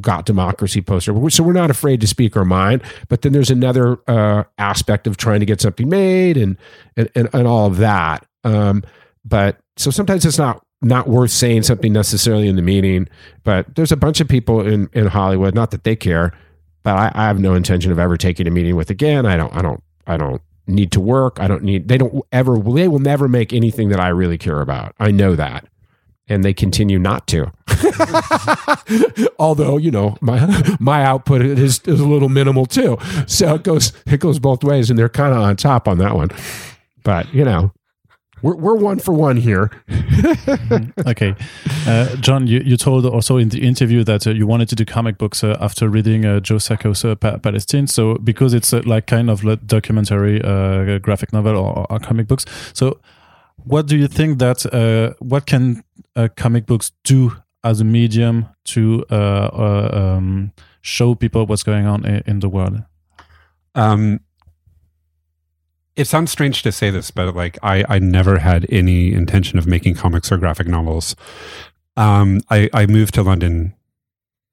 got 0.00 0.26
democracy 0.26 0.82
poster. 0.82 1.12
So 1.30 1.42
we're 1.42 1.52
not 1.52 1.70
afraid 1.70 2.00
to 2.00 2.06
speak 2.06 2.36
our 2.36 2.44
mind. 2.44 2.82
But 3.08 3.22
then 3.22 3.32
there's 3.32 3.50
another 3.50 3.98
uh, 4.08 4.44
aspect 4.58 5.06
of 5.06 5.16
trying 5.16 5.40
to 5.40 5.46
get 5.46 5.60
something 5.60 5.88
made 5.88 6.36
and 6.36 6.56
and 6.96 7.08
and, 7.14 7.28
and 7.32 7.46
all 7.46 7.66
of 7.66 7.78
that. 7.78 8.26
Um, 8.44 8.82
but 9.24 9.58
so 9.76 9.90
sometimes 9.90 10.24
it's 10.24 10.38
not 10.38 10.64
not 10.82 11.08
worth 11.08 11.30
saying 11.30 11.62
something 11.62 11.92
necessarily 11.92 12.48
in 12.48 12.56
the 12.56 12.62
meeting. 12.62 13.08
But 13.44 13.74
there's 13.76 13.92
a 13.92 13.96
bunch 13.96 14.20
of 14.20 14.28
people 14.28 14.66
in 14.66 14.88
in 14.92 15.06
Hollywood, 15.06 15.54
not 15.54 15.70
that 15.70 15.84
they 15.84 15.96
care, 15.96 16.32
but 16.82 16.96
I, 16.96 17.12
I 17.14 17.26
have 17.26 17.38
no 17.38 17.54
intention 17.54 17.92
of 17.92 17.98
ever 17.98 18.16
taking 18.16 18.46
a 18.46 18.50
meeting 18.50 18.76
with 18.76 18.90
again. 18.90 19.26
I 19.26 19.36
don't. 19.36 19.54
I 19.54 19.62
don't. 19.62 19.82
I 20.06 20.16
don't 20.16 20.42
need 20.66 20.92
to 20.92 21.00
work. 21.00 21.38
I 21.40 21.48
don't 21.48 21.62
need, 21.62 21.88
they 21.88 21.98
don't 21.98 22.22
ever, 22.30 22.58
they 22.58 22.88
will 22.88 22.98
never 22.98 23.28
make 23.28 23.52
anything 23.52 23.88
that 23.90 24.00
I 24.00 24.08
really 24.08 24.38
care 24.38 24.60
about. 24.60 24.94
I 24.98 25.10
know 25.10 25.34
that. 25.36 25.66
And 26.28 26.44
they 26.44 26.54
continue 26.54 26.98
not 26.98 27.26
to. 27.28 27.52
Although, 29.38 29.76
you 29.76 29.90
know, 29.90 30.16
my 30.20 30.76
my 30.80 31.04
output 31.04 31.42
is, 31.42 31.80
is 31.80 32.00
a 32.00 32.06
little 32.06 32.28
minimal 32.28 32.64
too. 32.64 32.96
So 33.26 33.56
it 33.56 33.64
goes 33.64 33.92
it 34.06 34.20
goes 34.20 34.38
both 34.38 34.62
ways 34.62 34.88
and 34.88 34.98
they're 34.98 35.08
kind 35.08 35.34
of 35.34 35.42
on 35.42 35.56
top 35.56 35.88
on 35.88 35.98
that 35.98 36.14
one. 36.14 36.30
But, 37.02 37.34
you 37.34 37.44
know, 37.44 37.72
we're, 38.42 38.56
we're 38.56 38.74
one 38.74 38.98
for 38.98 39.12
one 39.12 39.36
here. 39.36 39.70
okay, 41.06 41.34
uh, 41.86 42.16
Jon, 42.16 42.46
you, 42.46 42.60
you 42.64 42.76
told 42.76 43.06
also 43.06 43.36
in 43.36 43.48
the 43.48 43.62
interview 43.62 44.04
that 44.04 44.26
uh, 44.26 44.30
you 44.30 44.46
wanted 44.46 44.68
to 44.70 44.74
do 44.74 44.84
comic 44.84 45.16
books 45.16 45.44
uh, 45.44 45.56
after 45.60 45.88
reading 45.88 46.24
uh, 46.24 46.40
Joe 46.40 46.58
Sacco's 46.58 47.04
uh, 47.04 47.14
pa- 47.14 47.38
Palestine. 47.38 47.86
So 47.86 48.16
because 48.16 48.52
it's 48.52 48.72
uh, 48.72 48.82
like 48.84 49.06
kind 49.06 49.30
of 49.30 49.44
like 49.44 49.66
documentary, 49.66 50.40
graphic 51.00 51.32
novel 51.32 51.56
or, 51.56 51.86
or, 51.90 51.98
comic 52.00 52.26
books. 52.26 52.44
So 52.74 53.00
what 53.64 53.86
do 53.86 53.96
you 53.96 54.08
think 54.08 54.38
that 54.38 55.14
what 55.20 55.46
can 55.46 55.84
comic 56.36 56.66
books 56.66 56.92
do 57.04 57.36
as 57.64 57.80
a 57.80 57.84
medium 57.84 58.48
to 58.64 59.04
um, 59.10 60.52
show 60.80 61.14
people 61.14 61.46
what's 61.46 61.62
going 61.62 61.86
on 61.86 62.04
in, 62.04 62.22
in 62.26 62.40
the 62.40 62.48
world? 62.48 62.82
Um, 63.74 64.20
it 65.96 66.06
sounds 66.06 66.30
strange 66.30 66.62
to 66.62 66.72
say 66.72 66.90
this, 66.90 67.10
but 67.10 67.34
like 67.34 67.58
I, 67.62 67.84
I 67.88 67.98
never 67.98 68.38
had 68.38 68.66
any 68.70 69.12
intention 69.12 69.58
of 69.58 69.66
making 69.66 69.94
comics 69.94 70.32
or 70.32 70.38
graphic 70.38 70.66
novels. 70.66 71.14
Um, 71.96 72.40
I, 72.50 72.70
I 72.72 72.86
moved 72.86 73.14
to 73.14 73.22
London. 73.22 73.74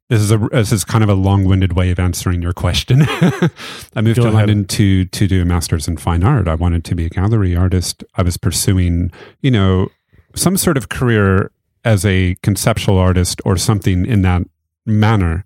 This 0.09 0.21
is 0.21 0.31
a 0.31 0.37
this 0.51 0.71
is 0.71 0.83
kind 0.83 1.03
of 1.03 1.09
a 1.09 1.13
long 1.13 1.45
winded 1.45 1.73
way 1.73 1.91
of 1.91 1.99
answering 1.99 2.41
your 2.41 2.51
question. 2.53 3.03
I 3.07 4.01
moved 4.01 4.17
Go 4.17 4.23
to 4.23 4.27
ahead. 4.29 4.49
London 4.49 4.65
to 4.65 5.05
to 5.05 5.27
do 5.27 5.41
a 5.41 5.45
master's 5.45 5.87
in 5.87 5.97
fine 5.97 6.23
art. 6.23 6.47
I 6.47 6.55
wanted 6.55 6.83
to 6.85 6.95
be 6.95 7.05
a 7.05 7.09
gallery 7.09 7.55
artist. 7.55 8.03
I 8.15 8.23
was 8.23 8.35
pursuing, 8.35 9.11
you 9.41 9.51
know, 9.51 9.89
some 10.35 10.57
sort 10.57 10.77
of 10.77 10.89
career 10.89 11.51
as 11.85 12.05
a 12.05 12.35
conceptual 12.41 12.97
artist 12.97 13.39
or 13.45 13.55
something 13.55 14.05
in 14.05 14.23
that 14.23 14.41
manner. 14.85 15.45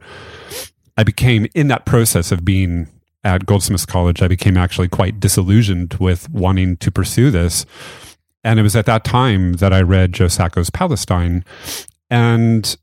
I 0.98 1.04
became 1.04 1.46
in 1.54 1.68
that 1.68 1.86
process 1.86 2.32
of 2.32 2.46
being 2.46 2.88
at 3.24 3.46
Goldsmiths 3.46 3.86
College, 3.86 4.22
I 4.22 4.28
became 4.28 4.58
actually 4.58 4.88
quite 4.88 5.20
disillusioned 5.20 5.96
with 5.96 6.30
wanting 6.30 6.78
to 6.78 6.92
pursue 6.92 7.32
this. 7.32 7.66
And 8.44 8.60
it 8.60 8.64
was 8.64 8.76
at 8.76 8.86
that 8.88 9.06
time 9.06 9.54
that 9.54 9.72
I 9.72 9.82
read 9.82 10.14
Joe 10.14 10.28
Sacco's 10.28 10.70
Palestine. 10.70 11.46
And 12.10 12.76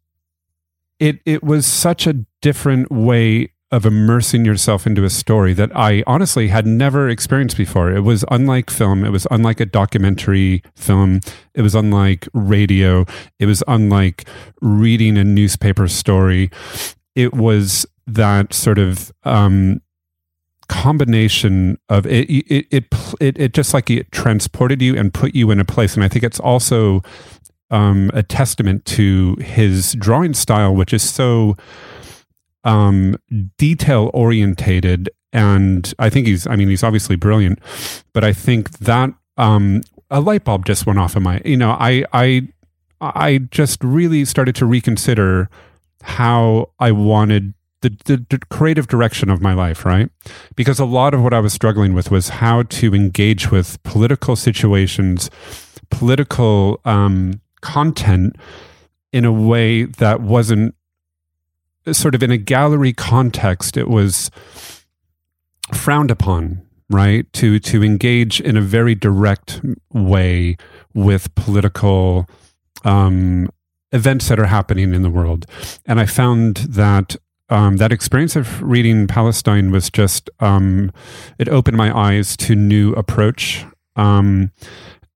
it 0.98 1.20
it 1.24 1.42
was 1.42 1.66
such 1.66 2.06
a 2.06 2.24
different 2.40 2.90
way 2.90 3.52
of 3.72 3.86
immersing 3.86 4.44
yourself 4.44 4.86
into 4.86 5.04
a 5.04 5.10
story 5.10 5.52
that 5.54 5.70
I 5.76 6.02
honestly 6.06 6.48
had 6.48 6.66
never 6.66 7.08
experienced 7.08 7.56
before. 7.56 7.90
It 7.90 8.00
was 8.00 8.24
unlike 8.30 8.68
film. 8.68 9.04
It 9.04 9.10
was 9.10 9.28
unlike 9.30 9.60
a 9.60 9.66
documentary 9.66 10.62
film. 10.74 11.20
It 11.54 11.62
was 11.62 11.74
unlike 11.74 12.26
radio. 12.34 13.06
It 13.38 13.46
was 13.46 13.62
unlike 13.68 14.28
reading 14.60 15.16
a 15.16 15.24
newspaper 15.24 15.86
story. 15.86 16.50
It 17.14 17.32
was 17.32 17.86
that 18.08 18.52
sort 18.52 18.78
of 18.78 19.12
um, 19.22 19.80
combination 20.70 21.76
of 21.88 22.06
it 22.06 22.30
it, 22.30 22.66
it 22.70 22.84
it 23.20 23.38
it 23.38 23.52
just 23.52 23.74
like 23.74 23.90
it 23.90 24.10
transported 24.12 24.80
you 24.80 24.96
and 24.96 25.12
put 25.12 25.34
you 25.34 25.50
in 25.50 25.58
a 25.58 25.64
place. 25.64 25.94
And 25.94 26.04
i 26.04 26.08
think 26.08 26.24
it's 26.24 26.38
also 26.38 27.02
um, 27.72 28.10
a 28.14 28.22
testament 28.22 28.84
to 28.84 29.36
his 29.40 29.94
drawing 29.94 30.32
style 30.32 30.74
which 30.74 30.92
is 30.92 31.02
so 31.02 31.56
um, 32.64 33.16
detail 33.58 34.10
orientated. 34.14 35.10
And 35.32 35.92
i 35.98 36.08
think 36.08 36.26
he's 36.28 36.46
i 36.46 36.54
mean 36.56 36.68
he's 36.68 36.84
obviously 36.84 37.16
brilliant 37.16 37.58
but 38.12 38.24
i 38.24 38.32
think 38.32 38.78
that 38.78 39.10
um, 39.36 39.82
a 40.10 40.20
light 40.20 40.44
bulb 40.44 40.66
just 40.66 40.86
went 40.86 40.98
off 40.98 41.16
in 41.16 41.22
my 41.22 41.40
you 41.44 41.56
know 41.56 41.70
i 41.78 42.04
i 42.12 42.48
i 43.00 43.38
just 43.50 43.82
really 43.84 44.24
started 44.24 44.56
to 44.56 44.66
reconsider 44.66 45.48
how 46.02 46.70
i 46.80 46.90
wanted 46.90 47.54
the, 47.82 47.96
the, 48.04 48.26
the, 48.28 48.38
creative 48.50 48.86
direction 48.88 49.30
of 49.30 49.40
my 49.40 49.54
life, 49.54 49.84
right? 49.84 50.10
Because 50.54 50.78
a 50.78 50.84
lot 50.84 51.14
of 51.14 51.22
what 51.22 51.32
I 51.32 51.40
was 51.40 51.52
struggling 51.52 51.94
with 51.94 52.10
was 52.10 52.28
how 52.28 52.62
to 52.64 52.94
engage 52.94 53.50
with 53.50 53.82
political 53.82 54.36
situations, 54.36 55.30
political 55.90 56.80
um, 56.84 57.40
content 57.62 58.36
in 59.12 59.24
a 59.24 59.32
way 59.32 59.84
that 59.84 60.20
wasn't 60.20 60.74
sort 61.90 62.14
of 62.14 62.22
in 62.22 62.30
a 62.30 62.36
gallery 62.36 62.92
context. 62.92 63.76
It 63.76 63.88
was 63.88 64.30
frowned 65.72 66.10
upon, 66.10 66.62
right? 66.90 67.30
To 67.34 67.58
to 67.58 67.82
engage 67.82 68.40
in 68.40 68.56
a 68.56 68.62
very 68.62 68.94
direct 68.94 69.60
way 69.92 70.56
with 70.94 71.34
political 71.34 72.28
um, 72.84 73.48
events 73.92 74.28
that 74.28 74.38
are 74.38 74.46
happening 74.46 74.94
in 74.94 75.02
the 75.02 75.10
world. 75.10 75.46
And 75.86 75.98
I 75.98 76.06
found 76.06 76.56
that 76.58 77.16
um, 77.50 77.76
that 77.78 77.92
experience 77.92 78.36
of 78.36 78.62
reading 78.62 79.06
Palestine 79.06 79.70
was 79.70 79.90
just 79.90 80.30
um, 80.38 80.92
it 81.38 81.48
opened 81.48 81.76
my 81.76 81.96
eyes 81.96 82.36
to 82.38 82.54
new 82.54 82.92
approach, 82.94 83.64
um, 83.96 84.52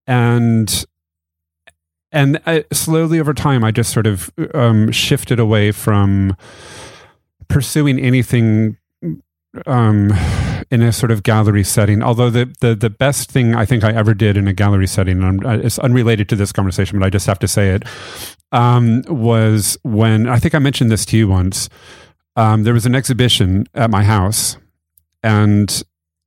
and 0.07 0.85
and 2.11 2.41
I, 2.47 2.65
slowly 2.73 3.21
over 3.21 3.35
time, 3.35 3.65
I 3.65 3.71
just 3.71 3.93
sort 3.93 4.07
of 4.07 4.31
um, 4.53 4.91
shifted 4.91 5.39
away 5.39 5.73
from 5.73 6.37
pursuing 7.49 8.01
anything 8.01 8.79
um, 9.67 10.13
in 10.71 10.83
a 10.83 10.93
sort 10.93 11.13
of 11.13 11.23
gallery 11.23 11.65
setting. 11.65 12.03
Although 12.03 12.31
the, 12.31 12.53
the 12.61 12.75
the 12.75 12.91
best 12.91 13.31
thing 13.31 13.55
I 13.55 13.65
think 13.65 13.85
I 13.85 13.93
ever 13.93 14.13
did 14.13 14.37
in 14.37 14.49
a 14.49 14.53
gallery 14.53 14.89
setting, 14.89 15.23
and 15.23 15.47
I'm, 15.47 15.61
it's 15.61 15.79
unrelated 15.79 16.29
to 16.31 16.37
this 16.37 16.51
conversation, 16.51 16.99
but 16.99 17.07
I 17.07 17.11
just 17.11 17.27
have 17.27 17.39
to 17.39 17.49
say 17.49 17.71
it, 17.71 17.85
um, 18.51 19.03
was 19.09 19.79
when 19.83 20.29
I 20.29 20.41
think 20.41 20.55
I 20.55 20.59
mentioned 20.59 20.91
this 20.91 21.05
to 21.07 21.17
you 21.17 21.29
once 21.29 21.69
um, 22.37 22.65
there 22.65 22.75
was 22.75 22.87
an 22.87 22.95
exhibition 22.95 23.67
at 23.75 23.91
my 23.91 24.05
house, 24.05 24.57
and 25.23 25.83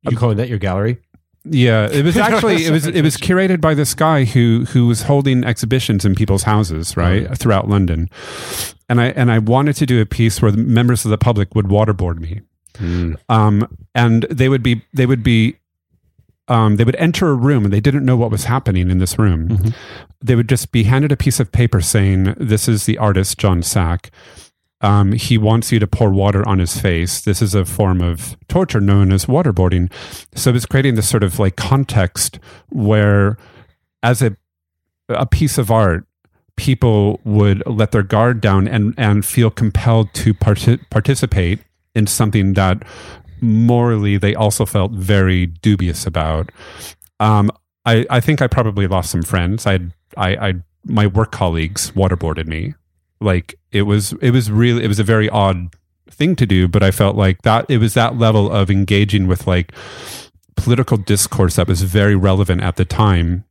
you 0.09 0.17
calling 0.17 0.37
that 0.37 0.49
your 0.49 0.59
gallery? 0.59 0.99
Yeah, 1.49 1.89
it 1.89 2.03
was 2.03 2.17
actually 2.17 2.65
it 2.65 2.71
was 2.71 2.87
it 2.87 3.01
was 3.01 3.17
curated 3.17 3.61
by 3.61 3.73
this 3.73 3.93
guy 3.93 4.25
who 4.25 4.65
who 4.69 4.87
was 4.87 5.03
holding 5.03 5.43
exhibitions 5.43 6.05
in 6.05 6.15
people's 6.15 6.43
houses 6.43 6.97
right 6.97 7.27
oh. 7.29 7.35
throughout 7.35 7.67
London, 7.67 8.09
and 8.89 8.99
I 9.01 9.07
and 9.07 9.31
I 9.31 9.39
wanted 9.39 9.75
to 9.77 9.85
do 9.85 10.01
a 10.01 10.05
piece 10.05 10.41
where 10.41 10.51
the 10.51 10.57
members 10.57 11.05
of 11.05 11.11
the 11.11 11.17
public 11.17 11.55
would 11.55 11.67
waterboard 11.67 12.19
me. 12.19 12.41
um, 13.29 13.67
and 13.95 14.23
they 14.23 14.49
would 14.49 14.63
be 14.63 14.83
they 14.93 15.05
would 15.05 15.23
be 15.23 15.57
um, 16.47 16.75
they 16.77 16.83
would 16.83 16.95
enter 16.97 17.29
a 17.29 17.33
room 17.33 17.65
and 17.65 17.73
they 17.73 17.79
didn't 17.79 18.05
know 18.05 18.15
what 18.15 18.31
was 18.31 18.45
happening 18.45 18.89
in 18.89 18.99
this 18.99 19.17
room. 19.17 19.73
They 20.21 20.35
would 20.35 20.49
just 20.49 20.71
be 20.71 20.83
handed 20.83 21.11
a 21.11 21.17
piece 21.17 21.39
of 21.39 21.51
paper 21.51 21.81
saying, 21.81 22.35
"This 22.37 22.67
is 22.67 22.85
the 22.85 22.97
artist 22.97 23.37
Jon 23.37 23.63
Sack. 23.63 24.11
Um, 24.81 25.13
he 25.13 25.37
wants 25.37 25.71
you 25.71 25.79
to 25.79 25.87
pour 25.87 26.11
water 26.11 26.47
on 26.47 26.59
his 26.59 26.79
face. 26.79 27.21
This 27.21 27.41
is 27.41 27.55
a 27.55 27.65
form 27.65 28.01
of 28.01 28.37
torture 28.47 28.79
known 28.81 29.11
as 29.11 29.25
waterboarding." 29.25 29.91
So 30.35 30.53
it's 30.53 30.65
creating 30.65 30.95
this 30.95 31.09
sort 31.09 31.23
of 31.23 31.39
like 31.39 31.55
context 31.55 32.39
where, 32.69 33.37
as 34.03 34.21
a 34.21 34.37
a 35.09 35.25
piece 35.25 35.57
of 35.57 35.71
art, 35.71 36.05
people 36.57 37.19
would 37.23 37.63
let 37.65 37.91
their 37.91 38.03
guard 38.03 38.41
down 38.41 38.67
and 38.67 38.93
and 38.97 39.25
feel 39.25 39.49
compelled 39.49 40.13
to 40.15 40.33
parti- 40.33 40.79
participate 40.89 41.59
in 41.95 42.05
something 42.07 42.53
that 42.53 42.83
morally 43.41 44.17
they 44.17 44.35
also 44.35 44.65
felt 44.65 44.91
very 44.91 45.45
dubious 45.45 46.05
about. 46.05 46.51
Um, 47.19 47.51
I 47.85 48.05
I 48.09 48.19
think 48.19 48.41
I 48.41 48.47
probably 48.47 48.87
lost 48.87 49.11
some 49.11 49.23
friends. 49.23 49.65
I 49.65 49.79
I 50.17 50.49
I 50.49 50.53
my 50.85 51.07
work 51.07 51.31
colleagues 51.31 51.91
waterboarded 51.91 52.47
me. 52.47 52.73
Like 53.19 53.55
it 53.71 53.83
was 53.83 54.13
it 54.21 54.31
was 54.31 54.51
really 54.51 54.83
it 54.83 54.87
was 54.87 54.99
a 54.99 55.03
very 55.03 55.29
odd 55.29 55.75
thing 56.09 56.35
to 56.35 56.45
do, 56.45 56.67
but 56.67 56.83
I 56.83 56.91
felt 56.91 57.15
like 57.15 57.41
that 57.43 57.65
it 57.69 57.77
was 57.77 57.93
that 57.93 58.17
level 58.17 58.51
of 58.51 58.69
engaging 58.69 59.27
with 59.27 59.47
like 59.47 59.71
political 60.55 60.97
discourse 60.97 61.55
that 61.55 61.67
was 61.67 61.83
very 61.83 62.15
relevant 62.15 62.61
at 62.61 62.75
the 62.75 62.85
time 62.85 63.43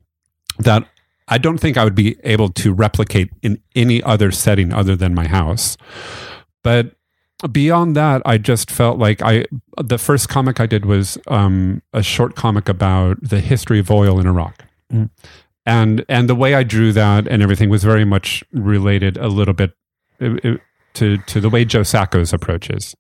that 0.59 0.87
I 1.29 1.39
don't 1.39 1.59
think 1.59 1.77
I 1.77 1.85
would 1.85 1.95
be 1.95 2.17
able 2.25 2.51
to 2.51 2.73
replicate 2.73 3.31
in 3.43 3.61
any 3.75 4.03
other 4.03 4.31
setting 4.31 4.73
other 4.73 4.95
than 4.97 5.15
my 5.15 5.27
house. 5.27 5.77
But 6.63 6.95
beyond 7.51 7.97
that, 7.97 8.23
I 8.25 8.39
just 8.39 8.71
felt 8.71 8.99
like 8.99 9.23
I 9.23 9.45
the 9.83 9.99
first 9.99 10.29
comic 10.29 10.61
I 10.61 10.67
did 10.67 10.85
was 10.87 11.19
um, 11.27 11.83
a 11.93 12.03
short 12.03 12.37
comic 12.37 12.69
about 12.69 13.19
the 13.23 13.41
history 13.41 13.79
of 13.79 13.91
oil 13.91 14.21
in 14.21 14.27
Iraq. 14.27 14.65
Mm. 14.93 15.11
And 15.67 16.05
and 16.09 16.29
the 16.29 16.35
way 16.37 16.55
I 16.55 16.63
drew 16.63 16.93
that 16.93 17.27
and 17.27 17.43
everything 17.43 17.69
was 17.71 17.83
very 17.83 18.05
much 18.05 18.45
related 18.53 19.17
a 19.17 19.27
little 19.29 19.55
bit 19.55 19.73
uh, 20.21 20.37
uh, 20.45 20.57
to 20.95 21.19
to 21.19 21.41
the 21.41 21.51
way 21.51 21.65
Joe 21.65 21.83
Sacco's 21.83 22.33
approaches. 22.33 22.95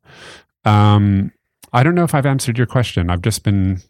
Um, 0.64 1.31
I 1.73 1.83
don't 1.83 1.95
know 1.95 2.05
if 2.05 2.14
I've 2.14 2.27
answered 2.27 2.59
your 2.59 2.67
question. 2.67 3.09
I've 3.11 3.23
just 3.23 3.45
been 3.45 3.81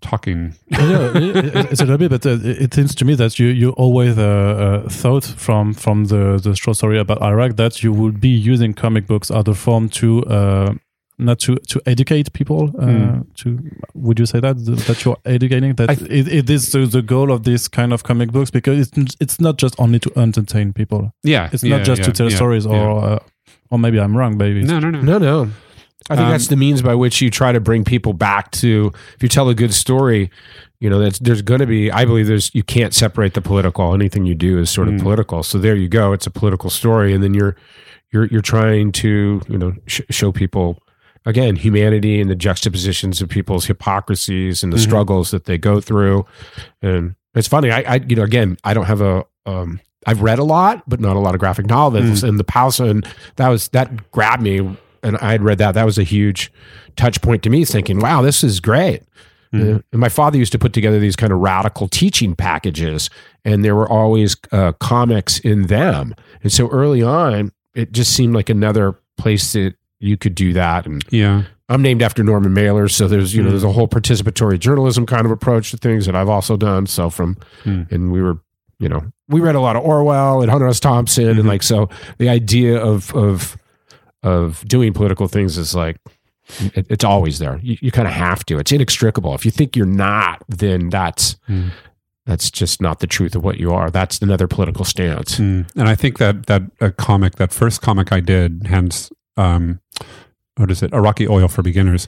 talking. 0.00 0.54
yeah, 0.66 0.78
it- 1.14 1.70
it's 1.72 1.80
a 1.80 1.84
little 1.84 1.98
bit, 1.98 2.10
but 2.10 2.26
uh, 2.26 2.38
it 2.42 2.74
seems 2.74 2.94
to 2.96 3.04
me 3.04 3.14
that 3.14 3.38
you 3.38 3.46
you 3.48 3.70
always 3.70 4.18
uh, 4.18 4.82
uh, 4.84 4.88
thought 4.88 5.24
from 5.24 5.72
from 5.74 6.06
the 6.06 6.40
the 6.42 6.56
short 6.56 6.76
story 6.76 6.98
about 6.98 7.22
Iraq 7.22 7.54
that 7.56 7.82
you 7.84 7.92
would 7.92 8.20
be 8.20 8.30
using 8.30 8.74
comic 8.74 9.06
books 9.06 9.30
as 9.30 9.46
a 9.46 9.54
form 9.54 9.88
to 9.90 10.24
uh, 10.24 10.74
not 11.18 11.38
to 11.40 11.56
to 11.56 11.80
educate 11.86 12.32
people. 12.32 12.70
Uh, 12.78 12.86
Hmm. 12.86 13.20
To 13.42 13.58
would 13.94 14.18
you 14.18 14.26
say 14.26 14.40
that 14.40 14.56
that 14.86 15.04
you're 15.04 15.16
educating 15.24 15.74
that 15.76 15.90
I- 15.90 16.06
it, 16.20 16.28
it 16.28 16.50
is 16.50 16.72
the, 16.72 16.86
the 16.86 17.02
goal 17.02 17.30
of 17.32 17.42
this 17.42 17.68
kind 17.68 17.92
of 17.92 18.02
comic 18.02 18.30
books 18.32 18.50
because 18.50 18.88
it's 18.96 19.16
it's 19.20 19.40
not 19.40 19.58
just 19.58 19.74
only 19.78 19.98
to 20.00 20.10
entertain 20.16 20.72
people. 20.72 21.12
Yeah, 21.24 21.50
It's 21.52 21.62
yeah, 21.64 21.76
not 21.76 21.86
just 21.86 22.00
yeah, 22.00 22.06
to 22.06 22.12
tell 22.12 22.30
yeah, 22.30 22.36
stories, 22.36 22.66
or 22.66 23.04
uh, 23.04 23.18
or 23.70 23.78
maybe 23.78 23.98
I'm 24.00 24.16
wrong, 24.16 24.38
baby. 24.38 24.62
no, 24.62 24.78
no, 24.78 24.90
no. 24.90 25.00
No, 25.02 25.18
no. 25.18 25.50
I 26.10 26.14
think 26.16 26.26
Um, 26.26 26.30
that's 26.32 26.46
the 26.46 26.56
means 26.56 26.80
by 26.80 26.94
which 26.94 27.20
you 27.20 27.28
try 27.30 27.52
to 27.52 27.60
bring 27.60 27.84
people 27.84 28.12
back 28.14 28.50
to. 28.62 28.92
If 29.16 29.22
you 29.22 29.28
tell 29.28 29.48
a 29.50 29.54
good 29.54 29.74
story, 29.74 30.30
you 30.80 30.88
know 30.88 30.98
that's 31.00 31.18
there's 31.18 31.42
going 31.42 31.60
to 31.60 31.66
be. 31.66 31.90
I 31.92 32.04
believe 32.06 32.26
there's 32.28 32.50
you 32.54 32.62
can't 32.62 32.94
separate 32.94 33.34
the 33.34 33.42
political. 33.42 33.92
Anything 33.94 34.24
you 34.24 34.34
do 34.34 34.58
is 34.58 34.70
sort 34.70 34.88
of 34.88 34.94
Mm. 34.94 35.02
political. 35.02 35.42
So 35.42 35.58
there 35.58 35.76
you 35.76 35.88
go. 35.88 36.12
It's 36.14 36.26
a 36.26 36.30
political 36.30 36.70
story, 36.70 37.12
and 37.14 37.22
then 37.22 37.34
you're 37.34 37.56
you're 38.12 38.26
you're 38.32 38.40
trying 38.54 38.92
to 38.92 39.42
you 39.48 39.58
know 39.58 39.72
sh- 39.86 40.06
show 40.10 40.32
people 40.32 40.78
again 41.28 41.54
humanity 41.56 42.20
and 42.20 42.28
the 42.30 42.34
juxtapositions 42.34 43.20
of 43.22 43.28
people's 43.28 43.66
hypocrisies 43.66 44.62
and 44.62 44.72
the 44.72 44.76
Mhm. 44.78 44.82
struggles 44.88 45.30
that 45.30 45.44
they 45.44 45.58
go 45.58 45.80
through. 45.80 46.24
And 46.82 47.14
it's 47.34 47.48
funny. 47.48 47.70
I, 47.70 47.80
I 47.94 48.00
you 48.08 48.16
know 48.16 48.22
again 48.24 48.56
I 48.64 48.74
don't 48.74 48.86
have 48.86 49.00
a 49.00 49.24
um, 49.46 49.80
I've 50.06 50.22
read 50.22 50.38
a 50.38 50.44
lot, 50.44 50.82
but 50.88 51.00
not 51.00 51.16
a 51.16 51.20
lot 51.20 51.34
of 51.34 51.40
graphic 51.40 51.66
novels. 51.66 52.22
And 52.24 52.38
the 52.38 52.44
Pausa, 52.44 52.88
and 52.90 53.06
that 53.36 53.48
was 53.48 53.68
that 53.68 54.10
grabbed 54.10 54.42
me 54.42 54.76
and 55.02 55.16
I 55.18 55.30
had 55.32 55.42
read 55.42 55.58
that. 55.58 55.72
That 55.72 55.84
was 55.86 55.98
a 55.98 56.02
huge 56.02 56.50
touch 56.96 57.20
point 57.22 57.42
to 57.44 57.50
me, 57.50 57.64
thinking, 57.64 58.00
wow, 58.00 58.20
this 58.22 58.42
is 58.42 58.58
great. 58.60 59.02
Uh, 59.54 59.80
and 59.92 60.00
my 60.00 60.10
father 60.10 60.36
used 60.36 60.52
to 60.52 60.58
put 60.58 60.72
together 60.74 60.98
these 60.98 61.16
kind 61.16 61.32
of 61.32 61.38
radical 61.38 61.88
teaching 61.88 62.34
packages, 62.36 63.08
and 63.46 63.64
there 63.64 63.74
were 63.74 63.88
always 63.88 64.36
uh, 64.52 64.72
comics 64.72 65.38
in 65.40 65.68
them. 65.68 66.14
And 66.42 66.52
so 66.52 66.68
early 66.68 67.02
on, 67.02 67.52
it 67.74 67.92
just 67.92 68.12
seemed 68.14 68.34
like 68.34 68.50
another 68.50 68.98
place 69.16 69.52
that 69.54 69.74
you 70.00 70.16
could 70.16 70.34
do 70.34 70.52
that. 70.52 70.86
And 70.86 71.04
Yeah. 71.10 71.42
I'm 71.70 71.82
named 71.82 72.00
after 72.02 72.22
Norman 72.24 72.54
Mailer, 72.54 72.88
so 72.88 73.06
there's 73.08 73.34
you 73.34 73.42
know 73.42 73.48
Mm. 73.48 73.52
there's 73.52 73.64
a 73.64 73.72
whole 73.72 73.88
participatory 73.88 74.58
journalism 74.58 75.04
kind 75.06 75.26
of 75.26 75.30
approach 75.32 75.70
to 75.72 75.76
things 75.76 76.06
that 76.06 76.14
I've 76.14 76.28
also 76.28 76.56
done. 76.56 76.86
So 76.86 77.10
from 77.10 77.36
Mm. 77.64 77.90
and 77.92 78.12
we 78.12 78.22
were 78.22 78.38
you 78.78 78.88
know 78.88 79.02
we 79.28 79.40
read 79.40 79.54
a 79.54 79.60
lot 79.60 79.76
of 79.76 79.82
Orwell 79.82 80.40
and 80.40 80.50
Hunter 80.50 80.66
S. 80.68 80.80
Thompson 80.80 81.24
Mhm. 81.34 81.40
and 81.40 81.48
like 81.48 81.62
so 81.62 81.88
the 82.18 82.28
idea 82.28 82.78
of 82.82 83.14
of 83.14 83.56
of 84.22 84.64
doing 84.66 84.92
political 84.92 85.28
things 85.28 85.58
is 85.58 85.74
like 85.74 85.96
it, 86.74 86.86
it's 86.88 87.04
always 87.04 87.38
there. 87.38 87.60
You, 87.62 87.76
you 87.82 87.90
kind 87.90 88.08
of 88.08 88.14
have 88.14 88.44
to. 88.46 88.58
It's 88.58 88.72
inextricable. 88.72 89.34
If 89.34 89.44
you 89.44 89.50
think 89.50 89.76
you're 89.76 89.84
not, 89.86 90.42
then 90.48 90.88
that's 90.88 91.36
Mm. 91.50 91.70
that's 92.24 92.50
just 92.50 92.80
not 92.80 93.00
the 93.00 93.06
truth 93.06 93.34
of 93.36 93.42
what 93.44 93.58
you 93.60 93.72
are. 93.72 93.90
That's 93.90 94.20
another 94.22 94.46
political 94.46 94.84
stance. 94.86 95.38
Mm. 95.38 95.66
And 95.76 95.88
I 95.88 95.94
think 95.94 96.16
that 96.18 96.46
that 96.46 96.62
a 96.80 96.90
comic, 96.90 97.36
that 97.36 97.52
first 97.52 97.82
comic 97.82 98.12
I 98.12 98.20
did, 98.20 98.62
hence, 98.66 99.10
um, 99.38 99.80
what 100.56 100.70
is 100.70 100.82
it, 100.82 100.92
Iraqi 100.92 101.26
Oil 101.28 101.48
for 101.48 101.62
Beginners. 101.62 102.06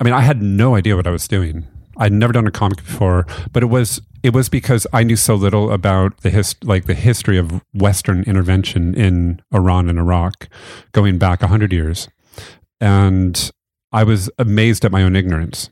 I 0.00 0.04
mean, 0.04 0.12
I 0.12 0.20
had 0.20 0.42
no 0.42 0.74
idea 0.74 0.96
what 0.96 1.06
I 1.06 1.10
was 1.10 1.26
doing. 1.28 1.66
I'd 1.98 2.12
never 2.12 2.32
done 2.32 2.46
a 2.46 2.50
comic 2.50 2.78
before, 2.78 3.26
but 3.52 3.62
it 3.62 3.66
was 3.66 4.02
it 4.22 4.34
was 4.34 4.48
because 4.50 4.86
I 4.92 5.02
knew 5.02 5.16
so 5.16 5.34
little 5.34 5.70
about 5.72 6.18
the 6.20 6.28
his 6.30 6.54
like 6.62 6.84
the 6.84 6.94
history 6.94 7.38
of 7.38 7.62
Western 7.72 8.22
intervention 8.24 8.92
in 8.94 9.40
Iran 9.54 9.88
and 9.88 9.98
Iraq, 9.98 10.48
going 10.92 11.16
back 11.16 11.40
hundred 11.40 11.72
years, 11.72 12.08
and 12.80 13.50
I 13.92 14.04
was 14.04 14.28
amazed 14.38 14.84
at 14.84 14.92
my 14.92 15.02
own 15.02 15.16
ignorance, 15.16 15.70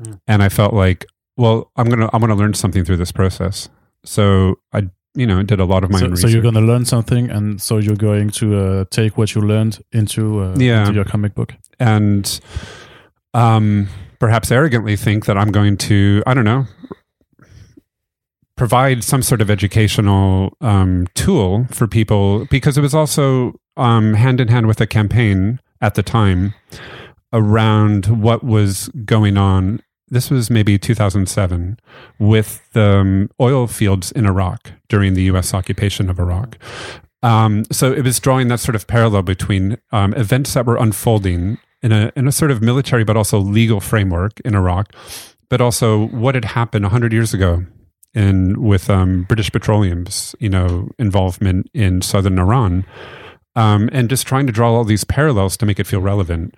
Mm. 0.00 0.20
and 0.26 0.42
I 0.42 0.48
felt 0.48 0.74
like, 0.74 1.06
well, 1.36 1.70
I'm 1.76 1.88
gonna 1.88 2.08
I'm 2.12 2.20
gonna 2.20 2.34
learn 2.34 2.54
something 2.54 2.84
through 2.84 2.96
this 2.98 3.12
process. 3.12 3.68
So 4.04 4.58
I 4.72 4.90
you 5.14 5.26
know 5.26 5.42
did 5.42 5.60
a 5.60 5.64
lot 5.64 5.84
of 5.84 5.90
my 5.90 5.98
So, 6.00 6.06
own 6.06 6.16
so 6.16 6.26
you're 6.28 6.42
going 6.42 6.54
to 6.54 6.60
learn 6.60 6.84
something, 6.84 7.30
and 7.30 7.60
so 7.62 7.78
you're 7.78 7.96
going 7.96 8.30
to 8.30 8.58
uh, 8.58 8.84
take 8.90 9.16
what 9.18 9.34
you 9.34 9.40
learned 9.42 9.78
into, 9.92 10.40
uh, 10.42 10.54
Yeah. 10.58 10.80
into 10.82 10.94
your 10.94 11.04
comic 11.04 11.34
book. 11.34 11.54
and 11.80 12.40
um, 13.34 13.88
perhaps 14.20 14.50
arrogantly 14.52 14.96
think 14.96 15.26
that 15.26 15.36
I'm 15.36 15.50
going 15.50 15.76
to, 15.78 16.22
I 16.26 16.34
don't 16.34 16.44
know, 16.44 16.66
provide 18.56 19.02
some 19.02 19.22
sort 19.22 19.40
of 19.40 19.50
educational 19.50 20.56
um, 20.60 21.06
tool 21.14 21.66
for 21.70 21.86
people 21.88 22.46
because 22.46 22.78
it 22.78 22.80
was 22.80 22.94
also 22.94 23.54
um, 23.76 24.14
hand 24.14 24.40
in 24.40 24.48
hand 24.48 24.66
with 24.68 24.80
a 24.80 24.86
campaign 24.86 25.58
at 25.80 25.94
the 25.96 26.02
time 26.02 26.54
around 27.32 28.06
what 28.06 28.44
was 28.44 28.88
going 29.04 29.36
on. 29.36 29.80
This 30.08 30.30
was 30.30 30.50
maybe 30.50 30.78
2007 30.78 31.78
with 32.18 32.60
the 32.72 32.98
um, 32.98 33.30
oil 33.40 33.66
fields 33.66 34.12
in 34.12 34.26
Iraq 34.26 34.72
during 34.88 35.14
the 35.14 35.22
U.S. 35.24 35.54
occupation 35.54 36.10
of 36.10 36.18
Iraq. 36.18 36.58
Um, 37.22 37.64
so 37.72 37.90
it 37.90 38.02
was 38.04 38.20
drawing 38.20 38.48
that 38.48 38.60
sort 38.60 38.76
of 38.76 38.86
parallel 38.86 39.22
between 39.22 39.78
um, 39.92 40.12
events 40.14 40.52
that 40.54 40.66
were 40.66 40.76
unfolding 40.76 41.58
in 41.82 41.90
a 41.90 42.12
in 42.16 42.28
a 42.28 42.32
sort 42.32 42.50
of 42.50 42.60
military 42.60 43.04
but 43.04 43.16
also 43.16 43.38
legal 43.38 43.80
framework 43.80 44.40
in 44.40 44.54
Iraq, 44.54 44.92
but 45.48 45.60
also 45.60 46.08
what 46.08 46.34
had 46.34 46.44
happened 46.44 46.84
hundred 46.86 47.12
years 47.12 47.32
ago 47.32 47.64
in 48.12 48.60
with 48.62 48.90
um, 48.90 49.24
British 49.24 49.50
Petroleum's 49.50 50.34
you 50.38 50.50
know 50.50 50.90
involvement 50.98 51.70
in 51.72 52.02
southern 52.02 52.38
Iran, 52.38 52.84
um, 53.56 53.88
and 53.90 54.10
just 54.10 54.26
trying 54.26 54.46
to 54.46 54.52
draw 54.52 54.74
all 54.74 54.84
these 54.84 55.04
parallels 55.04 55.56
to 55.56 55.66
make 55.66 55.80
it 55.80 55.86
feel 55.86 56.00
relevant. 56.00 56.54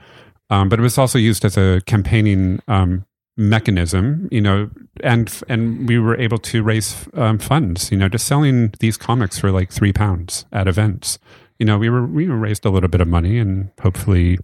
Um, 0.51 0.68
but 0.68 0.78
it 0.78 0.82
was 0.82 0.99
also 0.99 1.18
used 1.18 1.44
as 1.44 1.57
a 1.57 1.80
campaigning 1.86 2.61
um, 2.68 3.05
mechanism, 3.37 4.28
you 4.30 4.41
know, 4.41 4.70
and 5.03 5.43
and 5.49 5.89
we 5.89 5.99
were 5.99 6.18
able 6.18 6.39
to 6.39 6.62
raise 6.62 7.09
um, 7.14 7.39
funds, 7.39 7.91
you 7.91 7.97
know, 7.99 8.09
just 8.09 8.26
selling 8.26 8.72
these 8.80 8.97
comics 8.97 9.39
for 9.39 9.51
like 9.51 9.70
three 9.70 9.93
pounds 9.93 10.47
at 10.53 10.66
events. 10.66 11.18
You 11.59 11.66
know, 11.66 11.78
we 11.78 11.89
were 11.91 12.07
we 12.07 12.26
raised 12.26 12.64
a 12.64 12.70
little 12.70 12.89
bit 12.89 13.01
of 13.01 13.09
money, 13.09 13.39
and 13.39 13.70
hopefully, 13.80 14.39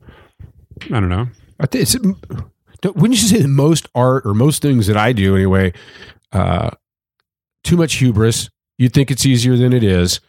I 0.84 1.00
don't 1.00 1.08
know. 1.08 1.28
I 1.60 1.66
think 1.66 1.82
it's, 1.82 1.96
wouldn't 2.84 3.22
you 3.22 3.28
say 3.28 3.42
that 3.42 3.48
most 3.48 3.86
art 3.94 4.26
or 4.26 4.34
most 4.34 4.62
things 4.62 4.86
that 4.88 4.96
I 4.96 5.12
do 5.12 5.36
anyway, 5.36 5.72
uh, 6.32 6.70
too 7.64 7.76
much 7.76 7.94
hubris. 7.94 8.50
You 8.78 8.88
think 8.88 9.10
it's 9.10 9.24
easier 9.24 9.56
than 9.56 9.72
it 9.72 9.84
is, 9.84 10.20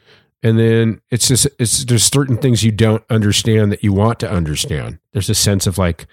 and 0.43 0.59
then 0.59 1.01
it's 1.09 1.27
just 1.27 1.47
it's 1.59 1.85
there's 1.85 2.03
certain 2.03 2.37
things 2.37 2.63
you 2.63 2.71
don't 2.71 3.03
understand 3.09 3.71
that 3.71 3.83
you 3.83 3.93
want 3.93 4.19
to 4.19 4.29
understand. 4.29 4.99
There's 5.11 5.29
a 5.29 5.35
sense 5.35 5.65
of 5.65 5.77
like 5.77 6.05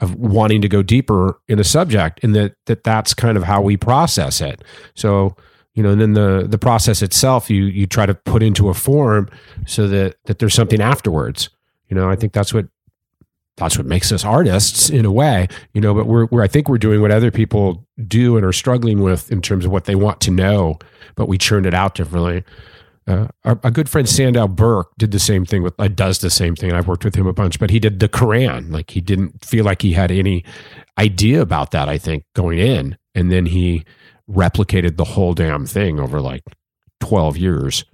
of 0.00 0.14
wanting 0.16 0.60
to 0.62 0.68
go 0.68 0.82
deeper 0.82 1.38
in 1.48 1.58
a 1.58 1.64
subject, 1.64 2.22
and 2.22 2.34
that 2.34 2.54
that 2.66 2.84
that's 2.84 3.14
kind 3.14 3.36
of 3.36 3.44
how 3.44 3.62
we 3.62 3.76
process 3.76 4.40
it. 4.40 4.62
So 4.94 5.36
you 5.74 5.82
know, 5.82 5.90
and 5.90 6.00
then 6.00 6.12
the 6.14 6.46
the 6.48 6.58
process 6.58 7.02
itself, 7.02 7.50
you 7.50 7.64
you 7.64 7.86
try 7.86 8.06
to 8.06 8.14
put 8.14 8.42
into 8.42 8.68
a 8.68 8.74
form 8.74 9.28
so 9.66 9.88
that 9.88 10.16
that 10.24 10.38
there's 10.38 10.54
something 10.54 10.80
afterwards. 10.80 11.50
You 11.88 11.96
know, 11.96 12.08
I 12.08 12.16
think 12.16 12.32
that's 12.32 12.54
what 12.54 12.66
that's 13.56 13.76
what 13.76 13.86
makes 13.86 14.10
us 14.10 14.24
artists 14.24 14.90
in 14.90 15.04
a 15.04 15.12
way, 15.12 15.48
you 15.74 15.80
know. 15.80 15.92
But 15.94 16.06
we're, 16.06 16.26
we're 16.26 16.42
I 16.42 16.48
think 16.48 16.68
we're 16.68 16.78
doing 16.78 17.00
what 17.00 17.10
other 17.10 17.30
people 17.30 17.86
do 18.06 18.36
and 18.36 18.46
are 18.46 18.52
struggling 18.52 19.00
with 19.00 19.30
in 19.32 19.42
terms 19.42 19.64
of 19.64 19.72
what 19.72 19.84
they 19.84 19.96
want 19.96 20.20
to 20.22 20.30
know, 20.30 20.78
but 21.16 21.28
we 21.28 21.38
churn 21.38 21.64
it 21.64 21.74
out 21.74 21.94
differently. 21.94 22.44
Uh, 23.06 23.28
our, 23.44 23.60
a 23.62 23.70
good 23.70 23.88
friend 23.88 24.08
Sandow 24.08 24.48
Birk 24.48 24.88
did 24.96 25.10
the 25.10 25.18
same 25.18 25.44
thing 25.44 25.62
with 25.62 25.74
uh, 25.78 25.88
does 25.88 26.20
the 26.20 26.30
same 26.30 26.56
thing. 26.56 26.72
I've 26.72 26.88
worked 26.88 27.04
with 27.04 27.14
him 27.14 27.26
a 27.26 27.34
bunch, 27.34 27.58
but 27.58 27.70
he 27.70 27.78
did 27.78 28.00
the 28.00 28.08
Quran. 28.08 28.72
Like 28.72 28.90
he 28.90 29.00
didn't 29.00 29.44
feel 29.44 29.64
like 29.64 29.82
he 29.82 29.92
had 29.92 30.10
any 30.10 30.42
idea 30.98 31.42
about 31.42 31.70
that. 31.72 31.88
I 31.88 31.98
think 31.98 32.24
going 32.34 32.58
in, 32.58 32.96
and 33.14 33.30
then 33.30 33.46
he 33.46 33.84
replicated 34.30 34.96
the 34.96 35.04
whole 35.04 35.34
damn 35.34 35.66
thing 35.66 36.00
over 36.00 36.20
like 36.20 36.44
twelve 37.00 37.36
years. 37.36 37.84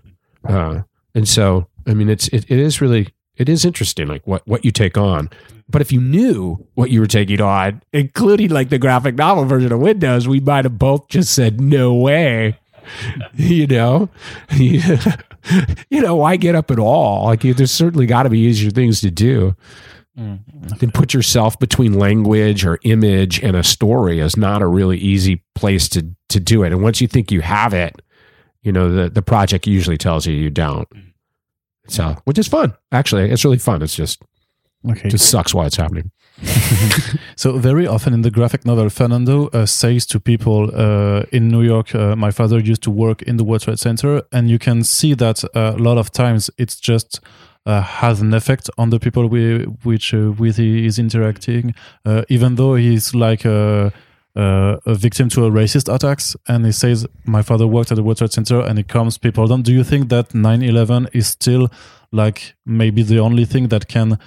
Uh, 0.45 0.83
and 1.15 1.29
so, 1.29 1.67
I 1.87 1.95
mean, 1.95 2.09
it's 2.09 2.29
it, 2.29 2.45
it 2.49 2.59
is 2.59 2.81
really 2.81 3.09
it 3.37 3.49
is 3.49 3.65
interesting, 3.65 4.07
like 4.07 4.27
what 4.27 4.47
what 4.47 4.65
you 4.65 4.71
take 4.71 4.97
on. 4.97 5.29
But 5.69 5.81
if 5.81 5.93
you 5.93 6.01
knew 6.01 6.67
what 6.75 6.91
you 6.91 7.01
were 7.01 7.07
taking 7.07 7.41
on, 7.41 7.83
including 7.93 8.51
like 8.51 8.71
the 8.71 8.79
graphic 8.79 9.15
novel 9.15 9.45
version 9.45 9.73
of 9.73 9.81
Windows, 9.81 10.29
we 10.29 10.41
might 10.41 10.65
have 10.65 10.79
both 10.79 11.09
just 11.09 11.33
said 11.33 11.61
no 11.61 11.95
way. 11.95 12.59
you 13.35 13.67
know, 13.67 14.09
you 14.53 14.81
know, 15.91 16.17
why 16.17 16.37
get 16.37 16.55
up 16.55 16.71
at 16.71 16.79
all? 16.79 17.27
Like, 17.27 17.43
there's 17.43 17.71
certainly 17.71 18.07
got 18.07 18.25
to 18.25 18.31
be 18.31 18.41
easier 18.41 18.71
things 18.71 19.01
to 19.01 19.11
do. 19.11 19.55
Mm. 20.19 20.79
Then 20.79 20.91
put 20.91 21.15
yourself 21.15 21.59
between 21.59 21.95
language 21.95 22.65
or 22.65 22.79
image 22.83 23.43
and 23.43 23.57
a 23.57 23.63
story 23.63 24.19
is 24.21 24.37
not 24.37 24.61
a 24.61 24.67
really 24.67 24.99
easy 24.99 25.43
place 25.55 25.89
to 25.91 26.07
to 26.29 26.41
do 26.41 26.63
it. 26.63 26.73
And 26.73 26.83
once 26.83 27.01
you 27.01 27.07
think 27.07 27.31
you 27.31 27.41
have 27.41 27.73
it, 27.73 28.03
you 28.63 28.73
know 28.73 28.93
the 28.93 29.09
the 29.09 29.23
project 29.23 29.67
usually 29.67 29.97
tells 29.97 30.27
you 30.27 30.35
you 30.35 30.51
don't. 30.51 30.89
So, 31.89 32.17
which 32.25 32.39
is 32.39 32.49
fun. 32.49 32.75
Actually, 32.93 33.31
it's 33.31 33.45
really 33.45 33.59
fun. 33.59 33.83
It's 33.83 33.95
just 33.95 34.23
okay. 34.89 35.09
It 35.09 35.11
just 35.11 35.31
sucks 35.31 35.55
why 35.55 35.67
it's 35.67 35.77
happening. 35.77 36.11
so 37.37 37.59
very 37.59 37.87
often 37.87 38.15
in 38.15 38.23
the 38.23 38.31
graphic 38.31 38.65
novel, 38.65 38.89
Fernando 38.89 39.49
uh, 39.49 39.67
says 39.67 40.07
to 40.07 40.21
people 40.21 40.71
uh, 40.75 41.23
in 41.33 41.49
New 41.49 41.63
York, 41.63 41.95
uh, 41.95 42.17
"My 42.17 42.31
father 42.31 42.59
used 42.59 42.83
to 42.83 42.91
work 42.91 43.23
in 43.23 43.37
the 43.37 43.45
World 43.45 43.63
Trade 43.63 43.79
Center," 43.79 44.23
and 44.33 44.49
you 44.49 44.59
can 44.59 44.83
see 44.83 45.15
that 45.15 45.45
uh, 45.45 45.75
a 45.77 45.79
lot 45.79 45.99
of 45.99 46.11
times 46.11 46.51
it's 46.57 46.81
just 46.81 47.21
uh, 47.67 47.83
has 47.83 48.21
an 48.21 48.33
effect 48.33 48.71
on 48.79 48.91
the 48.91 48.99
people 48.99 49.27
we, 49.27 49.65
which 49.85 50.15
uh, 50.15 50.33
with 50.39 50.57
he 50.57 50.87
is 50.87 50.99
interacting, 50.99 51.75
even 52.29 52.55
though 52.55 52.75
he's 52.75 53.15
like 53.15 53.45
a, 53.45 53.93
a 54.35 54.95
victim 54.95 55.29
to 55.29 55.45
a 55.45 55.51
racist 55.51 55.93
attacks, 55.93 56.37
and 56.49 56.65
he 56.65 56.73
says, 56.73 57.07
"My 57.27 57.43
father 57.43 57.67
worked 57.67 57.93
at 57.93 57.97
the 57.97 58.03
World 58.03 58.19
Trade 58.19 58.33
Center," 58.33 58.61
and 58.61 58.79
it 58.79 58.89
comes 58.89 59.19
people 59.19 59.47
down. 59.47 59.63
Do 59.63 59.73
you 59.73 59.85
think 59.85 60.09
that 60.09 60.31
9/11 60.31 61.09
is 61.13 61.27
still 61.27 61.69
like 62.13 62.55
maybe 62.65 63.03
the 63.03 63.19
only 63.19 63.45
thing 63.45 63.69
that 63.69 63.89
can 63.89 64.19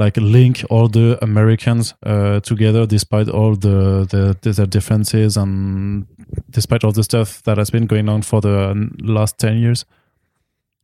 like 0.00 0.16
link 0.16 0.64
all 0.70 0.88
the 0.88 1.18
Americans 1.22 1.94
uh, 2.04 2.40
together, 2.40 2.86
despite 2.86 3.28
all 3.28 3.54
the, 3.54 4.06
the 4.42 4.52
their 4.52 4.66
differences 4.66 5.36
and 5.36 6.06
despite 6.48 6.84
all 6.84 6.92
the 6.92 7.04
stuff 7.04 7.42
that 7.42 7.58
has 7.58 7.70
been 7.70 7.86
going 7.86 8.08
on 8.08 8.22
for 8.22 8.40
the 8.40 8.74
last 9.02 9.38
ten 9.38 9.58
years. 9.58 9.84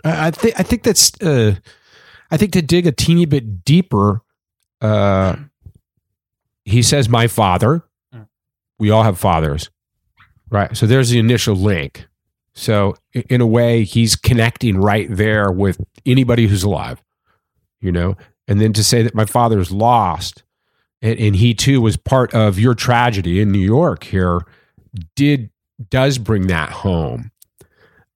I 0.05 0.31
think 0.31 0.61
I 0.61 0.63
think 0.63 0.83
that's 0.83 1.13
uh, 1.23 1.55
I 2.31 2.37
think 2.37 2.53
to 2.53 2.63
dig 2.63 2.87
a 2.87 2.93
teeny 2.93 3.27
bit 3.27 3.65
deeper. 3.65 4.21
Uh, 4.81 5.37
he 6.65 6.83
says, 6.83 7.09
"My 7.09 7.27
father." 7.27 7.83
We 8.79 8.91
all 8.91 9.05
have 9.05 9.19
fathers, 9.19 9.71
right? 10.51 10.77
So 10.77 10.87
there's 10.87 11.09
the 11.09 11.19
initial 11.19 11.57
link. 11.57 12.07
So 12.53 12.95
in 13.13 13.41
a 13.41 13.47
way, 13.47 13.85
he's 13.85 14.17
connecting 14.17 14.77
right 14.77 15.09
there 15.11 15.51
with 15.51 15.81
anybody 16.05 16.47
who's 16.47 16.63
alive. 16.63 17.03
You 17.81 17.93
know, 17.93 18.17
and 18.49 18.61
then 18.61 18.73
to 18.73 18.85
say 18.85 19.03
that 19.03 19.15
my 19.15 19.25
father 19.25 19.59
is 19.59 19.73
lost 19.73 20.43
and, 21.03 21.19
and 21.19 21.37
he 21.37 21.55
too 21.55 21.81
was 21.81 21.97
part 21.97 22.33
of 22.35 22.59
your 22.59 22.75
tragedy 22.75 23.41
in 23.41 23.53
New 23.53 23.59
York 23.59 24.05
here 24.05 24.41
did 25.15 25.51
does 25.91 26.19
bring 26.19 26.47
that 26.47 26.71
home. 26.71 27.31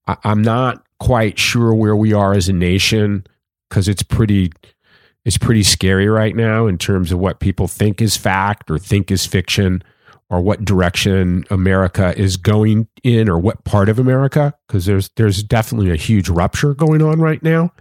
I, 0.07 0.17
I'm 0.25 0.43
not 0.43 0.85
quite 0.99 1.39
sure 1.39 1.75
where 1.75 1.97
we 1.97 2.13
are 2.13 2.33
as 2.33 2.49
a 2.49 2.53
nation 2.53 3.27
because 3.69 3.89
it's 3.89 4.03
pretty 4.03 4.53
it's 5.25 5.39
pretty 5.39 5.63
scary 5.63 6.09
right 6.09 6.35
now 6.35 6.67
in 6.67 6.79
terms 6.79 7.13
of 7.13 7.19
what 7.19 7.41
people 7.41 7.69
think 7.69 8.01
is 8.01 8.17
fact 8.17 8.71
or 8.71 8.79
think 8.79 9.11
is 9.11 9.27
fiction 9.27 9.83
or 10.31 10.41
what 10.41 10.65
direction 10.65 11.45
America 11.51 12.19
is 12.19 12.37
going 12.37 12.89
in 13.03 13.29
or 13.29 13.39
what 13.39 13.65
part 13.65 13.89
of 13.89 13.99
America 13.99 14.55
because 14.67 14.87
there's 14.87 15.11
there's 15.17 15.43
definitely 15.43 15.91
a 15.91 15.97
huge 15.97 16.29
rupture 16.29 16.75
going 16.75 17.03
on 17.03 17.21
right 17.21 17.43
now. 17.43 17.73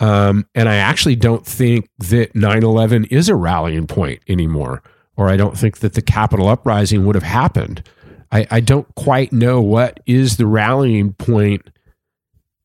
Um, 0.00 0.46
and 0.54 0.68
I 0.68 0.76
actually 0.76 1.16
don't 1.16 1.46
think 1.46 1.88
that 1.98 2.34
9 2.34 2.62
11 2.62 3.04
is 3.06 3.28
a 3.28 3.34
rallying 3.34 3.86
point 3.86 4.20
anymore, 4.26 4.82
or 5.16 5.28
I 5.28 5.36
don't 5.36 5.56
think 5.56 5.78
that 5.78 5.92
the 5.92 6.02
Capitol 6.02 6.48
uprising 6.48 7.04
would 7.04 7.14
have 7.14 7.22
happened. 7.22 7.86
I, 8.32 8.46
I 8.50 8.60
don't 8.60 8.92
quite 8.94 9.32
know 9.32 9.60
what 9.60 10.00
is 10.06 10.36
the 10.36 10.46
rallying 10.46 11.12
point. 11.12 11.68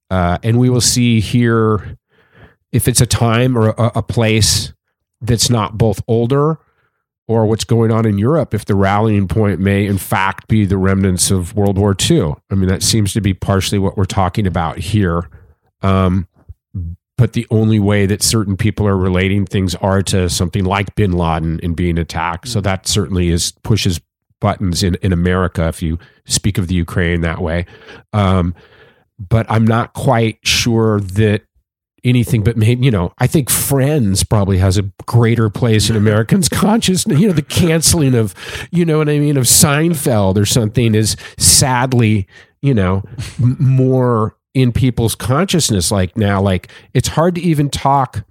Uh, 0.10 0.38
and 0.44 0.60
we 0.60 0.70
will 0.70 0.82
see 0.82 1.20
here 1.20 1.98
if 2.72 2.88
it's 2.88 3.02
a 3.02 3.06
time 3.06 3.58
or 3.58 3.70
a, 3.70 3.92
a 3.96 4.04
place 4.04 4.74
that's 5.22 5.50
not 5.50 5.78
both 5.78 6.02
older 6.08 6.60
or 7.28 7.46
what's 7.48 7.64
going 7.64 7.92
on 7.92 8.06
in 8.06 8.20
Europe 8.20 8.54
if 8.54 8.66
the 8.66 8.76
rallying 8.76 9.28
point 9.28 9.60
may 9.60 9.86
in 9.86 9.98
fact 9.98 10.48
be 10.48 10.64
the 10.64 10.78
remnants 10.78 11.32
of 11.32 11.56
World 11.56 11.78
War 11.78 11.96
II. 12.00 12.36
I 12.52 12.56
mean, 12.56 12.70
that 12.70 12.84
seems 12.84 13.14
to 13.14 13.22
be 13.22 13.34
partially 13.34 13.80
what 13.80 13.98
we're 13.98 14.06
talking 14.06 14.46
about 14.46 14.78
here. 14.78 15.28
Um, 15.82 16.28
but 17.18 17.34
the 17.34 17.47
only 17.49 17.80
way 17.80 18.05
that 18.05 18.22
certain 18.22 18.57
people 18.57 18.88
are 18.88 18.97
relating 18.97 19.45
things 19.45 19.74
are 19.76 20.01
to 20.03 20.30
something 20.30 20.66
like 20.66 20.95
bin 20.95 21.13
Laden 21.13 21.59
and 21.63 21.76
being 21.76 21.97
attacked. 21.97 22.47
So 22.47 22.61
that 22.61 22.88
certainly 22.88 23.30
is 23.30 23.51
pushes 23.63 24.01
buttons 24.41 24.84
in, 24.84 24.95
in 25.01 25.13
America 25.13 25.68
if 25.68 25.82
you 25.82 25.97
speak 26.26 26.57
of 26.57 26.68
the 26.68 26.76
Ukraine 26.76 27.22
that 27.22 27.41
way. 27.41 27.66
Um, 28.13 28.53
but 29.18 29.45
I'm 29.49 29.66
not 29.66 29.93
quite 29.93 30.39
sure 30.43 30.99
that 30.99 31.43
anything 32.03 32.43
but 32.43 32.55
maybe 32.55 32.86
you 32.86 32.91
know 32.91 33.11
i 33.18 33.26
think 33.26 33.49
friends 33.49 34.24
probably 34.24 34.59
has 34.59 34.78
a 34.78 34.84
greater 35.07 35.49
place 35.49 35.89
in 35.89 35.95
americans 35.95 36.47
consciousness 36.49 37.20
you 37.20 37.26
know 37.26 37.34
the 37.34 37.41
canceling 37.41 38.13
of 38.13 38.36
you 38.72 38.86
know 38.86 38.99
what 38.99 39.09
i 39.09 39.18
mean 39.18 39.38
of 39.38 39.45
seinfeld 39.45 40.38
or 40.38 40.45
something 40.45 40.93
is 40.93 41.18
sadly 41.39 42.28
you 42.61 42.76
know 42.76 43.03
more 43.39 44.35
in 44.56 44.72
people's 44.72 45.14
consciousness 45.14 45.91
like 45.91 46.18
now 46.18 46.41
like 46.41 46.72
it's 46.93 47.10
hard 47.10 47.36
to 47.36 47.41
even 47.41 47.70
talk 47.70 48.26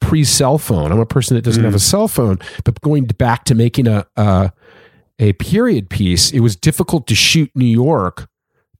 pre 0.00 0.22
cell 0.24 0.58
phone 0.58 0.92
i'm 0.92 1.00
a 1.00 1.06
person 1.06 1.34
that 1.36 1.42
doesn't 1.42 1.62
mm. 1.62 1.66
have 1.66 1.74
a 1.74 1.78
mm. 1.78 1.80
cell 1.80 2.08
phone 2.08 2.38
but 2.64 2.78
going 2.82 3.04
back 3.04 3.44
to 3.44 3.54
making 3.54 3.86
a, 3.86 4.04
a 4.16 4.52
a 5.18 5.32
period 5.34 5.88
piece 5.88 6.32
it 6.32 6.40
was 6.40 6.56
difficult 6.56 7.06
to 7.06 7.14
shoot 7.14 7.50
new 7.54 7.64
york 7.64 8.28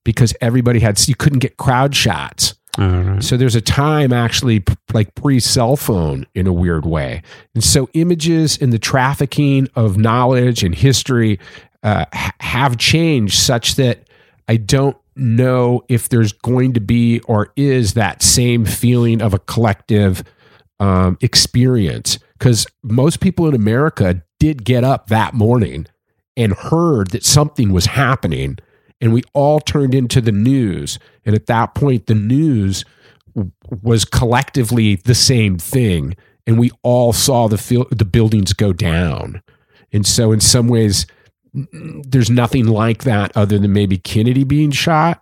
because 0.05 0.35
everybody 0.41 0.81
had 0.81 1.01
you 1.09 1.15
couldn't 1.15 1.39
get 1.39 1.57
crowd 1.57 1.95
shots 1.95 2.55
Right. 2.79 3.23
So 3.23 3.37
there's 3.37 3.57
a 3.57 3.61
time 3.61 4.13
actually 4.13 4.65
like 4.93 5.15
pre 5.15 5.41
cell 5.41 5.77
phone 5.77 6.27
in 6.35 6.47
a 6.47 6.53
weird 6.53 6.87
way. 6.87 7.23
And 7.55 7.63
so 7.65 7.89
images 7.95 8.57
and 8.61 8.73
the 8.73 8.79
trafficking 8.79 9.69
of 9.75 9.99
knowledge 9.99 10.63
and 10.63 10.75
history 10.75 11.39
uh, 11.83 12.07
have 12.13 12.77
changed 12.79 13.39
such 13.39 13.75
that 13.75 14.09
I 14.51 14.57
don't 14.57 14.97
know 15.15 15.85
if 15.89 16.09
there's 16.09 16.33
going 16.33 16.73
to 16.73 16.81
be 16.81 17.21
or 17.21 17.53
is 17.55 17.95
that 17.95 18.21
same 18.21 18.65
feeling 18.65 19.23
of 19.23 19.33
a 19.33 19.39
collective 19.39 20.25
um, 20.81 21.17
experience. 21.21 22.19
Because 22.37 22.67
most 22.83 23.21
people 23.21 23.47
in 23.47 23.55
America 23.55 24.25
did 24.41 24.65
get 24.65 24.83
up 24.83 25.07
that 25.07 25.35
morning 25.35 25.87
and 26.37 26.53
heard 26.53 27.11
that 27.11 27.25
something 27.25 27.73
was 27.73 27.87
happening, 27.87 28.59
and 29.01 29.13
we 29.13 29.23
all 29.35 29.61
turned 29.61 29.95
into 29.95 30.21
the 30.21 30.33
news. 30.33 30.99
And 31.25 31.37
at 31.37 31.47
that 31.47 31.77
point, 31.77 32.07
the 32.07 32.17
news 32.17 32.85
was 33.83 34.05
collectively 34.05 34.97
the 34.97 35.15
same 35.15 35.59
thing, 35.59 36.17
and 36.45 36.59
we 36.59 36.73
all 36.83 37.13
saw 37.13 37.47
the 37.47 37.59
fil- 37.59 37.87
the 37.93 38.05
buildings 38.05 38.53
go 38.53 38.73
down. 38.73 39.43
And 39.93 40.05
so, 40.05 40.33
in 40.33 40.41
some 40.41 40.67
ways, 40.67 41.07
there's 41.53 42.31
nothing 42.31 42.67
like 42.67 43.05
that 43.05 43.37
other 43.37 43.59
than 43.59 43.73
maybe 43.73 43.99
Kennedy 43.99 44.45
being 44.45 44.71
shot 44.71 45.21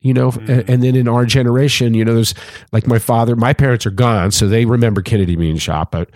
you 0.00 0.14
know 0.14 0.30
mm. 0.30 0.68
and 0.68 0.82
then 0.82 0.94
in 0.94 1.08
our 1.08 1.24
generation 1.24 1.94
you 1.94 2.04
know 2.04 2.14
there's 2.14 2.34
like 2.72 2.86
my 2.86 2.98
father 2.98 3.36
my 3.36 3.52
parents 3.52 3.86
are 3.86 3.90
gone 3.90 4.30
so 4.30 4.48
they 4.48 4.64
remember 4.64 5.02
kennedy 5.02 5.36
being 5.36 5.56
shot 5.56 5.90
but 5.90 6.10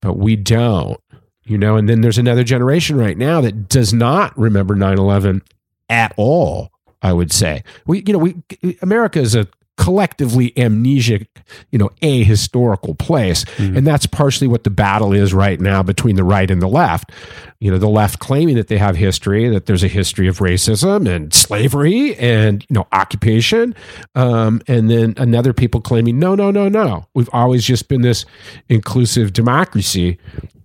but 0.00 0.14
we 0.14 0.36
don't 0.36 1.00
you 1.44 1.58
know 1.58 1.76
and 1.76 1.88
then 1.88 2.00
there's 2.00 2.18
another 2.18 2.44
generation 2.44 2.96
right 2.96 3.16
now 3.16 3.40
that 3.40 3.68
does 3.68 3.92
not 3.92 4.36
remember 4.38 4.74
9-11 4.74 5.40
at 5.88 6.12
all 6.16 6.70
i 7.02 7.12
would 7.12 7.32
say 7.32 7.62
we 7.86 8.02
you 8.06 8.12
know 8.12 8.18
we 8.18 8.36
america 8.82 9.20
is 9.20 9.34
a 9.34 9.46
collectively 9.80 10.50
amnesic, 10.58 11.26
you 11.70 11.78
know, 11.78 11.88
ahistorical 12.02 12.96
place. 12.98 13.46
And 13.58 13.86
that's 13.86 14.04
partially 14.04 14.46
what 14.46 14.64
the 14.64 14.70
battle 14.70 15.14
is 15.14 15.32
right 15.32 15.58
now 15.58 15.82
between 15.82 16.16
the 16.16 16.22
right 16.22 16.50
and 16.50 16.60
the 16.60 16.68
left. 16.68 17.12
You 17.60 17.70
know, 17.70 17.78
the 17.78 17.88
left 17.88 18.18
claiming 18.18 18.56
that 18.56 18.68
they 18.68 18.76
have 18.76 18.94
history, 18.94 19.48
that 19.48 19.64
there's 19.64 19.82
a 19.82 19.88
history 19.88 20.28
of 20.28 20.38
racism 20.38 21.08
and 21.08 21.32
slavery 21.32 22.14
and, 22.16 22.62
you 22.68 22.74
know, 22.74 22.86
occupation. 22.92 23.74
Um, 24.14 24.60
and 24.68 24.90
then 24.90 25.14
another 25.16 25.54
people 25.54 25.80
claiming, 25.80 26.18
no, 26.18 26.34
no, 26.34 26.50
no, 26.50 26.68
no. 26.68 27.06
We've 27.14 27.30
always 27.32 27.64
just 27.64 27.88
been 27.88 28.02
this 28.02 28.26
inclusive 28.68 29.32
democracy 29.32 30.18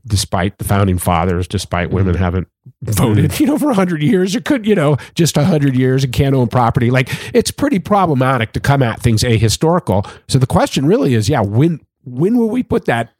despite 0.05 0.57
the 0.57 0.63
founding 0.63 0.97
fathers, 0.97 1.47
despite 1.47 1.89
women 1.89 2.13
mm-hmm. 2.13 2.23
haven't 2.23 2.47
voted, 2.81 3.31
mm-hmm. 3.31 3.43
you 3.43 3.49
know, 3.49 3.57
for 3.57 3.67
100 3.67 4.01
years 4.01 4.35
or 4.35 4.41
could, 4.41 4.65
you 4.65 4.75
know, 4.75 4.97
just 5.15 5.35
100 5.35 5.75
years 5.75 6.03
and 6.03 6.13
can't 6.13 6.35
own 6.35 6.47
property. 6.47 6.91
Like 6.91 7.09
it's 7.33 7.51
pretty 7.51 7.79
problematic 7.79 8.53
to 8.53 8.59
come 8.59 8.83
at 8.83 9.01
things 9.01 9.23
ahistorical. 9.23 10.07
So 10.27 10.37
the 10.37 10.47
question 10.47 10.85
really 10.85 11.13
is, 11.13 11.29
yeah, 11.29 11.41
when 11.41 11.79
when 12.03 12.37
will 12.37 12.49
we 12.49 12.61
put 12.61 12.85
that 12.85 13.14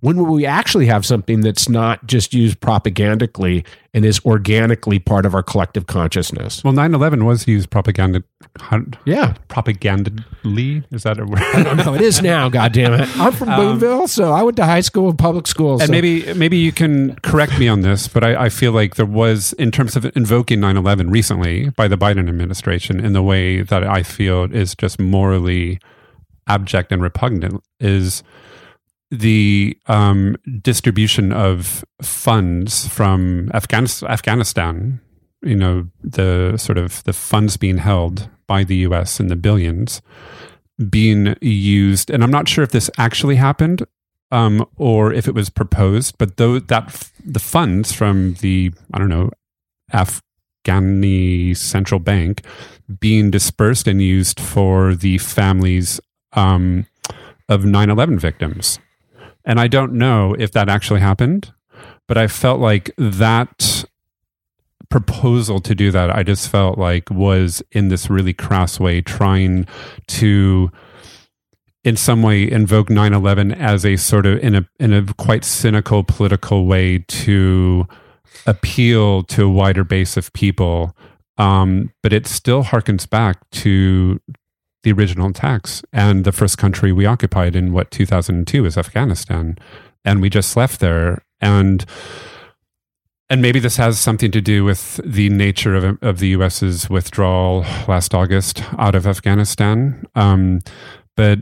when 0.00 0.16
will 0.16 0.32
we 0.32 0.46
actually 0.46 0.86
have 0.86 1.04
something 1.04 1.40
that's 1.40 1.68
not 1.68 2.06
just 2.06 2.32
used 2.32 2.60
propagandically 2.60 3.66
and 3.92 4.04
is 4.04 4.20
organically 4.24 5.00
part 5.00 5.26
of 5.26 5.34
our 5.34 5.42
collective 5.42 5.86
consciousness? 5.86 6.62
Well, 6.62 6.72
9/11 6.72 7.24
was 7.24 7.48
used 7.48 7.70
propaganda. 7.70 8.22
Yeah. 9.04 9.34
propagandally. 9.48 10.84
Is 10.90 11.02
that 11.02 11.18
a 11.18 11.24
word? 11.24 11.40
I 11.40 11.62
don't 11.62 11.76
know. 11.76 11.94
It 11.94 12.00
is 12.00 12.22
now, 12.22 12.48
God 12.58 12.72
damn 12.72 12.94
it. 12.94 13.08
I'm 13.18 13.32
from 13.32 13.48
um, 13.48 13.60
Boonville, 13.60 14.08
so 14.08 14.32
I 14.32 14.42
went 14.42 14.56
to 14.58 14.64
high 14.64 14.80
school 14.80 15.08
and 15.08 15.18
public 15.18 15.46
school. 15.46 15.74
And 15.74 15.82
so- 15.86 15.90
maybe 15.90 16.32
maybe 16.34 16.56
you 16.56 16.72
can 16.72 17.16
correct 17.22 17.58
me 17.58 17.66
on 17.68 17.80
this, 17.80 18.06
but 18.08 18.22
I, 18.22 18.44
I 18.44 18.48
feel 18.48 18.72
like 18.72 18.94
there 18.94 19.06
was, 19.06 19.52
in 19.54 19.70
terms 19.70 19.96
of 19.96 20.04
invoking 20.16 20.60
9/11 20.60 21.10
recently 21.10 21.70
by 21.70 21.88
the 21.88 21.98
Biden 21.98 22.28
administration, 22.28 23.04
in 23.04 23.12
the 23.14 23.22
way 23.22 23.62
that 23.62 23.82
I 23.82 24.02
feel 24.04 24.44
is 24.54 24.74
just 24.76 24.98
morally 25.00 25.80
abject 26.46 26.92
and 26.92 27.02
repugnant, 27.02 27.62
is 27.80 28.22
the 29.10 29.78
um, 29.86 30.36
distribution 30.62 31.32
of 31.32 31.84
funds 32.02 32.86
from 32.88 33.50
Afghanis- 33.54 34.08
Afghanistan. 34.08 35.00
You 35.42 35.54
know, 35.54 35.88
the 36.02 36.56
sort 36.56 36.78
of 36.78 37.04
the 37.04 37.12
funds 37.12 37.56
being 37.56 37.78
held 37.78 38.28
by 38.48 38.64
the 38.64 38.76
U.S. 38.76 39.20
in 39.20 39.28
the 39.28 39.36
billions 39.36 40.02
being 40.90 41.36
used, 41.40 42.10
and 42.10 42.22
I'm 42.22 42.30
not 42.30 42.48
sure 42.48 42.62
if 42.64 42.70
this 42.70 42.90
actually 42.98 43.36
happened 43.36 43.84
um, 44.30 44.66
or 44.76 45.12
if 45.12 45.26
it 45.26 45.34
was 45.34 45.50
proposed, 45.50 46.16
but 46.18 46.36
though 46.36 46.58
that 46.58 47.10
the 47.24 47.40
funds 47.40 47.92
from 47.92 48.34
the 48.34 48.72
I 48.92 48.98
don't 48.98 49.08
know 49.08 49.30
Afghani 49.92 51.56
central 51.56 51.98
bank 51.98 52.42
being 53.00 53.30
dispersed 53.30 53.86
and 53.86 54.00
used 54.00 54.38
for 54.38 54.94
the 54.94 55.18
families 55.18 56.00
um, 56.34 56.86
of 57.48 57.62
9/11 57.62 58.18
victims, 58.20 58.78
and 59.44 59.60
I 59.60 59.68
don't 59.68 59.92
know 59.92 60.34
if 60.38 60.52
that 60.52 60.68
actually 60.68 61.00
happened, 61.00 61.52
but 62.06 62.18
I 62.18 62.26
felt 62.26 62.60
like 62.60 62.90
that 62.96 63.84
proposal 64.88 65.60
to 65.60 65.74
do 65.74 65.90
that, 65.90 66.14
I 66.14 66.22
just 66.22 66.48
felt 66.48 66.78
like 66.78 67.10
was 67.10 67.62
in 67.72 67.88
this 67.88 68.08
really 68.08 68.32
crass 68.32 68.80
way 68.80 69.00
trying 69.00 69.66
to 70.08 70.70
in 71.84 71.96
some 71.96 72.22
way 72.22 72.50
invoke 72.50 72.88
9-11 72.88 73.56
as 73.58 73.86
a 73.86 73.96
sort 73.96 74.26
of 74.26 74.38
in 74.40 74.54
a 74.54 74.68
in 74.80 74.92
a 74.92 75.04
quite 75.14 75.44
cynical 75.44 76.04
political 76.04 76.66
way 76.66 76.98
to 76.98 77.86
appeal 78.46 79.22
to 79.24 79.44
a 79.44 79.50
wider 79.50 79.84
base 79.84 80.16
of 80.16 80.32
people. 80.32 80.96
Um, 81.36 81.92
but 82.02 82.12
it 82.12 82.26
still 82.26 82.64
harkens 82.64 83.08
back 83.08 83.48
to 83.50 84.20
the 84.88 85.00
original 85.00 85.32
text 85.32 85.84
and 85.92 86.24
the 86.24 86.32
first 86.32 86.58
country 86.58 86.92
we 86.92 87.06
occupied 87.06 87.54
in 87.54 87.72
what 87.72 87.90
2002 87.90 88.64
is 88.64 88.78
afghanistan 88.78 89.56
and 90.04 90.20
we 90.20 90.30
just 90.30 90.56
left 90.56 90.80
there 90.80 91.22
and 91.40 91.84
and 93.30 93.42
maybe 93.42 93.60
this 93.60 93.76
has 93.76 94.00
something 94.00 94.30
to 94.30 94.40
do 94.40 94.64
with 94.64 95.00
the 95.04 95.28
nature 95.28 95.74
of, 95.74 96.02
of 96.02 96.18
the 96.18 96.28
US's 96.28 96.88
withdrawal 96.88 97.60
last 97.86 98.14
August 98.14 98.62
out 98.78 98.94
of 98.94 99.06
Afghanistan. 99.06 100.06
Um, 100.14 100.60
but 101.14 101.40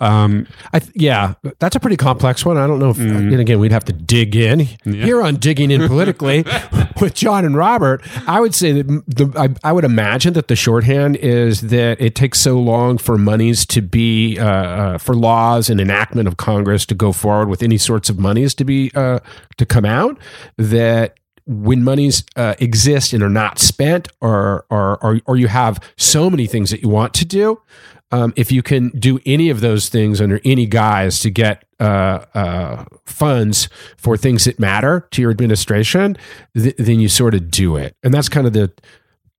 um, 0.00 0.46
I 0.72 0.80
th- 0.80 0.92
yeah, 0.96 1.34
that's 1.60 1.76
a 1.76 1.80
pretty 1.80 1.96
complex 1.96 2.44
one. 2.44 2.56
I 2.56 2.66
don't 2.66 2.78
know 2.78 2.90
if, 2.90 2.96
Mm. 2.96 3.32
and 3.32 3.40
again, 3.40 3.58
we'd 3.60 3.72
have 3.72 3.84
to 3.84 3.92
dig 3.92 4.34
in 4.34 4.60
Yeah. 4.84 5.04
here 5.04 5.22
on 5.22 5.36
digging 5.36 5.70
in 5.70 5.86
politically 5.86 6.44
with 7.00 7.14
Jon 7.14 7.44
and 7.44 7.56
Robert. 7.56 8.02
I 8.26 8.40
would 8.40 8.54
say 8.54 8.72
that 8.82 8.86
the, 9.06 9.32
I, 9.38 9.68
I 9.68 9.72
would 9.72 9.84
imagine 9.84 10.32
that 10.34 10.48
the 10.48 10.56
shorthand 10.56 11.16
is 11.16 11.60
that 11.62 12.00
it 12.00 12.14
takes 12.14 12.40
so 12.40 12.58
long 12.58 12.98
for 12.98 13.16
monies 13.16 13.64
to 13.66 13.80
be, 13.82 14.38
uh, 14.38 14.44
uh, 14.46 14.98
for 14.98 15.14
laws 15.14 15.70
and 15.70 15.80
enactment 15.80 16.26
of 16.26 16.36
Congress 16.36 16.84
to 16.86 16.94
go 16.94 17.12
forward 17.12 17.48
with 17.48 17.62
any 17.62 17.78
sorts 17.78 18.10
of 18.10 18.18
monies 18.18 18.52
to 18.54 18.64
be, 18.64 18.90
uh, 18.94 19.20
to 19.58 19.64
come 19.64 19.84
out 19.84 20.18
that 20.58 21.14
when 21.46 21.84
monies 21.84 22.24
uh, 22.36 22.54
exist 22.58 23.12
and 23.12 23.22
are 23.22 23.28
not 23.28 23.58
spent 23.58 24.08
or, 24.22 24.64
or, 24.70 24.96
or, 25.04 25.20
or 25.26 25.36
you 25.36 25.46
have 25.46 25.78
so 25.98 26.30
many 26.30 26.46
things 26.46 26.70
that 26.70 26.80
you 26.82 26.88
want 26.88 27.12
to 27.12 27.24
do, 27.26 27.60
um, 28.10 28.32
if 28.36 28.52
you 28.52 28.62
can 28.62 28.90
do 28.90 29.18
any 29.26 29.50
of 29.50 29.60
those 29.60 29.88
things 29.88 30.20
under 30.20 30.40
any 30.44 30.66
guise 30.66 31.18
to 31.20 31.30
get 31.30 31.64
uh, 31.80 32.24
uh, 32.34 32.84
funds 33.06 33.68
for 33.96 34.16
things 34.16 34.44
that 34.44 34.58
matter 34.58 35.08
to 35.10 35.22
your 35.22 35.30
administration, 35.30 36.16
th- 36.54 36.76
then 36.76 37.00
you 37.00 37.08
sort 37.08 37.34
of 37.34 37.50
do 37.50 37.76
it. 37.76 37.96
And 38.02 38.14
that's 38.14 38.28
kind 38.28 38.46
of 38.46 38.52
the 38.52 38.72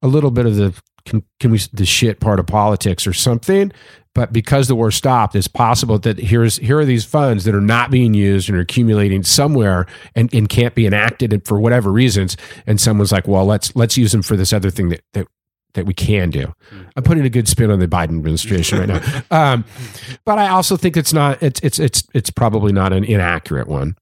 a 0.02 0.08
little 0.08 0.32
bit 0.32 0.46
of 0.46 0.56
the 0.56 0.80
can, 1.06 1.24
can 1.40 1.52
we 1.52 1.60
the 1.72 1.86
shit 1.86 2.20
part 2.20 2.40
of 2.40 2.48
politics 2.48 3.08
or 3.08 3.14
something. 3.14 3.72
But 4.14 4.32
because 4.32 4.70
the 4.70 4.76
war 4.76 4.92
stopped, 4.92 5.36
it's 5.36 5.48
possible 5.48 6.00
that 6.00 6.18
here's 6.18 6.58
here 6.58 6.80
are 6.80 6.86
these 6.86 7.04
funds 7.04 7.44
that 7.44 7.54
are 7.54 7.62
not 7.62 7.92
being 7.92 8.14
used 8.14 8.48
and 8.48 8.58
are 8.58 8.62
accumulating 8.62 9.24
somewhere 9.24 9.88
and, 10.16 10.34
and 10.34 10.48
can't 10.48 10.74
be 10.74 10.88
enacted 10.88 11.46
for 11.46 11.60
whatever 11.60 11.92
reasons. 11.92 12.38
And 12.66 12.80
someone's 12.80 13.12
like, 13.12 13.28
well, 13.28 13.46
let's 13.46 13.76
let's 13.76 13.98
use 13.98 14.14
them 14.14 14.22
for 14.22 14.38
this 14.38 14.54
other 14.54 14.70
thing 14.70 14.90
that 14.90 15.02
that 15.14 15.28
that 15.74 15.86
we 15.86 15.94
can 15.94 16.30
do. 16.30 16.54
I'm 16.96 17.04
putting 17.04 17.26
a 17.26 17.30
good 17.30 17.48
spin 17.48 17.72
on 17.72 17.80
the 17.80 17.88
Biden 17.88 18.18
administration 18.18 18.80
right 18.80 18.88
now, 18.88 19.02
um, 19.54 19.66
but 20.24 20.38
I 20.40 20.48
also 20.50 20.78
think 20.78 20.96
it's 20.96 21.14
not. 21.14 21.42
It's 21.44 21.60
it's 21.62 21.80
it's 21.80 22.04
it's 22.14 22.30
probably 22.30 22.72
not 22.72 22.94
an 22.94 23.04
inaccurate 23.04 23.68
one. 23.68 23.98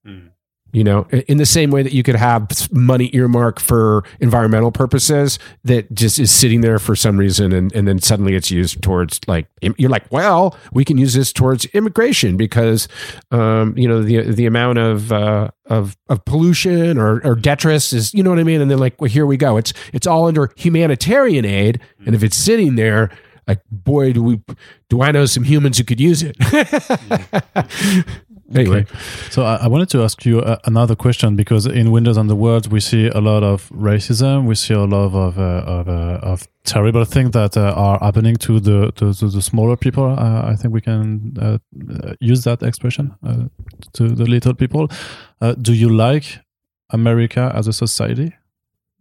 You 0.74 0.82
know, 0.82 1.06
in 1.28 1.38
the 1.38 1.46
same 1.46 1.70
way 1.70 1.84
that 1.84 1.92
you 1.92 2.02
could 2.02 2.16
have 2.16 2.48
money 2.72 3.08
earmarked 3.12 3.60
for 3.60 4.02
environmental 4.18 4.72
purposes 4.72 5.38
that 5.62 5.94
just 5.94 6.18
is 6.18 6.32
sitting 6.32 6.62
there 6.62 6.80
for 6.80 6.96
some 6.96 7.16
reason, 7.16 7.52
and, 7.52 7.72
and 7.72 7.86
then 7.86 8.00
suddenly 8.00 8.34
it's 8.34 8.50
used 8.50 8.82
towards 8.82 9.20
like 9.28 9.46
you're 9.62 9.88
like, 9.88 10.10
well, 10.10 10.58
we 10.72 10.84
can 10.84 10.98
use 10.98 11.14
this 11.14 11.32
towards 11.32 11.64
immigration 11.66 12.36
because, 12.36 12.88
um, 13.30 13.78
you 13.78 13.86
know, 13.86 14.02
the 14.02 14.22
the 14.32 14.46
amount 14.46 14.78
of 14.78 15.12
uh, 15.12 15.50
of 15.66 15.96
of 16.08 16.24
pollution 16.24 16.98
or, 16.98 17.20
or 17.24 17.36
detritus 17.36 17.92
is, 17.92 18.12
you 18.12 18.24
know 18.24 18.30
what 18.30 18.40
I 18.40 18.44
mean, 18.44 18.60
and 18.60 18.68
then 18.68 18.78
like, 18.78 19.00
well, 19.00 19.08
here 19.08 19.26
we 19.26 19.36
go. 19.36 19.56
It's 19.56 19.72
it's 19.92 20.08
all 20.08 20.26
under 20.26 20.50
humanitarian 20.56 21.44
aid, 21.44 21.78
and 22.04 22.16
if 22.16 22.24
it's 22.24 22.36
sitting 22.36 22.74
there, 22.74 23.10
like, 23.46 23.60
boy, 23.70 24.12
do 24.12 24.24
we 24.24 24.40
do 24.88 25.02
I 25.02 25.12
know 25.12 25.24
some 25.26 25.44
humans 25.44 25.78
who 25.78 25.84
could 25.84 26.00
use 26.00 26.24
it. 26.24 26.36
anyway. 28.54 28.80
Okay. 28.80 28.98
So 29.30 29.44
I, 29.44 29.56
I 29.56 29.68
wanted 29.68 29.88
to 29.90 30.02
ask 30.02 30.24
you 30.24 30.40
uh, 30.40 30.56
another 30.64 30.94
question 30.94 31.36
because 31.36 31.66
in 31.66 31.90
Windows 31.90 32.18
on 32.18 32.26
the 32.26 32.36
World 32.36 32.70
we 32.70 32.80
see 32.80 33.08
a 33.08 33.20
lot 33.20 33.42
of 33.42 33.68
racism, 33.70 34.46
we 34.46 34.54
see 34.54 34.74
a 34.74 34.84
lot 34.84 35.14
of 35.14 35.38
uh, 35.38 35.42
of, 35.42 35.88
uh, 35.88 36.18
of 36.22 36.48
terrible 36.64 37.04
things 37.04 37.30
that 37.32 37.56
uh, 37.56 37.72
are 37.76 37.98
happening 38.00 38.36
to 38.36 38.60
the 38.60 38.92
to, 38.92 39.14
to 39.14 39.28
the 39.28 39.42
smaller 39.42 39.76
people. 39.76 40.04
Uh, 40.04 40.42
I 40.46 40.56
think 40.56 40.74
we 40.74 40.80
can 40.80 41.60
use 42.20 42.44
that 42.44 42.62
expression 42.62 43.14
to 43.92 44.08
the 44.08 44.24
little 44.24 44.54
people. 44.54 44.88
Do 45.60 45.72
you 45.72 45.88
like 45.88 46.40
America 46.90 47.52
as 47.54 47.66
a 47.68 47.72
society? 47.72 48.34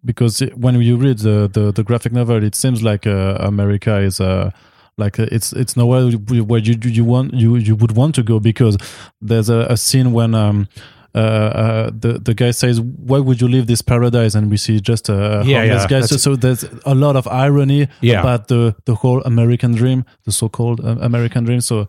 Because 0.05 0.39
when 0.55 0.81
you 0.81 0.97
read 0.97 1.19
the, 1.19 1.47
the, 1.47 1.71
the 1.71 1.81
graphic 1.81 2.11
novel, 2.11 2.43
it 2.43 2.55
seems 2.55 2.83
like 2.83 3.05
America 3.05 3.99
is 3.99 4.19
uh, 4.19 4.51
like 4.97 5.19
uh, 5.19 5.25
it's 5.31 5.53
it's 5.53 5.75
nowhere 5.75 6.11
where 6.11 6.59
you 6.59 6.75
you 6.83 7.03
want 7.03 7.33
you 7.33 7.55
you 7.55 7.75
would 7.75 7.95
want 7.95 8.15
to 8.15 8.23
go 8.23 8.39
because 8.39 8.77
there's 9.21 9.49
a, 9.49 9.65
a 9.69 9.77
scene 9.77 10.11
when 10.13 10.33
um 10.35 10.67
uh, 11.15 11.19
uh 11.19 11.91
the 11.99 12.19
the 12.19 12.33
guy 12.33 12.51
says 12.51 12.81
why 12.81 13.19
would 13.19 13.39
you 13.41 13.47
leave 13.47 13.67
this 13.67 13.81
paradise 13.81 14.33
and 14.35 14.49
we 14.49 14.57
see 14.57 14.79
just 14.79 15.09
a 15.09 15.13
Yeah, 15.45 15.61
homeless 15.61 15.83
yeah, 15.83 15.87
guy 15.87 16.01
so, 16.01 16.17
so 16.17 16.35
there's 16.35 16.65
a 16.85 16.95
lot 16.95 17.15
of 17.15 17.27
irony 17.27 17.87
Yeah. 18.01 18.21
about 18.21 18.47
the 18.47 18.75
the 18.85 18.95
whole 18.95 19.21
American 19.23 19.73
dream 19.75 20.05
the 20.25 20.31
so-called 20.31 20.79
uh, 20.83 20.97
American 21.01 21.43
dream 21.45 21.61
so 21.61 21.87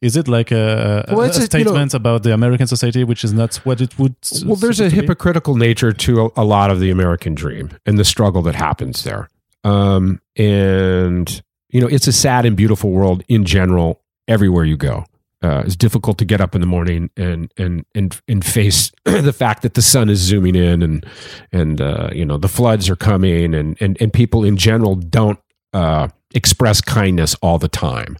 is 0.00 0.16
it 0.16 0.26
like 0.26 0.50
a, 0.50 1.04
a, 1.08 1.14
Well, 1.14 1.20
a 1.20 1.28
a- 1.28 1.32
you 1.32 1.38
know- 1.38 1.44
statement 1.44 1.94
about 1.94 2.22
the 2.22 2.32
American 2.32 2.66
society 2.66 3.04
which 3.04 3.24
is 3.24 3.32
not 3.32 3.56
what 3.66 3.80
it 3.80 3.98
would 3.98 4.14
Well, 4.44 4.56
there's 4.56 4.80
a 4.80 4.88
to 4.88 4.90
be? 4.90 4.96
hypocritical 5.02 5.54
nature 5.56 5.92
to 5.92 6.12
a, 6.26 6.30
a 6.36 6.44
lot 6.44 6.70
of 6.70 6.80
the 6.80 6.90
American 6.90 7.34
dream 7.34 7.70
and 7.86 7.98
the 7.98 8.04
struggle 8.04 8.42
that 8.42 8.54
happens 8.56 9.04
there. 9.04 9.28
Um, 9.64 10.20
and, 10.36 11.42
you 11.72 11.80
know, 11.80 11.88
it's 11.88 12.06
a 12.06 12.12
sad 12.12 12.46
and 12.46 12.56
beautiful 12.56 12.90
world 12.90 13.22
in 13.28 13.44
general, 13.44 14.02
everywhere 14.28 14.64
you 14.64 14.76
go. 14.76 15.04
Uh, 15.42 15.64
it's 15.66 15.74
difficult 15.74 16.18
to 16.18 16.24
get 16.24 16.40
up 16.40 16.54
in 16.54 16.60
the 16.60 16.66
morning 16.68 17.10
and 17.16 17.52
and 17.56 17.84
and 17.96 18.20
and 18.28 18.44
face 18.44 18.92
the 19.04 19.32
fact 19.32 19.62
that 19.62 19.74
the 19.74 19.82
sun 19.82 20.08
is 20.08 20.20
zooming 20.20 20.54
in 20.54 20.82
and 20.82 21.04
and 21.50 21.80
uh, 21.80 22.08
you 22.12 22.24
know 22.24 22.38
the 22.38 22.48
floods 22.48 22.88
are 22.88 22.94
coming 22.94 23.52
and 23.52 23.76
and 23.80 24.00
and 24.00 24.12
people 24.12 24.44
in 24.44 24.56
general 24.56 24.94
don't 24.94 25.40
uh, 25.72 26.06
express 26.34 26.80
kindness 26.80 27.34
all 27.42 27.58
the 27.58 27.68
time. 27.68 28.16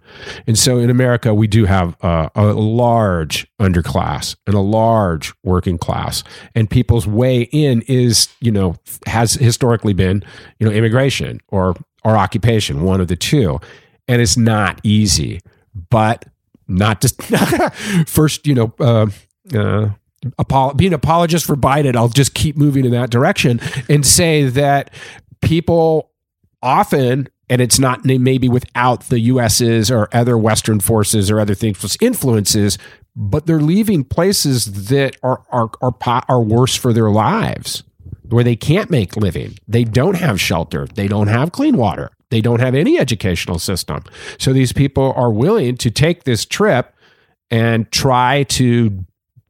And 0.46 0.58
so 0.58 0.78
in 0.78 0.90
America, 0.90 1.34
we 1.34 1.46
do 1.46 1.64
have 1.64 1.96
uh, 2.02 2.28
a 2.34 2.46
large 2.46 3.46
underclass 3.60 4.36
and 4.46 4.54
a 4.54 4.60
large 4.60 5.32
working 5.42 5.78
class. 5.78 6.24
And 6.54 6.68
people's 6.68 7.06
way 7.06 7.42
in 7.52 7.82
is, 7.82 8.28
you 8.40 8.50
know, 8.50 8.76
has 9.06 9.34
historically 9.34 9.92
been, 9.92 10.22
you 10.58 10.66
know, 10.66 10.72
immigration 10.72 11.40
or, 11.48 11.74
or 12.04 12.16
occupation, 12.16 12.82
one 12.82 13.00
of 13.00 13.08
the 13.08 13.16
two. 13.16 13.60
And 14.08 14.20
it's 14.20 14.36
not 14.36 14.80
easy, 14.82 15.40
but 15.90 16.24
not 16.68 17.00
just 17.00 17.22
first, 18.06 18.46
you 18.46 18.54
know, 18.54 18.74
uh, 18.80 19.06
uh, 19.54 19.90
an 20.86 20.94
apologist 20.94 21.46
for 21.46 21.56
Biden, 21.56 21.96
I'll 21.96 22.08
just 22.08 22.34
keep 22.34 22.56
moving 22.56 22.84
in 22.84 22.92
that 22.92 23.10
direction 23.10 23.60
and 23.88 24.06
say 24.06 24.44
that 24.44 24.92
people 25.40 26.10
often 26.62 27.28
and 27.52 27.60
it's 27.60 27.78
not 27.78 28.04
maybe 28.04 28.48
without 28.48 29.08
the 29.08 29.20
US's 29.20 29.90
or 29.90 30.08
other 30.12 30.38
Western 30.38 30.80
forces 30.80 31.30
or 31.30 31.38
other 31.38 31.54
things 31.54 31.96
influences, 32.00 32.78
but 33.14 33.44
they're 33.44 33.60
leaving 33.60 34.04
places 34.04 34.86
that 34.88 35.16
are 35.22 35.42
are 35.50 35.70
are, 35.82 36.24
are 36.30 36.40
worse 36.40 36.74
for 36.74 36.94
their 36.94 37.10
lives, 37.10 37.82
where 38.32 38.44
they 38.44 38.56
can't 38.56 38.90
make 38.90 39.16
living. 39.16 39.58
They 39.68 39.84
don't 39.84 40.16
have 40.16 40.40
shelter. 40.40 40.86
They 40.94 41.06
don't 41.06 41.28
have 41.28 41.52
clean 41.52 41.76
water. 41.76 42.10
They 42.30 42.40
don't 42.40 42.60
have 42.60 42.74
any 42.74 42.98
educational 42.98 43.58
system. 43.58 44.04
So 44.38 44.52
these 44.52 44.72
people 44.72 45.12
are 45.16 45.30
willing 45.30 45.76
to 45.76 45.90
take 45.90 46.24
this 46.24 46.46
trip 46.46 46.94
and 47.50 47.90
try 47.92 48.44
to 48.44 49.04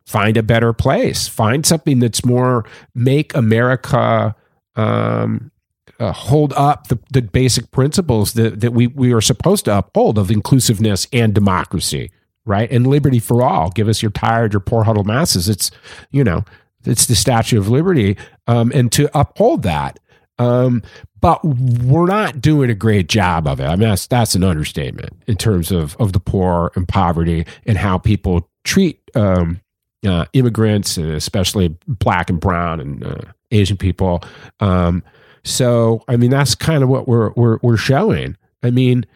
find 0.04 0.36
a 0.36 0.42
better 0.42 0.72
place, 0.72 1.28
find 1.28 1.64
something 1.64 2.00
that's 2.00 2.24
more 2.24 2.64
make 2.94 3.34
America 3.34 4.34
um, 4.74 5.52
uh, 6.00 6.12
hold 6.12 6.52
up 6.54 6.88
the, 6.88 6.98
the 7.12 7.22
basic 7.22 7.70
principles 7.70 8.32
that, 8.32 8.60
that 8.60 8.72
we, 8.72 8.88
we 8.88 9.12
are 9.12 9.20
supposed 9.20 9.64
to 9.66 9.78
uphold 9.78 10.18
of 10.18 10.30
inclusiveness 10.30 11.06
and 11.12 11.32
democracy, 11.32 12.10
right? 12.44 12.70
And 12.72 12.86
liberty 12.86 13.20
for 13.20 13.42
all. 13.42 13.70
Give 13.70 13.88
us 13.88 14.02
your 14.02 14.10
tired, 14.10 14.52
your 14.52 14.60
poor 14.60 14.82
huddled 14.82 15.06
masses. 15.06 15.48
It's, 15.48 15.70
you 16.10 16.24
know, 16.24 16.44
it's 16.84 17.06
the 17.06 17.14
Statue 17.14 17.58
of 17.58 17.68
Liberty. 17.68 18.16
Um, 18.46 18.72
and 18.74 18.90
to 18.92 19.10
uphold 19.18 19.62
that. 19.62 19.98
Um, 20.38 20.82
but 21.20 21.44
we're 21.44 22.06
not 22.06 22.40
doing 22.40 22.68
a 22.68 22.74
great 22.74 23.08
job 23.08 23.46
of 23.46 23.60
it. 23.60 23.64
I 23.64 23.76
mean, 23.76 23.88
that's, 23.88 24.08
that's 24.08 24.34
an 24.34 24.42
understatement 24.42 25.12
in 25.28 25.36
terms 25.36 25.70
of, 25.70 25.96
of 26.00 26.12
the 26.12 26.18
poor 26.20 26.72
and 26.74 26.88
poverty 26.88 27.46
and 27.64 27.78
how 27.78 27.98
people 27.98 28.48
treat 28.64 29.00
um, 29.14 29.60
uh, 30.04 30.24
immigrants, 30.32 30.96
especially 30.98 31.76
black 31.86 32.28
and 32.28 32.40
brown 32.40 32.80
and 32.80 33.04
uh, 33.04 33.20
Asian 33.52 33.76
people. 33.76 34.22
Um, 34.60 35.02
so, 35.44 36.04
I 36.08 36.16
mean, 36.16 36.30
that's 36.30 36.54
kind 36.54 36.82
of 36.82 36.88
what 36.88 37.08
we're 37.08 37.30
we're 37.32 37.58
we're 37.62 37.76
showing. 37.76 38.36
I 38.62 38.70
mean, 38.70 39.06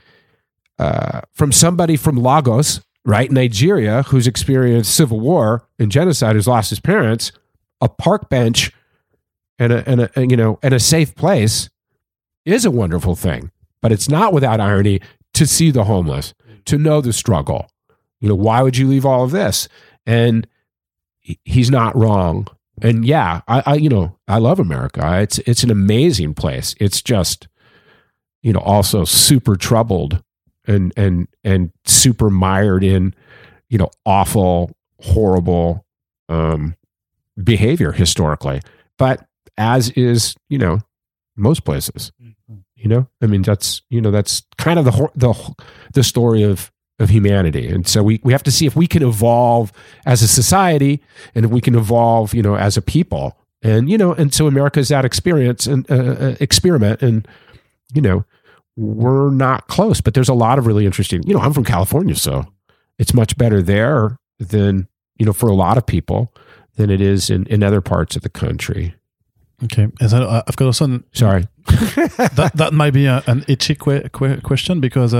uh, 0.78 1.22
from 1.32 1.52
somebody 1.52 1.96
from 1.96 2.16
Lagos, 2.16 2.80
right, 3.04 3.30
Nigeria, 3.30 4.02
who's 4.02 4.26
experienced 4.26 4.94
civil 4.94 5.20
war 5.20 5.66
and 5.78 5.90
genocide, 5.90 6.36
who's 6.36 6.48
lost 6.48 6.70
his 6.70 6.80
parents, 6.80 7.32
a 7.80 7.88
park 7.88 8.28
bench 8.28 8.72
and 9.58 9.72
a, 9.72 9.88
and 9.88 10.00
a 10.02 10.26
you 10.26 10.36
know 10.36 10.58
and 10.62 10.74
a 10.74 10.80
safe 10.80 11.14
place 11.14 11.70
is 12.44 12.64
a 12.64 12.70
wonderful 12.70 13.14
thing. 13.14 13.50
But 13.82 13.92
it's 13.92 14.08
not 14.08 14.32
without 14.32 14.60
irony 14.60 15.00
to 15.34 15.46
see 15.46 15.70
the 15.70 15.84
homeless, 15.84 16.34
to 16.64 16.78
know 16.78 17.00
the 17.00 17.12
struggle. 17.12 17.70
You 18.20 18.28
know, 18.28 18.34
why 18.34 18.62
would 18.62 18.76
you 18.76 18.88
leave 18.88 19.06
all 19.06 19.24
of 19.24 19.30
this? 19.30 19.68
And 20.06 20.46
he's 21.44 21.70
not 21.70 21.94
wrong 21.96 22.48
and 22.82 23.04
yeah, 23.04 23.40
I, 23.48 23.62
I, 23.66 23.74
you 23.76 23.88
know 23.88 24.16
I 24.28 24.38
love 24.38 24.58
America. 24.60 25.20
It's 25.20 25.38
it's 25.40 25.62
an 25.62 25.70
amazing 25.70 26.34
place. 26.34 26.74
It's 26.78 27.00
just 27.00 27.48
you 28.42 28.52
know 28.52 28.60
also 28.60 29.04
super 29.04 29.56
troubled 29.56 30.22
and 30.66 30.92
and 30.96 31.28
and 31.42 31.72
super 31.84 32.28
mired 32.28 32.84
in 32.84 33.14
you 33.68 33.78
know 33.78 33.90
awful 34.04 34.76
horrible 35.00 35.86
um, 36.28 36.76
behavior 37.42 37.92
historically. 37.92 38.60
But 38.98 39.26
as 39.58 39.90
is 39.90 40.34
you 40.48 40.58
know 40.58 40.80
most 41.36 41.64
places, 41.64 42.12
mm-hmm. 42.22 42.56
you 42.74 42.88
know 42.88 43.08
I 43.22 43.26
mean 43.26 43.42
that's 43.42 43.82
you 43.90 44.00
know 44.00 44.10
that's 44.10 44.42
kind 44.58 44.78
of 44.78 44.84
the 44.84 45.10
the 45.14 45.54
the 45.92 46.04
story 46.04 46.42
of 46.42 46.72
of 46.98 47.10
humanity. 47.10 47.68
And 47.68 47.86
so 47.86 48.02
we, 48.02 48.20
we 48.22 48.32
have 48.32 48.42
to 48.44 48.50
see 48.50 48.66
if 48.66 48.74
we 48.74 48.86
can 48.86 49.02
evolve 49.02 49.72
as 50.06 50.22
a 50.22 50.28
society 50.28 51.02
and 51.34 51.44
if 51.44 51.50
we 51.50 51.60
can 51.60 51.74
evolve, 51.74 52.32
you 52.32 52.42
know, 52.42 52.56
as 52.56 52.76
a 52.76 52.82
people. 52.82 53.36
And, 53.62 53.90
you 53.90 53.98
know, 53.98 54.12
and 54.12 54.32
so 54.32 54.46
America's 54.46 54.88
that 54.88 55.04
experience 55.04 55.66
and 55.66 55.90
uh, 55.90 55.94
uh, 55.94 56.36
experiment. 56.40 57.02
And, 57.02 57.28
you 57.92 58.00
know, 58.00 58.24
we're 58.76 59.30
not 59.30 59.68
close, 59.68 60.00
but 60.00 60.14
there's 60.14 60.28
a 60.28 60.34
lot 60.34 60.58
of 60.58 60.66
really 60.66 60.86
interesting, 60.86 61.22
you 61.24 61.34
know, 61.34 61.40
I'm 61.40 61.52
from 61.52 61.64
California, 61.64 62.14
so 62.14 62.46
it's 62.98 63.14
much 63.14 63.36
better 63.36 63.62
there 63.62 64.18
than, 64.38 64.88
you 65.18 65.24
know, 65.24 65.32
for 65.32 65.48
a 65.48 65.54
lot 65.54 65.78
of 65.78 65.86
people 65.86 66.32
than 66.76 66.90
it 66.90 67.00
is 67.00 67.30
in, 67.30 67.46
in 67.46 67.62
other 67.62 67.80
parts 67.80 68.16
of 68.16 68.22
the 68.22 68.28
country. 68.28 68.94
Okay, 69.64 69.88
and 70.00 70.12
uh, 70.12 70.42
I've 70.46 70.56
got 70.56 70.66
also 70.66 70.84
an, 70.84 71.04
sorry. 71.12 71.48
that 71.66 72.52
that 72.54 72.72
might 72.72 72.92
be 72.92 73.06
a, 73.06 73.22
an 73.26 73.44
itchy 73.48 73.74
que- 73.74 74.08
que- 74.10 74.40
question 74.42 74.80
because 74.80 75.14
uh, 75.14 75.18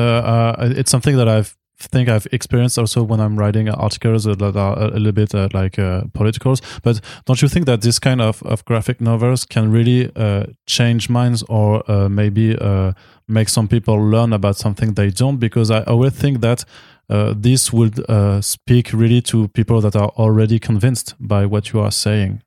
uh, 0.59 0.73
it's 0.77 0.91
something 0.91 1.17
that 1.17 1.29
I've 1.29 1.57
think 1.79 2.09
I've 2.09 2.27
experienced 2.33 2.79
also 2.79 3.03
when 3.03 3.21
I'm 3.21 3.39
writing 3.39 3.69
articles 3.69 4.25
that 4.25 4.41
are 4.43 4.79
a 4.79 4.99
little 4.99 5.13
bit 5.13 5.35
uh, 5.35 5.49
like 5.53 5.79
uh, 5.79 6.05
politicals. 6.15 6.63
But 6.83 7.01
don't 7.27 7.41
you 7.43 7.49
think 7.49 7.67
that 7.67 7.83
this 7.83 7.99
kind 7.99 8.21
of, 8.21 8.43
of 8.45 8.65
graphic 8.65 9.01
novels 9.01 9.45
can 9.45 9.71
really 9.71 10.11
uh, 10.17 10.47
change 10.67 11.11
minds 11.11 11.43
or 11.49 11.89
uh, 11.91 12.09
maybe 12.09 12.57
uh, 12.57 12.93
make 13.29 13.49
some 13.49 13.69
people 13.69 13.97
learn 13.97 14.33
about 14.33 14.57
something 14.57 14.95
they 14.95 15.11
don't? 15.11 15.37
Because 15.39 15.71
I 15.71 15.83
always 15.83 16.13
think 16.13 16.41
that 16.41 16.65
uh, 17.09 17.35
this 17.37 17.73
would 17.73 18.05
speak 18.45 18.93
really 18.93 19.23
to 19.23 19.49
people 19.49 19.81
that 19.81 19.97
are 19.97 20.11
already 20.17 20.59
convinced 20.59 21.15
by 21.21 21.47
what 21.47 21.73
you 21.73 21.81
are 21.81 21.93
saying. 21.93 22.43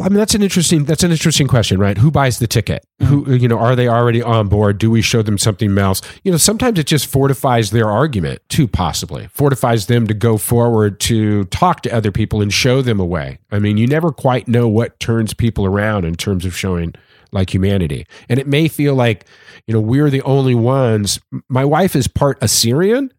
I 0.00 0.08
mean, 0.08 0.18
that's 0.18 0.34
an 0.34 0.42
interesting 0.42 0.84
that's 0.84 1.02
an 1.02 1.10
interesting 1.10 1.46
question, 1.46 1.78
right? 1.78 1.96
Who 1.98 2.10
buys 2.10 2.38
the 2.38 2.46
ticket? 2.46 2.84
Mm-hmm. 3.00 3.22
Who 3.22 3.34
you 3.34 3.48
know 3.48 3.58
are 3.58 3.76
they 3.76 3.88
already 3.88 4.22
on 4.22 4.48
board? 4.48 4.78
Do 4.78 4.90
we 4.90 5.02
show 5.02 5.22
them 5.22 5.38
something 5.38 5.76
else? 5.76 6.02
You 6.22 6.32
know, 6.32 6.38
sometimes 6.38 6.78
it 6.78 6.86
just 6.86 7.06
fortifies 7.06 7.70
their 7.70 7.88
argument 7.88 8.42
too, 8.48 8.66
possibly 8.68 9.28
fortifies 9.28 9.86
them 9.86 10.06
to 10.06 10.14
go 10.14 10.36
forward 10.36 11.00
to 11.00 11.44
talk 11.46 11.82
to 11.82 11.94
other 11.94 12.12
people 12.12 12.42
and 12.42 12.52
show 12.52 12.82
them 12.82 13.00
a 13.00 13.04
way. 13.04 13.38
I 13.50 13.58
mean, 13.58 13.76
you 13.76 13.86
never 13.86 14.12
quite 14.12 14.48
know 14.48 14.68
what 14.68 14.98
turns 15.00 15.34
people 15.34 15.66
around 15.66 16.04
in 16.04 16.14
terms 16.14 16.44
of 16.44 16.56
showing 16.56 16.94
like 17.32 17.52
humanity, 17.52 18.06
and 18.28 18.38
it 18.38 18.46
may 18.46 18.68
feel 18.68 18.94
like 18.94 19.26
you 19.66 19.74
know 19.74 19.80
we're 19.80 20.10
the 20.10 20.22
only 20.22 20.54
ones. 20.54 21.20
My 21.48 21.64
wife 21.64 21.96
is 21.96 22.08
part 22.08 22.38
Assyrian, 22.40 23.12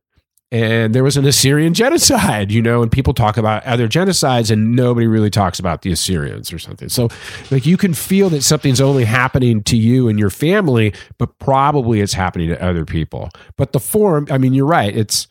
and 0.51 0.95
there 0.95 1.03
was 1.03 1.17
an 1.17 1.25
Assyrian 1.25 1.73
genocide, 1.73 2.51
you 2.51 2.61
know, 2.61 2.81
and 2.81 2.91
people 2.91 3.13
talk 3.13 3.37
about 3.37 3.65
other 3.65 3.87
genocides 3.87 4.49
and 4.49 4.75
nobody 4.75 5.07
really 5.07 5.29
talks 5.29 5.59
about 5.59 5.81
the 5.81 5.91
Assyrians 5.91 6.53
or 6.53 6.59
something. 6.59 6.89
So, 6.89 7.09
like, 7.51 7.65
you 7.65 7.77
can 7.77 7.93
feel 7.93 8.29
that 8.29 8.43
something's 8.43 8.81
only 8.81 9.03
happening 9.05 9.61
to 9.63 9.77
you 9.77 10.07
and 10.07 10.17
your 10.17 10.29
family, 10.29 10.93
but 11.17 11.37
probably 11.39 11.99
it's 12.01 12.13
happening 12.13 12.49
to 12.49 12.63
other 12.63 12.85
people. 12.85 13.29
But 13.57 13.73
the 13.73 13.79
form, 13.79 14.27
I 14.29 14.37
mean, 14.37 14.53
you're 14.53 14.65
right. 14.65 14.95
It's, 14.95 15.27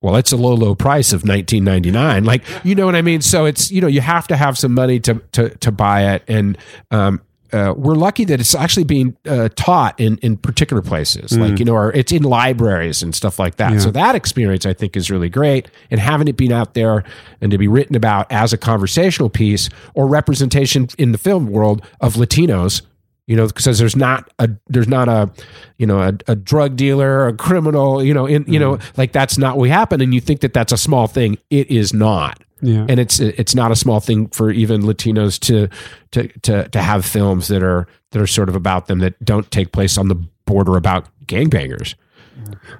well, 0.00 0.16
it's 0.16 0.32
a 0.32 0.36
low, 0.36 0.54
low 0.54 0.74
price 0.74 1.12
of 1.12 1.22
1999. 1.22 2.24
Like, 2.24 2.44
you 2.64 2.74
know 2.74 2.86
what 2.86 2.94
I 2.94 3.02
mean? 3.02 3.20
So 3.20 3.44
it's, 3.44 3.70
you 3.70 3.80
know, 3.80 3.86
you 3.86 4.00
have 4.00 4.26
to 4.28 4.36
have 4.36 4.56
some 4.58 4.72
money 4.72 5.00
to, 5.00 5.14
to, 5.32 5.50
to 5.50 5.72
buy 5.72 6.14
it. 6.14 6.22
And, 6.28 6.58
um, 6.90 7.20
uh, 7.54 7.72
we're 7.76 7.94
lucky 7.94 8.24
that 8.24 8.40
it's 8.40 8.54
actually 8.54 8.82
being 8.82 9.16
uh, 9.26 9.48
taught 9.54 9.98
in 10.00 10.18
in 10.18 10.36
particular 10.36 10.82
places, 10.82 11.30
mm. 11.30 11.48
like 11.48 11.60
you 11.60 11.64
know, 11.64 11.74
or 11.74 11.92
it's 11.92 12.10
in 12.10 12.24
libraries 12.24 13.00
and 13.00 13.14
stuff 13.14 13.38
like 13.38 13.56
that. 13.56 13.72
Yeah. 13.72 13.78
So 13.78 13.92
that 13.92 14.16
experience, 14.16 14.66
I 14.66 14.72
think, 14.72 14.96
is 14.96 15.08
really 15.08 15.28
great. 15.28 15.70
And 15.88 16.00
having 16.00 16.26
it 16.26 16.36
been 16.36 16.50
out 16.50 16.74
there 16.74 17.04
and 17.40 17.52
to 17.52 17.58
be 17.58 17.68
written 17.68 17.94
about 17.94 18.30
as 18.32 18.52
a 18.52 18.58
conversational 18.58 19.30
piece 19.30 19.68
or 19.94 20.08
representation 20.08 20.88
in 20.98 21.12
the 21.12 21.18
film 21.18 21.46
world 21.46 21.86
of 22.00 22.14
Latinos, 22.14 22.82
you 23.28 23.36
know, 23.36 23.46
because 23.46 23.78
there's 23.78 23.96
not 23.96 24.28
a 24.40 24.50
there's 24.66 24.88
not 24.88 25.08
a 25.08 25.30
you 25.78 25.86
know 25.86 26.00
a, 26.00 26.12
a 26.26 26.34
drug 26.34 26.74
dealer, 26.74 27.20
or 27.20 27.28
a 27.28 27.36
criminal, 27.36 28.02
you 28.02 28.14
know, 28.14 28.26
in 28.26 28.44
you 28.48 28.58
mm. 28.58 28.62
know, 28.62 28.78
like 28.96 29.12
that's 29.12 29.38
not 29.38 29.56
what 29.58 29.70
happened. 29.70 30.02
And 30.02 30.12
you 30.12 30.20
think 30.20 30.40
that 30.40 30.54
that's 30.54 30.72
a 30.72 30.78
small 30.78 31.06
thing. 31.06 31.38
It 31.50 31.70
is 31.70 31.94
not. 31.94 32.42
Yeah. 32.64 32.86
And 32.88 32.98
it's 32.98 33.20
it's 33.20 33.54
not 33.54 33.70
a 33.72 33.76
small 33.76 34.00
thing 34.00 34.28
for 34.28 34.50
even 34.50 34.82
Latinos 34.82 35.38
to 35.40 35.68
to 36.12 36.28
to 36.40 36.68
to 36.68 36.82
have 36.82 37.04
films 37.04 37.48
that 37.48 37.62
are 37.62 37.86
that 38.12 38.22
are 38.22 38.26
sort 38.26 38.48
of 38.48 38.56
about 38.56 38.86
them 38.86 39.00
that 39.00 39.22
don't 39.24 39.50
take 39.50 39.72
place 39.72 39.98
on 39.98 40.08
the 40.08 40.14
border 40.46 40.76
about 40.76 41.08
gangbangers. 41.26 41.94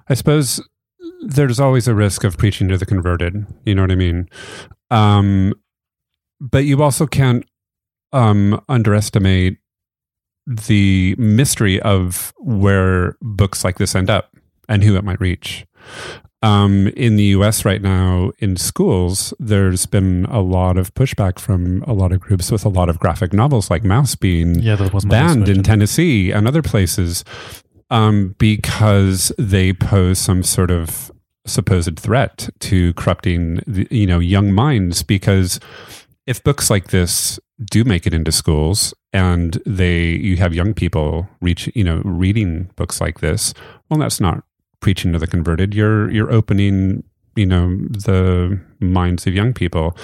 I 0.08 0.14
suppose 0.14 0.66
there's 1.20 1.60
always 1.60 1.86
a 1.86 1.94
risk 1.94 2.24
of 2.24 2.38
preaching 2.38 2.68
to 2.68 2.78
the 2.78 2.86
converted. 2.86 3.46
You 3.64 3.74
know 3.74 3.82
what 3.82 3.92
I 3.92 3.96
mean? 3.96 4.28
Um, 4.90 5.54
but 6.40 6.64
you 6.64 6.82
also 6.82 7.06
can't 7.06 7.44
um, 8.12 8.62
underestimate 8.68 9.58
the 10.46 11.14
mystery 11.18 11.80
of 11.80 12.32
where 12.38 13.16
books 13.22 13.64
like 13.64 13.78
this 13.78 13.94
end 13.94 14.10
up 14.10 14.36
and 14.68 14.82
who 14.82 14.96
it 14.96 15.04
might 15.04 15.20
reach. 15.20 15.66
Um, 16.44 16.88
in 16.88 17.16
the 17.16 17.24
US 17.38 17.64
right 17.64 17.80
now, 17.80 18.32
in 18.38 18.56
schools, 18.56 19.32
there's 19.40 19.86
been 19.86 20.26
a 20.26 20.40
lot 20.42 20.76
of 20.76 20.92
pushback 20.94 21.38
from 21.38 21.82
a 21.84 21.92
lot 21.94 22.12
of 22.12 22.20
groups 22.20 22.52
with 22.52 22.64
a 22.66 22.68
lot 22.68 22.88
of 22.90 22.98
graphic 22.98 23.32
novels, 23.32 23.70
like 23.70 23.82
Maus 23.82 24.18
being 24.18 24.60
Yeah, 24.60 24.76
banned 25.06 25.48
in. 25.48 25.62
Tennessee 25.62 26.30
and 26.30 26.46
other 26.46 26.60
places 26.62 27.24
um, 27.90 28.34
because 28.38 29.32
they 29.38 29.72
pose 29.72 30.18
some 30.18 30.42
sort 30.42 30.70
of 30.70 31.10
supposed 31.46 31.98
threat 31.98 32.50
to 32.60 32.92
corrupting, 32.94 33.60
the, 33.66 33.88
you 33.90 34.06
know, 34.06 34.18
young 34.18 34.52
minds. 34.52 35.02
Because 35.02 35.60
if 36.26 36.44
books 36.44 36.68
like 36.68 36.88
this 36.88 37.40
do 37.64 37.84
make 37.84 38.06
it 38.06 38.12
into 38.12 38.32
schools 38.32 38.92
and 39.12 39.62
they 39.64 40.06
you 40.08 40.36
have 40.36 40.52
young 40.52 40.74
people 40.74 41.28
reach 41.40 41.70
you 41.74 41.84
know 41.84 42.02
reading 42.04 42.68
books 42.74 43.00
like 43.00 43.20
this 43.20 43.54
well 43.88 44.00
that's 44.00 44.20
not 44.20 44.42
preaching 44.84 45.14
to 45.14 45.18
the 45.18 45.26
converted 45.26 45.72
you're 45.74 46.10
you're 46.10 46.30
opening 46.30 47.02
you 47.36 47.46
know 47.46 47.68
the 48.08 48.60
minds 48.80 49.26
of 49.26 49.32
young 49.34 49.54
people. 49.54 49.96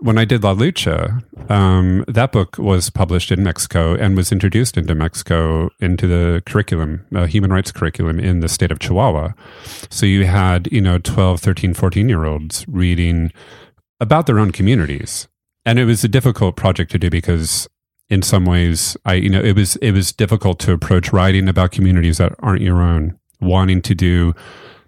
When 0.00 0.18
i 0.18 0.24
did 0.24 0.42
la 0.42 0.52
lucha 0.52 1.22
um, 1.48 2.04
that 2.08 2.32
book 2.32 2.58
was 2.58 2.90
published 2.90 3.30
in 3.30 3.44
mexico 3.44 3.94
and 3.94 4.16
was 4.16 4.32
introduced 4.32 4.76
into 4.76 4.96
mexico 4.96 5.70
into 5.78 6.08
the 6.08 6.42
curriculum 6.44 7.06
uh, 7.14 7.26
human 7.26 7.52
rights 7.52 7.70
curriculum 7.70 8.18
in 8.18 8.40
the 8.40 8.48
state 8.48 8.72
of 8.72 8.80
chihuahua. 8.80 9.30
So 9.90 10.06
you 10.06 10.26
had 10.26 10.68
you 10.72 10.80
know 10.80 10.98
12 10.98 11.40
13 11.40 11.72
14 11.72 12.08
year 12.08 12.24
olds 12.24 12.66
reading 12.66 13.30
about 14.00 14.26
their 14.26 14.40
own 14.40 14.50
communities. 14.50 15.28
And 15.64 15.78
it 15.78 15.84
was 15.84 16.02
a 16.04 16.08
difficult 16.08 16.56
project 16.56 16.90
to 16.92 16.98
do 16.98 17.10
because 17.10 17.68
in 18.08 18.22
some 18.22 18.44
ways 18.44 18.96
i 19.04 19.14
you 19.14 19.30
know 19.30 19.40
it 19.40 19.54
was 19.54 19.76
it 19.76 19.92
was 19.92 20.12
difficult 20.12 20.58
to 20.58 20.72
approach 20.72 21.12
writing 21.12 21.48
about 21.48 21.70
communities 21.70 22.18
that 22.18 22.34
aren't 22.40 22.62
your 22.62 22.82
own 22.82 23.18
wanting 23.40 23.82
to 23.82 23.94
do 23.94 24.34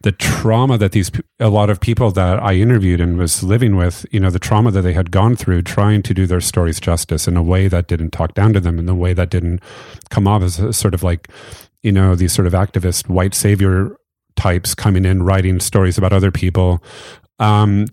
the 0.02 0.12
trauma 0.12 0.78
that 0.78 0.92
these 0.92 1.10
a 1.40 1.48
lot 1.48 1.70
of 1.70 1.80
people 1.80 2.10
that 2.10 2.40
i 2.42 2.54
interviewed 2.54 3.00
and 3.00 3.18
was 3.18 3.42
living 3.42 3.76
with 3.76 4.06
you 4.10 4.20
know 4.20 4.30
the 4.30 4.38
trauma 4.38 4.70
that 4.70 4.82
they 4.82 4.92
had 4.92 5.10
gone 5.10 5.34
through 5.34 5.60
trying 5.60 6.02
to 6.02 6.14
do 6.14 6.26
their 6.26 6.40
stories 6.40 6.78
justice 6.78 7.26
in 7.26 7.36
a 7.36 7.42
way 7.42 7.66
that 7.68 7.88
didn't 7.88 8.10
talk 8.10 8.34
down 8.34 8.52
to 8.52 8.60
them 8.60 8.78
in 8.78 8.88
a 8.88 8.94
way 8.94 9.12
that 9.12 9.30
didn't 9.30 9.60
come 10.10 10.28
off 10.28 10.42
as 10.42 10.58
a 10.58 10.72
sort 10.72 10.94
of 10.94 11.02
like 11.02 11.28
you 11.82 11.92
know 11.92 12.14
these 12.14 12.32
sort 12.32 12.46
of 12.46 12.52
activist 12.52 13.08
white 13.08 13.34
savior 13.34 13.96
types 14.36 14.74
coming 14.74 15.04
in 15.04 15.22
writing 15.22 15.58
stories 15.58 15.98
about 15.98 16.12
other 16.12 16.30
people 16.30 16.82
um, 17.40 17.86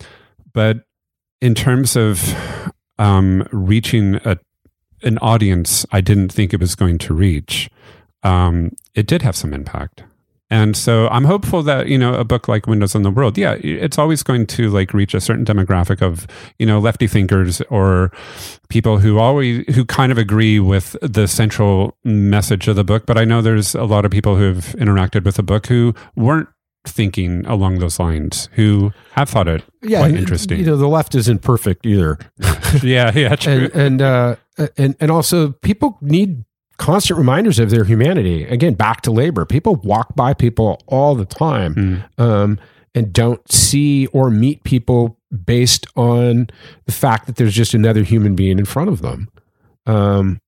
but 0.53 0.86
in 1.41 1.53
terms 1.53 1.95
of 1.95 2.36
um, 2.97 3.47
reaching 3.51 4.16
a, 4.26 4.38
an 5.03 5.18
audience 5.20 5.86
I 5.91 6.01
didn't 6.01 6.32
think 6.32 6.53
it 6.53 6.60
was 6.60 6.76
going 6.76 6.97
to 6.99 7.14
reach, 7.14 7.70
um, 8.24 8.72
it 8.93 9.08
did 9.08 9.22
have 9.22 9.36
some 9.36 9.53
impact. 9.53 10.03
And 10.52 10.78
so 10.78 11.08
I'm 11.08 11.24
hopeful 11.24 11.64
that, 11.64 11.88
you 11.88 11.98
know, 11.98 12.14
a 12.14 12.24
book 12.24 12.48
like 12.48 12.68
Windows 12.68 12.93
on 12.93 13.02
the 13.02 13.10
World, 13.10 13.38
yeah, 13.38 13.54
it's 13.64 13.98
always 13.98 14.22
going 14.22 14.46
to 14.48 14.70
like 14.70 14.93
reach 14.93 15.16
a 15.16 15.22
certain 15.22 15.43
demographic 15.43 16.02
of, 16.04 16.28
you 16.60 16.68
know, 16.68 16.80
lefty 16.80 17.08
thinkers 17.08 17.62
or 17.70 18.12
people 18.70 19.00
who 19.00 19.18
always, 19.18 19.66
who 19.74 19.86
kind 19.86 20.12
of 20.12 20.20
agree 20.20 20.60
with 20.60 20.96
the 21.02 21.28
central 21.28 21.98
message 22.04 22.68
of 22.68 22.76
the 22.76 22.84
book. 22.84 23.08
But 23.08 23.18
I 23.18 23.26
know 23.26 23.41
there's 23.41 23.74
a 23.74 23.86
lot 23.86 24.06
of 24.06 24.12
people 24.12 24.36
who 24.36 24.43
have 24.43 24.76
interacted 24.78 25.26
with 25.26 25.36
the 25.36 25.43
book 25.43 25.66
who 25.66 25.96
weren't 26.16 26.50
thinking 26.88 27.46
along 27.48 27.80
those 27.80 28.00
lines, 28.00 28.48
who 28.54 28.91
have 29.14 29.30
thought 29.30 29.48
it 29.48 29.64
quite 29.86 30.14
interesting. 30.14 30.60
You 30.60 30.66
know, 30.66 30.78
the 30.78 30.88
left 30.88 31.16
isn't 31.16 31.41
perfect 31.41 31.86
either. 31.86 32.20
yeah, 32.84 33.12
yeah, 33.14 33.36
true. 33.36 33.70
and 33.74 34.02
and 34.02 34.02
uh, 34.02 34.36
and 34.78 34.96
and 35.00 35.12
also 35.12 35.52
people 35.52 35.98
need 36.02 36.46
constant 36.78 37.17
reminders 37.17 37.59
of 37.59 37.69
their 37.69 37.84
humanity. 37.84 38.45
Again, 38.45 38.73
back 38.73 39.01
to 39.01 39.11
labor. 39.11 39.45
People 39.45 39.76
walk 39.78 40.15
by 40.15 40.34
people 40.34 40.82
all 40.88 41.15
the 41.15 41.26
time 41.26 42.03
um, 42.17 42.59
and 42.93 43.13
don't 43.13 43.49
see 43.51 44.07
or 44.07 44.30
meet 44.30 44.63
people 44.63 45.17
based 45.45 45.86
on 45.95 46.47
the 46.86 46.91
fact 46.91 47.28
that 47.28 47.36
there's 47.36 47.53
just 47.53 47.73
another 47.73 48.03
human 48.03 48.36
being 48.36 48.59
in 48.59 48.65
front 48.65 48.89
of 48.89 49.01
them. 49.01 49.30
Um, 49.86 50.39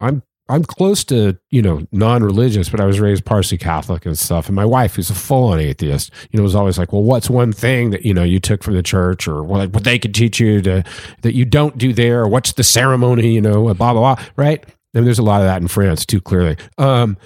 I'm 0.00 0.22
I'm 0.50 0.64
close 0.64 1.04
to 1.04 1.38
you 1.50 1.60
know 1.60 1.86
non-religious, 1.92 2.70
but 2.70 2.80
I 2.80 2.86
was 2.86 3.00
raised 3.00 3.24
partially 3.24 3.58
Catholic 3.58 4.06
and 4.06 4.18
stuff. 4.18 4.46
And 4.46 4.56
my 4.56 4.64
wife, 4.64 4.94
who's 4.94 5.10
a 5.10 5.14
full-on 5.14 5.60
atheist, 5.60 6.10
you 6.30 6.38
know, 6.38 6.42
was 6.42 6.54
always 6.54 6.78
like, 6.78 6.92
"Well, 6.92 7.02
what's 7.02 7.28
one 7.28 7.52
thing 7.52 7.90
that 7.90 8.04
you 8.04 8.14
know 8.14 8.22
you 8.22 8.40
took 8.40 8.62
from 8.62 8.74
the 8.74 8.82
church, 8.82 9.28
or 9.28 9.42
what, 9.42 9.72
what 9.72 9.84
they 9.84 9.98
could 9.98 10.14
teach 10.14 10.40
you 10.40 10.62
to 10.62 10.84
that 11.22 11.34
you 11.34 11.44
don't 11.44 11.76
do 11.76 11.92
there? 11.92 12.22
Or 12.22 12.28
what's 12.28 12.52
the 12.52 12.64
ceremony? 12.64 13.32
You 13.34 13.40
know, 13.40 13.62
blah 13.74 13.92
blah 13.92 13.92
blah." 13.92 14.24
Right? 14.36 14.64
I 14.98 15.00
mean, 15.00 15.04
there's 15.04 15.18
a 15.18 15.22
lot 15.22 15.40
of 15.40 15.46
that 15.46 15.62
in 15.62 15.68
France 15.68 16.04
too, 16.04 16.20
clearly. 16.20 16.56
Um, 16.76 17.16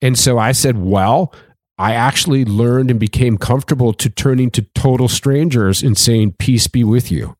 and 0.00 0.18
so 0.18 0.38
I 0.38 0.52
said, 0.52 0.78
"Well." 0.78 1.32
I 1.80 1.94
actually 1.94 2.44
learned 2.44 2.90
and 2.90 2.98
became 2.98 3.38
comfortable 3.38 3.92
to 3.92 4.10
turning 4.10 4.50
to 4.50 4.62
total 4.74 5.06
strangers 5.06 5.80
and 5.80 5.96
saying, 5.96 6.32
Peace 6.32 6.66
be 6.66 6.82
with 6.82 7.12
you. 7.12 7.36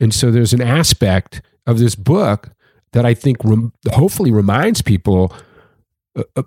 And 0.00 0.12
so 0.12 0.32
there's 0.32 0.52
an 0.52 0.60
aspect 0.60 1.40
of 1.64 1.78
this 1.78 1.94
book 1.94 2.50
that 2.92 3.04
I 3.04 3.14
think 3.14 3.38
rem- 3.44 3.72
hopefully 3.92 4.32
reminds 4.32 4.82
people, 4.82 5.32
uh, 6.16 6.24
uh, 6.34 6.42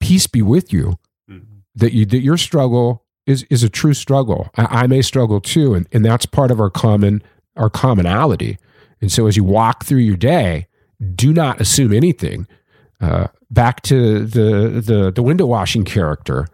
peace 0.00 0.26
be 0.26 0.42
with 0.42 0.72
you, 0.72 0.98
that 1.74 1.92
you 1.92 2.06
that 2.06 2.20
your 2.20 2.36
struggle 2.36 3.04
is 3.26 3.44
is 3.50 3.62
a 3.62 3.68
true 3.68 3.94
struggle. 3.94 4.48
I, 4.56 4.82
I 4.82 4.86
may 4.86 5.02
struggle 5.02 5.40
too, 5.40 5.74
and, 5.74 5.86
and 5.92 6.04
that's 6.04 6.26
part 6.26 6.50
of 6.50 6.60
our 6.60 6.70
common 6.70 7.22
our 7.56 7.70
commonality. 7.70 8.58
And 9.00 9.12
so 9.12 9.26
as 9.26 9.36
you 9.36 9.44
walk 9.44 9.84
through 9.84 10.00
your 10.00 10.16
day, 10.16 10.66
do 11.14 11.32
not 11.32 11.60
assume 11.60 11.92
anything. 11.92 12.46
Uh, 13.00 13.26
back 13.50 13.82
to 13.82 14.24
the 14.24 14.82
the 14.84 15.12
the 15.14 15.22
window 15.22 15.46
washing 15.46 15.84
character, 15.84 16.46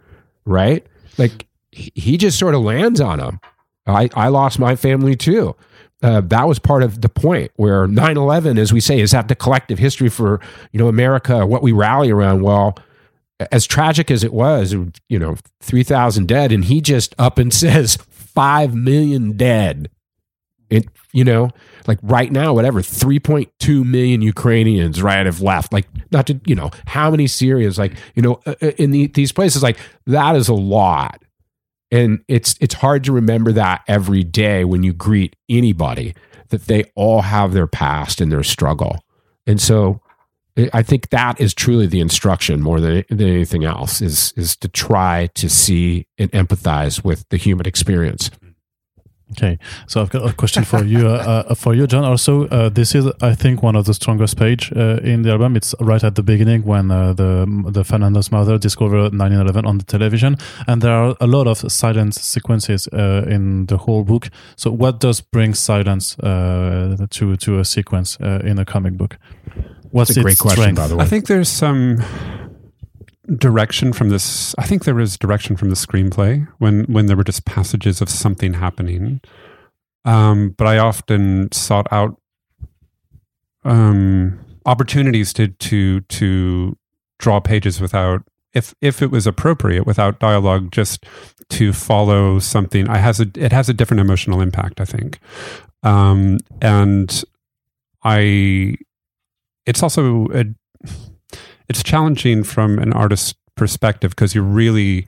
right? 0.44 0.86
Like 1.18 1.46
he 1.70 2.16
just 2.16 2.38
sort 2.38 2.54
of 2.54 2.62
lands 2.62 3.00
on 3.00 3.20
him. 3.20 3.40
I, 3.86 4.08
I 4.14 4.28
lost 4.28 4.58
my 4.58 4.76
family 4.76 5.16
too. 5.16 5.56
Uh, 6.02 6.20
that 6.20 6.48
was 6.48 6.58
part 6.58 6.82
of 6.82 7.00
the 7.00 7.08
point 7.08 7.52
where 7.56 7.86
9-11 7.86 8.58
as 8.58 8.72
we 8.72 8.80
say 8.80 9.00
is 9.00 9.12
that 9.12 9.28
the 9.28 9.36
collective 9.36 9.78
history 9.78 10.08
for 10.08 10.40
you 10.72 10.78
know 10.80 10.88
america 10.88 11.46
what 11.46 11.62
we 11.62 11.70
rally 11.70 12.10
around 12.10 12.42
well 12.42 12.76
as 13.52 13.66
tragic 13.68 14.10
as 14.10 14.24
it 14.24 14.32
was 14.32 14.72
you 15.08 15.18
know 15.18 15.36
3000 15.60 16.26
dead 16.26 16.50
and 16.50 16.64
he 16.64 16.80
just 16.80 17.14
up 17.20 17.38
and 17.38 17.54
says 17.54 17.96
5 18.10 18.74
million 18.74 19.36
dead 19.36 19.90
it 20.72 20.88
you 21.12 21.22
know 21.22 21.50
like 21.86 21.98
right 22.02 22.32
now 22.32 22.54
whatever 22.54 22.80
3.2 22.80 23.84
million 23.84 24.22
ukrainians 24.22 25.02
right 25.02 25.26
have 25.26 25.40
left. 25.40 25.72
Like 25.72 25.86
not 26.10 26.26
to 26.28 26.40
you 26.46 26.54
know 26.54 26.70
how 26.86 27.10
many 27.10 27.26
syrians? 27.26 27.78
Like 27.78 27.92
you 28.14 28.22
know 28.22 28.40
uh, 28.46 28.54
in 28.78 28.90
the, 28.90 29.06
these 29.08 29.32
places 29.32 29.62
like 29.62 29.78
that 30.06 30.34
is 30.34 30.48
a 30.48 30.54
lot. 30.54 31.22
And 31.90 32.24
it's 32.26 32.56
it's 32.60 32.74
hard 32.74 33.04
to 33.04 33.12
remember 33.12 33.52
that 33.52 33.82
every 33.86 34.24
day 34.24 34.64
when 34.64 34.82
you 34.82 34.94
greet 34.94 35.36
anybody 35.48 36.14
that 36.48 36.66
they 36.66 36.84
all 36.94 37.20
have 37.20 37.52
their 37.52 37.66
past 37.66 38.20
and 38.20 38.32
their 38.32 38.42
struggle. 38.42 39.04
And 39.46 39.60
so 39.60 40.00
i 40.74 40.82
think 40.82 41.08
that 41.08 41.40
is 41.40 41.54
truly 41.54 41.86
the 41.86 41.98
instruction 41.98 42.60
more 42.60 42.78
than, 42.78 43.02
than 43.08 43.26
anything 43.26 43.64
else 43.64 44.02
is 44.02 44.34
is 44.36 44.54
to 44.54 44.68
try 44.68 45.26
to 45.34 45.48
see 45.48 46.06
and 46.18 46.30
empathize 46.32 47.02
with 47.02 47.26
the 47.30 47.38
human 47.38 47.66
experience 47.66 48.30
Okay, 49.32 49.58
so 49.86 50.02
I've 50.02 50.10
got 50.10 50.28
a 50.28 50.32
question 50.34 50.62
for 50.64 50.84
you, 50.84 51.08
uh, 51.08 51.44
uh, 51.48 51.54
for 51.54 51.74
you, 51.74 51.86
Jon. 51.86 52.04
Also, 52.04 52.46
uh, 52.48 52.68
this 52.68 52.94
is, 52.94 53.06
I 53.22 53.34
think, 53.34 53.62
one 53.62 53.76
of 53.76 53.86
the 53.86 53.94
strongest 53.94 54.36
page 54.36 54.70
uh, 54.76 54.98
in 55.02 55.22
the 55.22 55.30
album. 55.30 55.56
It's 55.56 55.74
right 55.80 56.04
at 56.04 56.16
the 56.16 56.22
beginning 56.22 56.64
when 56.64 56.90
uh, 56.90 57.14
the 57.14 57.46
the 57.70 57.82
Fernando's 57.82 58.30
mother 58.30 58.58
discovered 58.58 59.12
9/11 59.12 59.66
on 59.66 59.78
the 59.78 59.84
television, 59.84 60.36
and 60.66 60.82
there 60.82 60.92
are 60.92 61.16
a 61.20 61.26
lot 61.26 61.46
of 61.46 61.58
silence 61.72 62.20
sequences 62.20 62.88
uh, 62.88 63.24
in 63.26 63.66
the 63.66 63.78
whole 63.78 64.04
book. 64.04 64.28
So, 64.56 64.70
what 64.70 65.00
does 65.00 65.22
bring 65.22 65.54
silence 65.54 66.18
uh, 66.18 67.06
to 67.10 67.36
to 67.36 67.58
a 67.58 67.64
sequence 67.64 68.18
uh, 68.20 68.40
in 68.44 68.58
a 68.58 68.64
comic 68.64 68.98
book? 68.98 69.18
What's 69.92 70.08
That's 70.08 70.18
a 70.18 70.22
great 70.22 70.32
its 70.32 70.40
question 70.40 70.62
strength? 70.62 70.76
by 70.76 70.88
the 70.88 70.96
way 70.96 71.04
I 71.04 71.08
think 71.08 71.26
there's 71.26 71.48
some 71.48 72.02
direction 73.36 73.92
from 73.92 74.08
this. 74.08 74.54
I 74.58 74.66
think 74.66 74.84
there 74.84 74.94
was 74.94 75.18
direction 75.18 75.56
from 75.56 75.70
the 75.70 75.76
screenplay 75.76 76.46
when 76.58 76.84
when 76.84 77.06
there 77.06 77.16
were 77.16 77.24
just 77.24 77.44
passages 77.44 78.00
of 78.00 78.08
something 78.08 78.54
happening. 78.54 79.20
Um, 80.04 80.54
but 80.58 80.66
I 80.66 80.78
often 80.78 81.50
sought 81.52 81.86
out 81.92 82.20
um, 83.64 84.38
opportunities 84.66 85.32
to 85.34 85.48
to 85.48 86.00
to 86.00 86.76
draw 87.18 87.40
pages 87.40 87.80
without 87.80 88.22
if 88.52 88.74
if 88.80 89.02
it 89.02 89.10
was 89.10 89.26
appropriate 89.26 89.86
without 89.86 90.18
dialogue 90.18 90.72
just 90.72 91.04
to 91.50 91.72
follow 91.72 92.38
something 92.38 92.88
I 92.88 92.98
has 92.98 93.20
a 93.20 93.26
it 93.36 93.52
has 93.52 93.68
a 93.68 93.74
different 93.74 94.00
emotional 94.00 94.40
impact 94.40 94.80
I 94.80 94.84
think 94.84 95.18
um, 95.82 96.38
and 96.60 97.24
I 98.02 98.76
it's 99.64 99.82
also 99.82 100.26
a, 100.34 100.44
it's 101.72 101.82
challenging 101.82 102.44
from 102.44 102.78
an 102.78 102.92
artist's 102.92 103.34
perspective 103.56 104.10
because 104.10 104.34
you're 104.34 104.44
really 104.44 105.06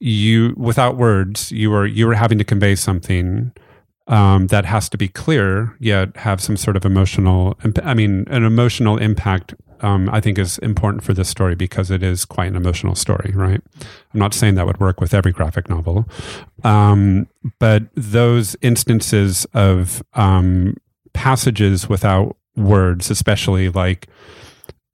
you 0.00 0.54
without 0.56 0.96
words 0.96 1.52
you 1.52 1.74
are 1.74 1.84
you 1.84 2.08
are 2.08 2.14
having 2.14 2.38
to 2.38 2.44
convey 2.44 2.74
something 2.74 3.52
um, 4.06 4.46
that 4.46 4.64
has 4.64 4.88
to 4.88 4.96
be 4.96 5.06
clear 5.06 5.76
yet 5.80 6.16
have 6.16 6.40
some 6.40 6.56
sort 6.56 6.76
of 6.78 6.86
emotional 6.86 7.58
i 7.84 7.92
mean 7.92 8.24
an 8.28 8.42
emotional 8.42 8.96
impact 8.96 9.54
um, 9.80 10.08
I 10.10 10.20
think 10.20 10.38
is 10.38 10.58
important 10.58 11.04
for 11.04 11.12
this 11.12 11.28
story 11.28 11.54
because 11.54 11.92
it 11.92 12.02
is 12.02 12.24
quite 12.24 12.48
an 12.48 12.56
emotional 12.56 12.96
story, 12.96 13.32
right? 13.32 13.60
I'm 14.12 14.18
not 14.18 14.34
saying 14.34 14.56
that 14.56 14.66
would 14.66 14.80
work 14.80 15.00
with 15.00 15.14
every 15.14 15.30
graphic 15.30 15.68
novel, 15.70 16.08
um, 16.64 17.28
but 17.60 17.84
those 17.94 18.56
instances 18.60 19.46
of 19.54 20.02
um, 20.14 20.74
passages 21.12 21.88
without 21.88 22.36
words, 22.56 23.08
especially 23.08 23.68
like 23.68 24.08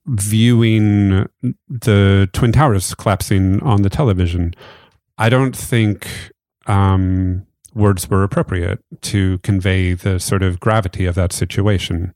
viewing 0.07 1.26
the 1.68 2.28
Twin 2.32 2.52
Towers 2.52 2.94
collapsing 2.94 3.62
on 3.62 3.82
the 3.82 3.90
television, 3.90 4.55
I 5.18 5.28
don't 5.28 5.57
think 5.57 6.09
um, 6.66 7.46
words 7.74 8.09
were 8.09 8.22
appropriate 8.22 8.80
to 9.02 9.38
convey 9.38 9.94
the 9.94 10.18
sort 10.18 10.42
of 10.42 10.61
gravity 10.61 11.07
of 11.07 11.14
that 11.14 11.32
situation. 11.32 12.14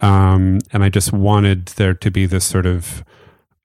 Um, 0.00 0.60
and 0.72 0.82
I 0.82 0.88
just 0.88 1.12
wanted 1.12 1.66
there 1.66 1.94
to 1.94 2.10
be 2.10 2.26
this 2.26 2.44
sort 2.44 2.66
of, 2.66 3.04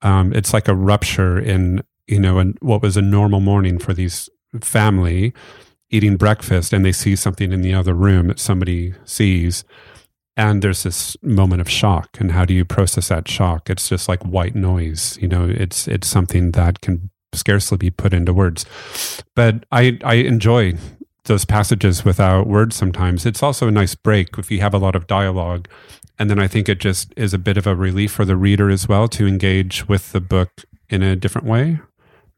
um, 0.02 0.32
it's 0.32 0.52
like 0.52 0.68
a 0.68 0.74
rupture 0.74 1.38
in, 1.38 1.82
you 2.06 2.20
know, 2.20 2.38
in 2.38 2.56
what 2.60 2.82
was 2.82 2.96
a 2.96 3.02
normal 3.02 3.40
morning 3.40 3.78
for 3.78 3.94
these 3.94 4.28
family 4.60 5.32
eating 5.90 6.16
breakfast 6.16 6.72
and 6.72 6.84
they 6.84 6.92
see 6.92 7.16
something 7.16 7.52
in 7.52 7.62
the 7.62 7.72
other 7.72 7.94
room 7.94 8.28
that 8.28 8.38
somebody 8.38 8.94
sees 9.04 9.64
and 10.36 10.62
there's 10.62 10.82
this 10.82 11.16
moment 11.22 11.60
of 11.60 11.70
shock 11.70 12.18
and 12.20 12.32
how 12.32 12.44
do 12.44 12.54
you 12.54 12.64
process 12.64 13.08
that 13.08 13.28
shock? 13.28 13.70
It's 13.70 13.88
just 13.88 14.08
like 14.08 14.22
white 14.22 14.54
noise 14.54 15.18
you 15.20 15.28
know 15.28 15.48
it's 15.48 15.88
it's 15.88 16.08
something 16.08 16.52
that 16.52 16.80
can 16.80 17.10
scarcely 17.32 17.76
be 17.76 17.90
put 17.90 18.12
into 18.14 18.32
words. 18.32 18.64
But 19.34 19.64
i 19.72 19.98
i 20.04 20.14
enjoy 20.14 20.74
those 21.24 21.44
passages 21.44 22.04
without 22.04 22.46
words 22.46 22.76
sometimes. 22.76 23.26
It's 23.26 23.42
also 23.42 23.66
a 23.66 23.72
nice 23.72 23.94
break 23.94 24.38
if 24.38 24.50
you 24.50 24.60
have 24.60 24.74
a 24.74 24.78
lot 24.78 24.94
of 24.94 25.06
dialogue. 25.06 25.68
And 26.18 26.30
then 26.30 26.38
i 26.38 26.48
think 26.48 26.68
it 26.68 26.80
just 26.80 27.12
is 27.16 27.34
a 27.34 27.38
bit 27.38 27.56
of 27.56 27.66
a 27.66 27.76
relief 27.76 28.12
for 28.12 28.24
the 28.24 28.36
reader 28.36 28.70
as 28.70 28.88
well 28.88 29.08
to 29.08 29.26
engage 29.26 29.88
with 29.88 30.12
the 30.12 30.20
book 30.20 30.64
in 30.88 31.02
a 31.02 31.16
different 31.16 31.46
way 31.46 31.78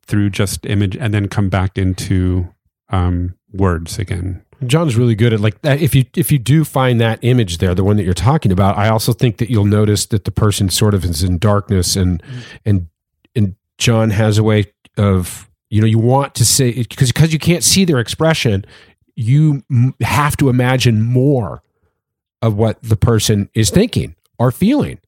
through 0.09 0.31
just 0.31 0.67
image 0.67 0.97
and 0.97 1.13
then 1.13 1.29
come 1.29 1.49
back 1.49 1.77
into 1.77 2.53
um, 2.89 3.37
words 3.53 3.99
again 3.99 4.43
Jon's 4.67 4.97
really 4.97 5.15
good 5.15 5.33
at 5.33 5.41
like 5.41 5.61
that. 5.63 5.81
If 5.81 5.95
you 5.95 6.05
if 6.17 6.33
you 6.33 6.39
do 6.39 6.65
find 6.65 7.01
that 7.01 7.19
image 7.23 7.59
there, 7.59 7.75
the 7.75 7.85
one 7.85 7.97
that 7.97 8.05
you're 8.05 8.15
talking 8.15 8.51
about, 8.51 8.77
I 8.77 8.89
also 8.89 9.13
think 9.13 9.39
that 9.39 9.51
you'll 9.51 9.65
notice 9.65 10.07
that 10.07 10.25
the 10.25 10.31
person 10.31 10.69
sort 10.69 10.95
of 10.95 11.05
is 11.05 11.23
in 11.23 11.39
darkness, 11.39 11.97
and 11.97 12.23
mm-hmm. 12.23 12.41
and 12.65 12.89
and 13.37 13.57
Jon 13.79 14.11
has 14.11 14.39
a 14.39 14.43
way 14.43 14.65
of 14.97 15.49
you 15.71 15.81
know 15.81 15.87
you 15.87 15.99
want 15.99 16.35
to 16.37 16.45
say 16.45 16.73
because 16.73 17.13
because 17.13 17.33
you 17.33 17.39
can't 17.39 17.63
see 17.63 17.85
their 17.85 18.01
expression, 18.01 18.65
you 19.15 19.63
m- 19.71 19.95
have 20.01 20.37
to 20.39 20.49
imagine 20.49 21.03
more 21.03 21.63
of 22.43 22.57
what 22.57 22.83
the 22.83 22.97
person 22.97 23.49
is 23.55 23.71
thinking 23.71 24.17
or 24.39 24.51
feeling. 24.51 24.99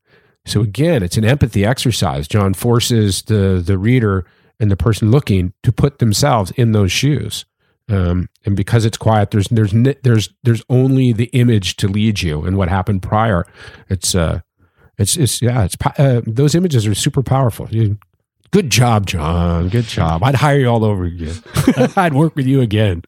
So 0.47 0.61
again, 0.61 1.03
it's 1.03 1.17
an 1.17 1.25
empathy 1.25 1.65
exercise. 1.65 2.29
Jon 2.29 2.55
forces 2.55 3.23
the 3.23 3.63
the 3.65 3.79
reader 3.79 4.27
and 4.61 4.71
the 4.71 4.77
person 4.77 5.11
looking 5.11 5.55
to 5.63 5.73
put 5.73 5.99
themselves 5.99 6.53
in 6.53 6.73
those 6.73 6.93
shoes. 6.93 7.47
Um, 7.91 8.28
and 8.47 8.57
because 8.57 8.84
it's 8.84 8.97
quiet, 8.97 9.30
there's 9.32 9.49
there's 9.49 9.72
there's 10.03 10.28
there's 10.45 10.62
only 10.68 11.12
the 11.12 11.26
image 11.32 11.76
to 11.76 11.88
lead 11.88 12.22
you, 12.22 12.43
and 12.45 12.57
what 12.57 12.68
happened 12.68 13.03
prior. 13.03 13.45
It's 13.88 14.14
uh, 14.14 14.41
it's 14.99 15.16
it's 15.16 15.43
yeah, 15.43 15.64
it's 15.64 15.76
uh, 15.99 16.20
those 16.26 16.55
images 16.55 16.86
are 16.86 16.95
super 16.95 17.22
powerful. 17.22 17.66
You, 17.70 17.99
good 18.53 18.70
job, 18.70 19.07
Jon. 19.07 19.68
Good 19.68 19.86
job. 19.86 20.22
I'd 20.22 20.34
hire 20.36 20.59
you 20.59 20.68
all 20.68 20.84
over 20.84 21.05
again. 21.05 21.34
I'd 21.97 22.14
work 22.14 22.36
with 22.36 22.47
you 22.47 22.61
again. 22.61 23.03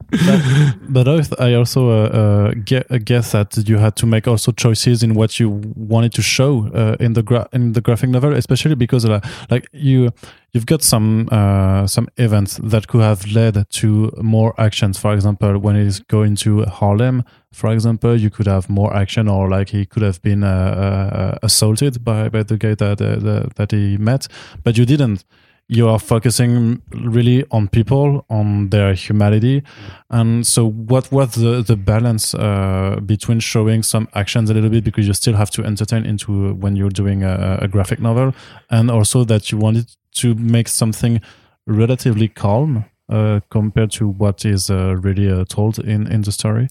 But 0.88 1.06
I 1.08 1.22
I 1.38 1.54
also 1.54 1.90
uh, 1.90 2.52
uh, 2.52 2.74
uh, 2.90 2.98
guess 3.04 3.32
that 3.32 3.56
you 3.68 3.78
had 3.78 3.94
to 3.96 4.06
make 4.06 4.26
also 4.26 4.52
choices 4.52 5.02
in 5.02 5.14
what 5.14 5.38
you 5.38 5.48
wanted 5.76 6.12
to 6.14 6.22
show 6.22 6.68
uh, 6.74 6.96
in 6.98 7.12
the 7.12 7.22
gra- 7.22 7.48
in 7.52 7.72
the 7.72 7.80
graphic 7.80 8.10
novel, 8.10 8.34
especially 8.34 8.74
because 8.74 9.04
uh, 9.04 9.20
like 9.50 9.68
you 9.72 10.12
you've 10.52 10.66
got 10.66 10.82
some 10.82 11.28
uh, 11.32 11.86
some 11.86 12.08
events 12.16 12.58
that 12.62 12.86
could 12.86 13.00
have 13.00 13.26
led 13.32 13.68
to 13.70 14.12
more 14.20 14.54
actions. 14.58 14.98
For 14.98 15.12
example, 15.14 15.58
when 15.58 15.76
he's 15.76 16.00
going 16.00 16.36
to 16.36 16.64
Harlem, 16.66 17.24
for 17.52 17.72
example, 17.72 18.16
you 18.16 18.30
could 18.30 18.46
have 18.46 18.68
more 18.68 18.94
action, 18.94 19.28
or 19.28 19.48
like 19.48 19.70
he 19.70 19.86
could 19.86 20.02
have 20.02 20.20
been 20.22 20.44
uh, 20.44 20.48
uh, 20.48 21.38
assaulted 21.42 22.04
by 22.04 22.28
by 22.28 22.42
the 22.42 22.56
guy 22.56 22.74
that 22.74 23.00
uh, 23.00 23.16
the, 23.16 23.50
that 23.56 23.72
he 23.72 23.96
met, 23.96 24.28
but 24.62 24.76
you 24.76 24.84
didn't. 24.84 25.24
You 25.68 25.88
are 25.88 25.98
focusing 25.98 26.82
really 26.90 27.46
on 27.50 27.68
people, 27.68 28.26
on 28.28 28.68
their 28.68 28.92
humanity, 28.92 29.62
and 30.10 30.46
so 30.46 30.68
what 30.68 31.10
was 31.10 31.36
the 31.36 31.62
the 31.62 31.76
balance 31.76 32.34
uh, 32.34 32.98
between 33.06 33.40
showing 33.40 33.82
some 33.82 34.08
actions 34.12 34.50
a 34.50 34.54
little 34.54 34.68
bit 34.68 34.84
because 34.84 35.06
you 35.06 35.14
still 35.14 35.34
have 35.34 35.50
to 35.52 35.64
entertain 35.64 36.04
into 36.04 36.52
when 36.54 36.76
you're 36.76 36.90
doing 36.90 37.22
a, 37.22 37.60
a 37.62 37.68
graphic 37.68 38.00
novel, 38.00 38.34
and 38.68 38.90
also 38.90 39.24
that 39.24 39.50
you 39.50 39.56
wanted 39.56 39.86
to 40.16 40.34
make 40.34 40.68
something 40.68 41.20
relatively 41.66 42.28
calm 42.28 42.84
uh, 43.08 43.40
compared 43.50 43.90
to 43.92 44.08
what 44.08 44.44
is 44.44 44.70
uh, 44.70 44.96
really 44.96 45.30
uh, 45.30 45.44
told 45.48 45.78
in 45.78 46.06
in 46.06 46.22
the 46.22 46.32
story. 46.32 46.68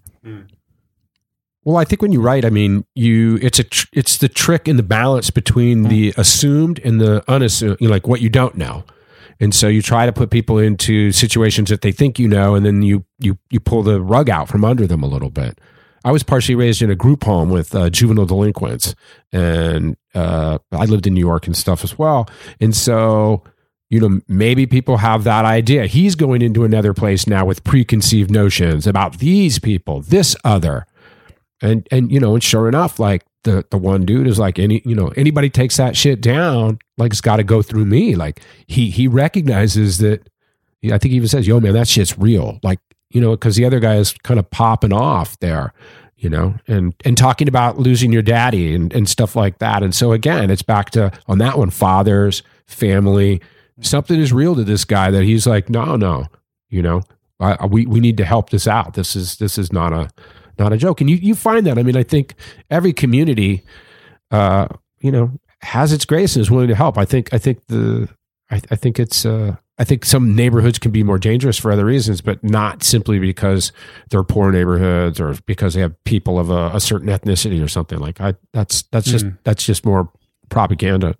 Well, 1.63 1.77
I 1.77 1.83
think 1.85 2.01
when 2.01 2.11
you 2.11 2.21
write, 2.21 2.43
I 2.43 2.49
mean, 2.49 2.85
you 2.95 3.37
it's 3.41 3.59
a 3.59 3.63
tr- 3.63 3.87
it's 3.93 4.17
the 4.17 4.27
trick 4.29 4.67
in 4.67 4.77
the 4.77 4.83
balance 4.83 5.29
between 5.29 5.83
the 5.83 6.13
assumed 6.17 6.79
and 6.83 6.99
the 6.99 7.23
unassumed, 7.27 7.77
you 7.79 7.87
know, 7.87 7.93
like 7.93 8.07
what 8.07 8.21
you 8.21 8.29
don't 8.29 8.55
know. 8.55 8.83
And 9.39 9.53
so 9.53 9.67
you 9.67 9.81
try 9.81 10.05
to 10.05 10.13
put 10.13 10.29
people 10.29 10.57
into 10.57 11.11
situations 11.11 11.69
that 11.69 11.81
they 11.81 11.91
think 11.91 12.19
you 12.19 12.27
know, 12.27 12.55
and 12.55 12.65
then 12.65 12.81
you 12.81 13.05
you 13.19 13.37
you 13.51 13.59
pull 13.59 13.83
the 13.83 14.01
rug 14.01 14.29
out 14.29 14.47
from 14.47 14.65
under 14.65 14.87
them 14.87 15.03
a 15.03 15.07
little 15.07 15.29
bit. 15.29 15.59
I 16.03 16.11
was 16.11 16.23
partially 16.23 16.55
raised 16.55 16.81
in 16.81 16.89
a 16.89 16.95
group 16.95 17.23
home 17.23 17.49
with 17.49 17.75
uh, 17.75 17.89
juvenile 17.89 18.25
delinquents, 18.25 18.95
and 19.31 19.97
uh, 20.15 20.57
I 20.71 20.85
lived 20.85 21.07
in 21.07 21.13
New 21.13 21.19
York 21.19 21.47
and 21.47 21.55
stuff 21.55 21.83
as 21.83 21.97
well. 21.97 22.27
And 22.59 22.75
so, 22.75 23.43
you 23.89 23.99
know, 23.99 24.19
maybe 24.27 24.65
people 24.65 24.97
have 24.97 25.23
that 25.25 25.45
idea. 25.45 25.85
He's 25.85 26.15
going 26.15 26.41
into 26.41 26.63
another 26.63 26.93
place 26.93 27.27
now 27.27 27.45
with 27.45 27.63
preconceived 27.63 28.31
notions 28.31 28.87
about 28.87 29.19
these 29.19 29.59
people, 29.59 30.01
this 30.01 30.35
other 30.43 30.85
and 31.61 31.87
and 31.91 32.11
you 32.11 32.19
know 32.19 32.33
and 32.33 32.43
sure 32.43 32.67
enough 32.67 32.99
like 32.99 33.23
the 33.43 33.65
the 33.69 33.77
one 33.77 34.05
dude 34.05 34.27
is 34.27 34.39
like 34.39 34.59
any 34.59 34.81
you 34.85 34.95
know 34.95 35.09
anybody 35.15 35.49
takes 35.49 35.77
that 35.77 35.95
shit 35.95 36.21
down 36.21 36.79
like 36.97 37.11
it's 37.11 37.21
got 37.21 37.37
to 37.37 37.43
go 37.43 37.61
through 37.61 37.85
me 37.85 38.15
like 38.15 38.41
he 38.67 38.89
he 38.89 39.07
recognizes 39.07 39.99
that 39.99 40.27
i 40.85 40.97
think 40.97 41.11
he 41.11 41.15
even 41.15 41.27
says 41.27 41.47
yo 41.47 41.59
man 41.59 41.73
that 41.73 41.87
shit's 41.87 42.17
real 42.17 42.59
like 42.63 42.79
you 43.11 43.21
know 43.21 43.31
because 43.31 43.55
the 43.55 43.65
other 43.65 43.79
guy 43.79 43.95
is 43.95 44.13
kind 44.23 44.39
of 44.39 44.49
popping 44.51 44.93
off 44.93 45.39
there 45.39 45.73
you 46.17 46.29
know 46.29 46.55
and 46.67 46.93
and 47.05 47.17
talking 47.17 47.47
about 47.47 47.77
losing 47.77 48.11
your 48.11 48.21
daddy 48.21 48.73
and 48.73 48.93
and 48.93 49.09
stuff 49.09 49.35
like 49.35 49.59
that 49.59 49.83
and 49.83 49.95
so 49.95 50.11
again 50.11 50.49
it's 50.49 50.61
back 50.61 50.89
to 50.89 51.11
on 51.27 51.37
that 51.37 51.57
one 51.57 51.69
fathers 51.69 52.43
family 52.67 53.41
something 53.81 54.19
is 54.19 54.31
real 54.31 54.55
to 54.55 54.63
this 54.63 54.85
guy 54.85 55.11
that 55.11 55.23
he's 55.23 55.47
like 55.47 55.69
no 55.69 55.95
no 55.95 56.25
you 56.69 56.81
know 56.81 57.01
I, 57.39 57.65
we 57.65 57.87
we 57.87 57.99
need 57.99 58.17
to 58.17 58.25
help 58.25 58.51
this 58.51 58.67
out 58.67 58.93
this 58.93 59.15
is 59.15 59.37
this 59.37 59.57
is 59.57 59.73
not 59.73 59.93
a 59.93 60.09
not 60.61 60.73
a 60.73 60.77
joke. 60.77 61.01
And 61.01 61.09
you, 61.09 61.17
you 61.17 61.35
find 61.35 61.65
that. 61.67 61.77
I 61.77 61.83
mean, 61.83 61.97
I 61.97 62.03
think 62.03 62.35
every 62.69 62.93
community, 62.93 63.63
uh, 64.29 64.67
you 64.99 65.11
know, 65.11 65.31
has 65.61 65.91
its 65.91 66.05
grace 66.05 66.35
and 66.35 66.41
is 66.41 66.51
willing 66.51 66.69
to 66.69 66.75
help. 66.75 66.97
I 66.97 67.05
think, 67.05 67.33
I 67.33 67.37
think 67.37 67.65
the, 67.67 68.07
I, 68.49 68.61
I 68.71 68.75
think 68.75 68.99
it's, 68.99 69.25
uh, 69.25 69.55
I 69.81 69.83
think 69.83 70.05
some 70.05 70.35
neighborhoods 70.35 70.77
can 70.77 70.91
be 70.91 71.01
more 71.01 71.17
dangerous 71.17 71.57
for 71.57 71.71
other 71.71 71.85
reasons, 71.85 72.21
but 72.21 72.43
not 72.43 72.83
simply 72.83 73.17
because 73.17 73.71
they're 74.11 74.21
poor 74.21 74.51
neighborhoods 74.51 75.19
or 75.19 75.33
because 75.47 75.73
they 75.73 75.81
have 75.81 75.95
people 76.03 76.37
of 76.37 76.51
a, 76.51 76.69
a 76.75 76.79
certain 76.79 77.07
ethnicity 77.07 77.63
or 77.63 77.67
something 77.67 77.97
like 77.97 78.21
I, 78.21 78.35
that's, 78.53 78.83
that's 78.91 79.07
just, 79.07 79.25
hmm. 79.25 79.31
that's 79.43 79.63
just 79.63 79.83
more 79.83 80.11
propaganda. 80.49 81.15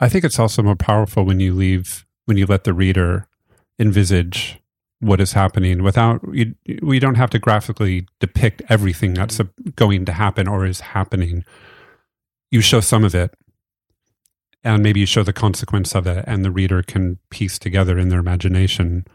I 0.00 0.10
think 0.10 0.22
it's 0.22 0.38
also 0.38 0.62
more 0.62 0.76
powerful 0.76 1.24
when 1.24 1.40
you 1.40 1.54
leave 1.54 2.04
when 2.26 2.36
you 2.36 2.44
let 2.44 2.64
the 2.64 2.74
reader 2.74 3.26
envisage 3.78 4.60
what 5.00 5.18
is 5.18 5.32
happening 5.32 5.82
without 5.82 6.20
you, 6.30 6.54
we 6.82 6.98
don't 6.98 7.14
have 7.14 7.30
to 7.30 7.38
graphically 7.38 8.06
depict 8.20 8.60
everything 8.68 9.14
that's 9.14 9.38
mm-hmm. 9.38 9.70
going 9.76 10.04
to 10.04 10.12
happen 10.12 10.46
or 10.46 10.66
is 10.66 10.80
happening. 10.80 11.42
You 12.50 12.60
show 12.60 12.80
some 12.80 13.02
of 13.02 13.14
it 13.14 13.34
and 14.64 14.82
maybe 14.82 15.00
you 15.00 15.06
show 15.06 15.22
the 15.22 15.32
consequence 15.32 15.94
of 15.94 16.06
it 16.06 16.24
and 16.26 16.44
the 16.44 16.50
reader 16.50 16.82
can 16.82 17.18
piece 17.30 17.58
together 17.58 17.98
in 17.98 18.08
their 18.08 18.20
imagination 18.20 19.06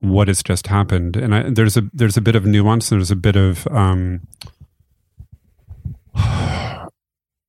what 0.00 0.28
has 0.28 0.42
just 0.42 0.68
happened 0.68 1.16
and 1.16 1.34
I, 1.34 1.50
there's 1.50 1.76
a 1.76 1.82
there's 1.92 2.16
a 2.16 2.22
bit 2.22 2.34
of 2.34 2.46
nuance 2.46 2.88
there's 2.88 3.10
a 3.10 3.16
bit 3.16 3.36
of 3.36 3.66
um 3.68 4.26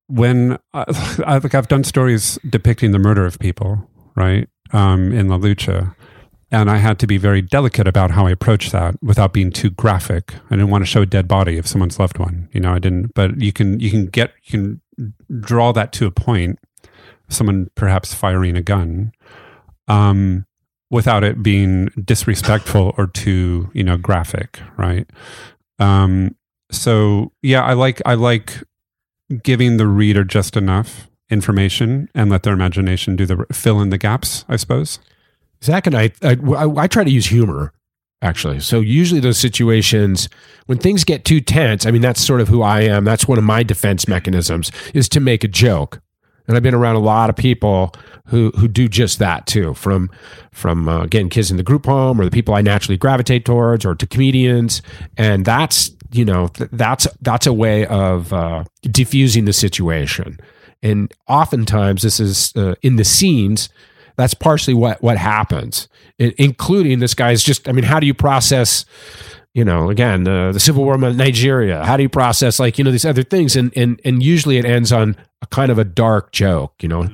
when 0.08 0.58
I, 0.74 0.86
I 1.26 1.38
like 1.38 1.56
I've 1.56 1.68
done 1.68 1.84
stories 1.84 2.38
depicting 2.48 2.92
the 2.92 3.00
murder 3.00 3.26
of 3.26 3.40
people, 3.40 3.90
right? 4.16 4.48
Um, 4.74 5.12
in 5.12 5.28
La 5.28 5.38
Lucha, 5.38 5.96
and 6.52 6.70
I 6.70 6.78
had 6.78 7.00
to 7.00 7.08
be 7.08 7.18
very 7.18 7.42
delicate 7.42 7.88
about 7.88 8.12
how 8.12 8.28
I 8.28 8.32
approached 8.32 8.72
that 8.72 8.96
without 9.02 9.34
being 9.34 9.52
too 9.52 9.70
graphic. 9.70 10.34
I 10.50 10.56
didn't 10.56 10.70
want 10.70 10.84
to 10.84 10.86
show 10.86 11.02
a 11.02 11.06
dead 11.06 11.28
body 11.28 11.58
of 11.58 11.68
someone's 11.68 12.00
loved 12.00 12.20
one, 12.20 12.50
you 12.52 12.60
know. 12.60 12.74
I 12.74 12.80
didn't, 12.80 13.14
but 13.14 13.40
you 13.42 13.54
can 13.54 13.80
you 13.80 13.90
can 13.90 14.08
get 14.08 14.34
you 14.44 14.52
can 14.52 14.82
draw 15.40 15.72
that 15.74 15.94
to 15.94 16.06
a 16.06 16.12
point. 16.12 16.60
Someone 17.32 17.70
perhaps 17.76 18.14
firing 18.14 18.56
a 18.56 18.62
gun, 18.62 19.14
um, 19.88 20.46
without 20.90 21.24
it 21.24 21.42
being 21.42 21.90
disrespectful 22.04 22.94
or 22.98 23.08
too 23.08 23.70
you 23.74 23.84
know 23.84 23.98
graphic, 23.98 24.60
right? 24.78 25.10
Um, 25.80 26.36
so 26.72 27.32
yeah, 27.42 27.64
I 27.64 27.74
like 27.74 28.02
I 28.06 28.14
like 28.14 28.64
giving 29.44 29.78
the 29.78 29.88
reader 29.88 30.24
just 30.24 30.58
enough 30.58 31.10
information 31.30 32.10
and 32.14 32.30
let 32.30 32.44
their 32.44 32.54
imagination 32.54 33.16
do 33.16 33.26
the 33.26 33.46
fill 33.52 33.80
in 33.82 33.90
the 33.90 33.98
gaps. 33.98 34.46
I 34.48 34.58
suppose. 34.58 35.00
Zach 35.64 35.86
and 35.86 35.96
I, 35.96 36.12
I, 36.24 36.38
I, 36.56 36.84
I 36.84 36.88
try 36.88 37.04
to 37.04 37.12
use 37.12 37.28
humor 37.28 37.72
actually. 38.22 38.60
So 38.60 38.80
usually 38.80 39.20
those 39.20 39.38
situations 39.38 40.30
when 40.68 40.78
things 40.78 41.04
get 41.04 41.26
too 41.26 41.42
tense, 41.42 41.86
I 41.86 41.92
mean 41.92 42.02
that's 42.02 42.22
sort 42.22 42.42
of 42.42 42.48
who 42.48 42.62
I 42.62 42.82
am. 42.82 43.04
That's 43.04 43.28
one 43.28 43.38
of 43.38 43.44
my 43.44 43.64
defense 43.64 44.08
mechanisms 44.08 44.72
is 44.94 45.10
to 45.10 45.20
make 45.20 45.44
a 45.44 45.48
joke. 45.48 46.02
And 46.52 46.58
I've 46.58 46.64
been 46.64 46.76
around 46.76 46.98
a 46.98 47.00
lot 47.00 47.30
of 47.30 47.38
people 47.38 47.94
who 48.26 48.52
who 48.58 48.68
do 48.68 48.90
just 48.90 49.20
that 49.20 49.48
too. 49.48 49.74
From 49.74 50.10
from 50.52 50.90
uh, 50.90 51.06
getting 51.06 51.30
kids 51.30 51.50
in 51.50 51.56
the 51.56 51.64
group 51.64 51.86
home, 51.86 52.20
or 52.20 52.26
the 52.26 52.32
people 52.32 52.54
I 52.54 52.62
naturally 52.62 52.98
gravitate 52.98 53.46
towards, 53.46 53.86
or 53.86 53.96
to 53.96 54.06
comedians, 54.06 54.82
and 55.16 55.46
that's 55.46 55.92
you 56.12 56.26
know 56.26 56.50
th- 56.50 56.70
that's 56.74 57.08
that's 57.22 57.48
a 57.48 57.54
way 57.54 57.86
of 57.86 58.34
uh, 58.34 58.66
diffusing 58.82 59.46
the 59.46 59.54
situation. 59.54 60.42
And 60.84 61.14
oftentimes, 61.30 62.02
this 62.02 62.20
is 62.20 62.52
uh, 62.58 62.76
in 62.82 62.98
the 62.98 63.06
scenes. 63.06 63.70
That's 64.18 64.34
partially 64.34 64.74
what 64.74 65.02
what 65.02 65.18
happens, 65.18 65.88
including 66.20 67.00
this 67.00 67.14
guy's 67.14 67.42
just. 67.42 67.70
I 67.70 67.72
mean, 67.72 67.86
how 67.86 68.02
do 68.02 68.08
you 68.08 68.14
process? 68.14 68.84
You 69.54 69.66
know, 69.66 69.90
again, 69.90 70.28
uh, 70.28 70.52
the 70.52 70.60
civil 70.60 70.86
war 70.86 70.96
in 70.96 71.18
Nigeria. 71.18 71.84
How 71.84 71.98
do 71.98 72.04
you 72.04 72.10
process 72.10 72.60
like 72.60 72.78
you 72.78 72.84
know 72.84 72.92
these 72.92 73.06
other 73.06 73.24
things? 73.24 73.56
And 73.56 73.72
and 73.76 74.00
and 74.06 74.24
usually 74.24 74.58
it 74.58 74.66
ends 74.66 74.92
on 74.92 75.16
a 75.42 75.48
kind 75.48 75.72
of 75.72 75.78
a 75.78 75.84
dark 75.84 76.32
joke. 76.32 76.74
You 76.82 76.90
know, 76.90 77.10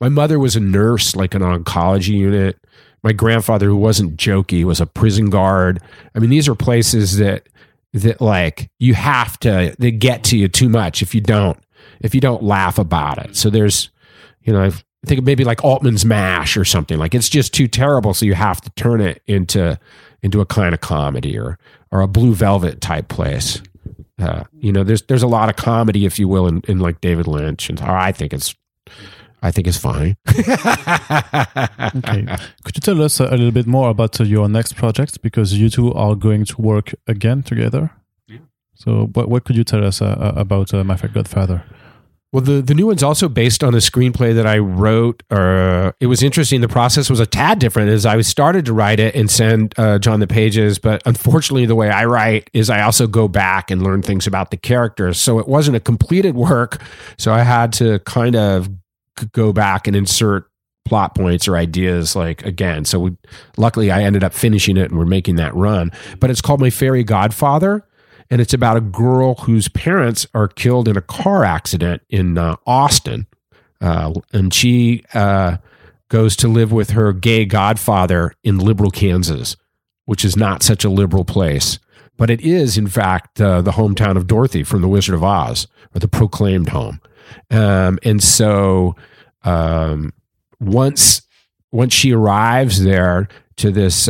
my 0.00 0.08
mother 0.08 0.38
was 0.38 0.56
a 0.56 0.60
nurse, 0.60 1.14
like 1.14 1.34
an 1.34 1.42
oncology 1.42 2.14
unit. 2.14 2.58
My 3.02 3.12
grandfather, 3.12 3.66
who 3.66 3.76
wasn't 3.76 4.16
jokey, 4.16 4.64
was 4.64 4.80
a 4.80 4.86
prison 4.86 5.30
guard. 5.30 5.80
I 6.14 6.18
mean, 6.18 6.30
these 6.30 6.48
are 6.48 6.56
places 6.56 7.18
that 7.18 7.48
that 7.92 8.20
like 8.20 8.70
you 8.78 8.94
have 8.94 9.38
to 9.40 9.74
they 9.78 9.92
get 9.92 10.24
to 10.24 10.36
you 10.36 10.48
too 10.48 10.68
much 10.68 11.02
if 11.02 11.14
you 11.14 11.20
don't 11.20 11.58
if 12.00 12.14
you 12.14 12.20
don't 12.20 12.42
laugh 12.42 12.78
about 12.78 13.24
it. 13.24 13.36
So 13.36 13.48
there's, 13.48 13.90
you 14.42 14.52
know, 14.52 14.64
I 14.64 14.72
think 15.06 15.24
maybe 15.24 15.44
like 15.44 15.64
Altman's 15.64 16.04
Mash 16.04 16.56
or 16.56 16.64
something. 16.64 16.98
Like 16.98 17.14
it's 17.14 17.28
just 17.28 17.54
too 17.54 17.68
terrible, 17.68 18.12
so 18.12 18.26
you 18.26 18.34
have 18.34 18.60
to 18.62 18.70
turn 18.70 19.00
it 19.00 19.22
into 19.26 19.78
into 20.26 20.40
a 20.40 20.46
kind 20.46 20.74
of 20.74 20.80
comedy 20.80 21.38
or 21.38 21.58
or 21.90 22.02
a 22.02 22.08
Blue 22.08 22.34
Velvet 22.34 22.82
type 22.82 23.08
place. 23.08 23.62
Uh, 24.18 24.44
you 24.60 24.72
know, 24.72 24.84
there's 24.84 25.02
there's 25.02 25.22
a 25.22 25.26
lot 25.26 25.48
of 25.48 25.56
comedy, 25.56 26.04
if 26.04 26.18
you 26.18 26.28
will, 26.28 26.46
in, 26.46 26.60
in 26.68 26.78
like 26.80 27.00
David 27.00 27.26
Lynch, 27.26 27.70
and 27.70 27.80
I 27.80 28.12
think 28.12 28.32
it's 28.34 28.54
I 29.42 29.50
think 29.50 29.66
it's 29.66 29.78
fine. 29.78 30.16
Okay. 31.96 32.26
Could 32.64 32.76
you 32.76 32.80
tell 32.80 33.02
us 33.02 33.20
a, 33.20 33.24
a 33.26 33.36
little 33.36 33.52
bit 33.52 33.66
more 33.66 33.90
about 33.90 34.20
uh, 34.20 34.24
your 34.24 34.48
next 34.48 34.74
project 34.74 35.22
because 35.22 35.54
you 35.54 35.68
two 35.70 35.92
are 35.94 36.14
going 36.14 36.44
to 36.44 36.60
work 36.60 36.94
again 37.06 37.42
together? 37.42 37.90
Yeah. 38.26 38.38
So, 38.74 39.06
what 39.14 39.28
what 39.28 39.44
could 39.44 39.56
you 39.56 39.64
tell 39.64 39.84
us 39.84 40.02
uh, 40.02 40.06
uh, 40.06 40.32
about 40.36 40.74
uh, 40.74 40.84
My 40.84 40.96
Fat 40.96 41.12
Godfather? 41.12 41.62
Well, 42.32 42.42
the, 42.42 42.60
the 42.60 42.74
new 42.74 42.86
one's 42.86 43.02
also 43.02 43.28
based 43.28 43.62
on 43.62 43.74
a 43.74 43.78
screenplay 43.78 44.34
that 44.34 44.46
I 44.46 44.58
wrote. 44.58 45.22
Or 45.30 45.94
it 46.00 46.06
was 46.06 46.22
interesting. 46.22 46.60
The 46.60 46.68
process 46.68 47.08
was 47.08 47.20
a 47.20 47.26
tad 47.26 47.58
different 47.58 47.88
as 47.90 48.04
I 48.04 48.20
started 48.20 48.66
to 48.66 48.72
write 48.72 49.00
it 49.00 49.14
and 49.14 49.30
send 49.30 49.74
uh, 49.78 49.98
Jon 49.98 50.20
the 50.20 50.26
pages. 50.26 50.78
But 50.78 51.02
unfortunately, 51.06 51.66
the 51.66 51.76
way 51.76 51.88
I 51.88 52.04
write 52.04 52.50
is 52.52 52.68
I 52.68 52.82
also 52.82 53.06
go 53.06 53.28
back 53.28 53.70
and 53.70 53.82
learn 53.82 54.02
things 54.02 54.26
about 54.26 54.50
the 54.50 54.56
characters. 54.56 55.18
So 55.18 55.38
it 55.38 55.48
wasn't 55.48 55.76
a 55.76 55.80
completed 55.80 56.34
work. 56.34 56.82
So 57.16 57.32
I 57.32 57.42
had 57.42 57.72
to 57.74 58.00
kind 58.00 58.36
of 58.36 58.68
go 59.32 59.52
back 59.52 59.86
and 59.86 59.96
insert 59.96 60.50
plot 60.84 61.16
points 61.16 61.48
or 61.48 61.56
ideas 61.56 62.14
like 62.14 62.44
again 62.44 62.84
so 62.84 63.00
we 63.00 63.16
luckily 63.56 63.90
i 63.90 64.02
ended 64.04 64.22
up 64.22 64.32
finishing 64.32 64.76
it 64.76 64.88
and 64.88 64.96
we're 64.96 65.04
making 65.04 65.34
that 65.34 65.52
run 65.52 65.90
but 66.20 66.30
it's 66.30 66.40
called 66.40 66.60
my 66.60 66.70
fairy 66.70 67.02
godfather 67.02 67.84
and 68.30 68.40
it's 68.40 68.54
about 68.54 68.76
a 68.76 68.80
girl 68.80 69.34
whose 69.34 69.68
parents 69.68 70.26
are 70.34 70.48
killed 70.48 70.88
in 70.88 70.96
a 70.96 71.02
car 71.02 71.44
accident 71.44 72.02
in 72.08 72.38
uh, 72.38 72.56
Austin, 72.66 73.26
uh, 73.80 74.12
and 74.32 74.52
she 74.52 75.04
uh, 75.14 75.58
goes 76.08 76.36
to 76.36 76.48
live 76.48 76.72
with 76.72 76.90
her 76.90 77.12
gay 77.12 77.44
godfather 77.44 78.32
in 78.42 78.58
liberal 78.58 78.90
Kansas, 78.90 79.56
which 80.04 80.24
is 80.24 80.36
not 80.36 80.62
such 80.62 80.84
a 80.84 80.90
liberal 80.90 81.24
place, 81.24 81.78
but 82.16 82.30
it 82.30 82.40
is 82.40 82.76
in 82.78 82.88
fact 82.88 83.40
uh, 83.40 83.62
the 83.62 83.72
hometown 83.72 84.16
of 84.16 84.26
Dorothy 84.26 84.62
from 84.62 84.82
The 84.82 84.88
Wizard 84.88 85.14
of 85.14 85.24
Oz, 85.24 85.66
or 85.94 86.00
the 86.00 86.08
proclaimed 86.08 86.70
home, 86.70 87.00
um, 87.50 87.98
and 88.02 88.22
so 88.22 88.96
um, 89.44 90.12
once 90.58 91.22
once 91.72 91.92
she 91.92 92.12
arrives 92.12 92.82
there 92.82 93.28
to 93.56 93.70
this 93.70 94.08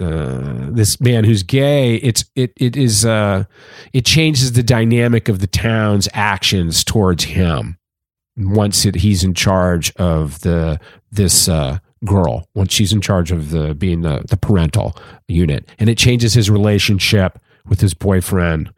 uh, 0.00 0.70
this 0.70 1.00
man 1.00 1.24
who's 1.24 1.42
gay, 1.42 1.96
it's 1.96 2.24
it 2.34 2.52
it 2.56 2.76
is 2.76 3.04
uh, 3.04 3.44
it 3.92 4.04
changes 4.04 4.52
the 4.52 4.62
dynamic 4.62 5.28
of 5.28 5.40
the 5.40 5.46
town's 5.46 6.08
actions 6.12 6.84
towards 6.84 7.24
him 7.24 7.78
once 8.38 8.84
it, 8.84 8.96
he's 8.96 9.24
in 9.24 9.34
charge 9.34 9.92
of 9.96 10.40
the 10.40 10.78
this 11.10 11.48
uh, 11.48 11.78
girl. 12.04 12.48
Once 12.54 12.72
she's 12.72 12.92
in 12.92 13.00
charge 13.00 13.32
of 13.32 13.50
the 13.50 13.74
being 13.74 14.02
the 14.02 14.24
the 14.28 14.36
parental 14.36 14.96
unit, 15.26 15.68
and 15.78 15.90
it 15.90 15.98
changes 15.98 16.34
his 16.34 16.48
relationship 16.48 17.38
with 17.66 17.80
his 17.80 17.94
boyfriend, 17.94 18.72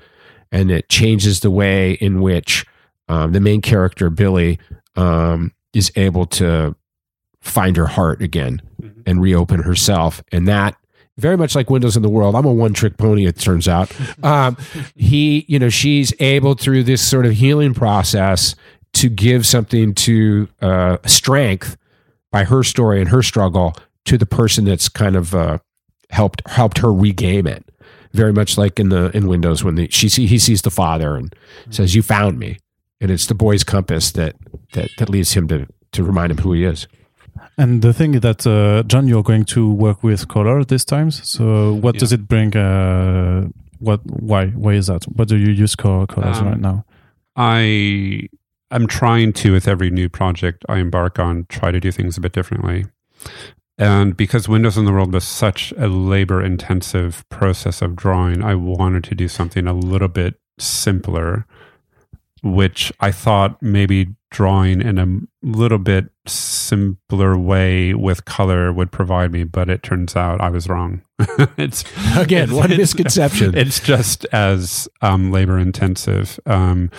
and 0.50 0.70
it 0.70 0.88
changes 0.88 1.40
the 1.40 1.50
way 1.50 1.92
in 1.92 2.20
which 2.20 2.64
um, 3.08 3.32
the 3.32 3.40
main 3.40 3.60
character 3.60 4.08
Billy 4.10 4.58
um, 4.96 5.52
is 5.74 5.92
able 5.96 6.26
to 6.26 6.74
find 7.40 7.76
her 7.76 7.86
heart 7.86 8.22
again 8.22 8.60
and 9.06 9.20
reopen 9.20 9.62
herself, 9.62 10.22
and 10.32 10.48
that 10.48 10.76
very 11.20 11.36
much 11.36 11.54
like 11.54 11.70
Windows 11.70 11.96
on 11.96 12.02
the 12.02 12.08
World. 12.08 12.34
I'm 12.34 12.44
a 12.44 12.52
one 12.52 12.72
trick 12.72 12.96
pony, 12.96 13.26
it 13.26 13.38
turns 13.38 13.68
out. 13.68 13.92
Um, 14.24 14.56
he, 14.94 15.44
you 15.48 15.58
know, 15.58 15.68
she's 15.68 16.12
able 16.20 16.54
through 16.54 16.84
this 16.84 17.06
sort 17.06 17.26
of 17.26 17.32
healing 17.32 17.74
process 17.74 18.54
to 18.94 19.08
give 19.08 19.46
something 19.46 19.94
to 19.94 20.48
uh, 20.60 20.98
strength 21.06 21.76
by 22.30 22.44
her 22.44 22.62
story 22.62 23.00
and 23.00 23.10
her 23.10 23.22
struggle 23.22 23.74
to 24.04 24.18
the 24.18 24.26
person 24.26 24.64
that's 24.64 24.88
kind 24.88 25.16
of 25.16 25.34
uh, 25.34 25.58
helped 26.10 26.42
helped 26.48 26.78
her 26.78 26.88
regame 26.88 27.46
it. 27.46 27.64
Very 28.12 28.32
much 28.32 28.58
like 28.58 28.80
in 28.80 28.88
the 28.88 29.14
in 29.16 29.28
Windows 29.28 29.62
when 29.62 29.76
the, 29.76 29.88
she 29.90 30.08
see, 30.08 30.26
he 30.26 30.38
sees 30.38 30.62
the 30.62 30.70
father 30.70 31.16
and 31.16 31.34
says, 31.70 31.94
"You 31.94 32.02
found 32.02 32.38
me," 32.38 32.58
and 33.00 33.10
it's 33.10 33.26
the 33.26 33.34
boy's 33.34 33.62
compass 33.62 34.10
that 34.12 34.36
that 34.72 34.90
that 34.98 35.08
leads 35.08 35.34
him 35.34 35.46
to 35.48 35.66
to 35.92 36.02
remind 36.02 36.32
him 36.32 36.38
who 36.38 36.52
he 36.52 36.64
is. 36.64 36.88
And 37.58 37.82
the 37.82 37.92
thing 37.92 38.14
is 38.14 38.20
that 38.22 38.46
uh, 38.46 38.82
Jon, 38.84 39.06
you're 39.08 39.22
going 39.22 39.44
to 39.46 39.70
work 39.72 40.02
with 40.02 40.28
color 40.28 40.64
this 40.64 40.84
time. 40.84 41.10
So, 41.10 41.74
what 41.74 41.94
Yeah. 41.94 42.00
does 42.00 42.12
it 42.12 42.26
bring? 42.28 42.56
Uh, 42.56 43.48
what? 43.78 44.00
Why? 44.06 44.46
Why 44.48 44.72
is 44.74 44.86
that? 44.86 45.04
What 45.04 45.28
do 45.28 45.36
you 45.36 45.50
use 45.52 45.74
color 45.76 46.06
colors 46.06 46.38
Um, 46.38 46.46
right 46.48 46.60
now? 46.60 46.84
I 47.36 48.28
am 48.70 48.86
trying 48.86 49.32
to 49.34 49.52
with 49.52 49.66
every 49.68 49.90
new 49.90 50.08
project 50.08 50.64
I 50.68 50.78
embark 50.78 51.18
on 51.18 51.46
try 51.48 51.70
to 51.70 51.80
do 51.80 51.90
things 51.92 52.16
a 52.16 52.20
bit 52.20 52.32
differently. 52.32 52.86
And 53.78 54.14
because 54.16 54.48
Windows 54.48 54.76
on 54.76 54.84
the 54.84 54.92
World 54.92 55.12
was 55.12 55.24
such 55.24 55.72
a 55.78 55.88
labor 55.88 56.42
intensive 56.44 57.24
process 57.30 57.80
of 57.80 57.96
drawing, 57.96 58.42
I 58.44 58.54
wanted 58.54 59.04
to 59.04 59.14
do 59.14 59.26
something 59.28 59.66
a 59.66 59.72
little 59.72 60.08
bit 60.08 60.34
simpler, 60.58 61.46
which 62.42 62.92
I 63.00 63.10
thought 63.10 63.60
maybe 63.62 64.08
drawing 64.30 64.80
in 64.80 64.98
a 64.98 65.18
little 65.46 65.78
bit 65.78 66.10
simpler 66.26 67.36
way 67.36 67.94
with 67.94 68.24
color 68.24 68.72
would 68.72 68.92
provide 68.92 69.32
me, 69.32 69.44
but 69.44 69.68
it 69.68 69.82
turns 69.82 70.14
out 70.14 70.40
I 70.40 70.50
was 70.50 70.68
wrong. 70.68 71.02
it's 71.58 71.84
Again, 72.16 72.52
one 72.54 72.66
it's- 72.66 72.78
misconception. 72.78 73.56
It's 73.56 73.80
just 73.80 74.24
as 74.32 74.88
um, 75.02 75.30
labor 75.32 75.58
intensive, 75.58 76.38
um, 76.46 76.90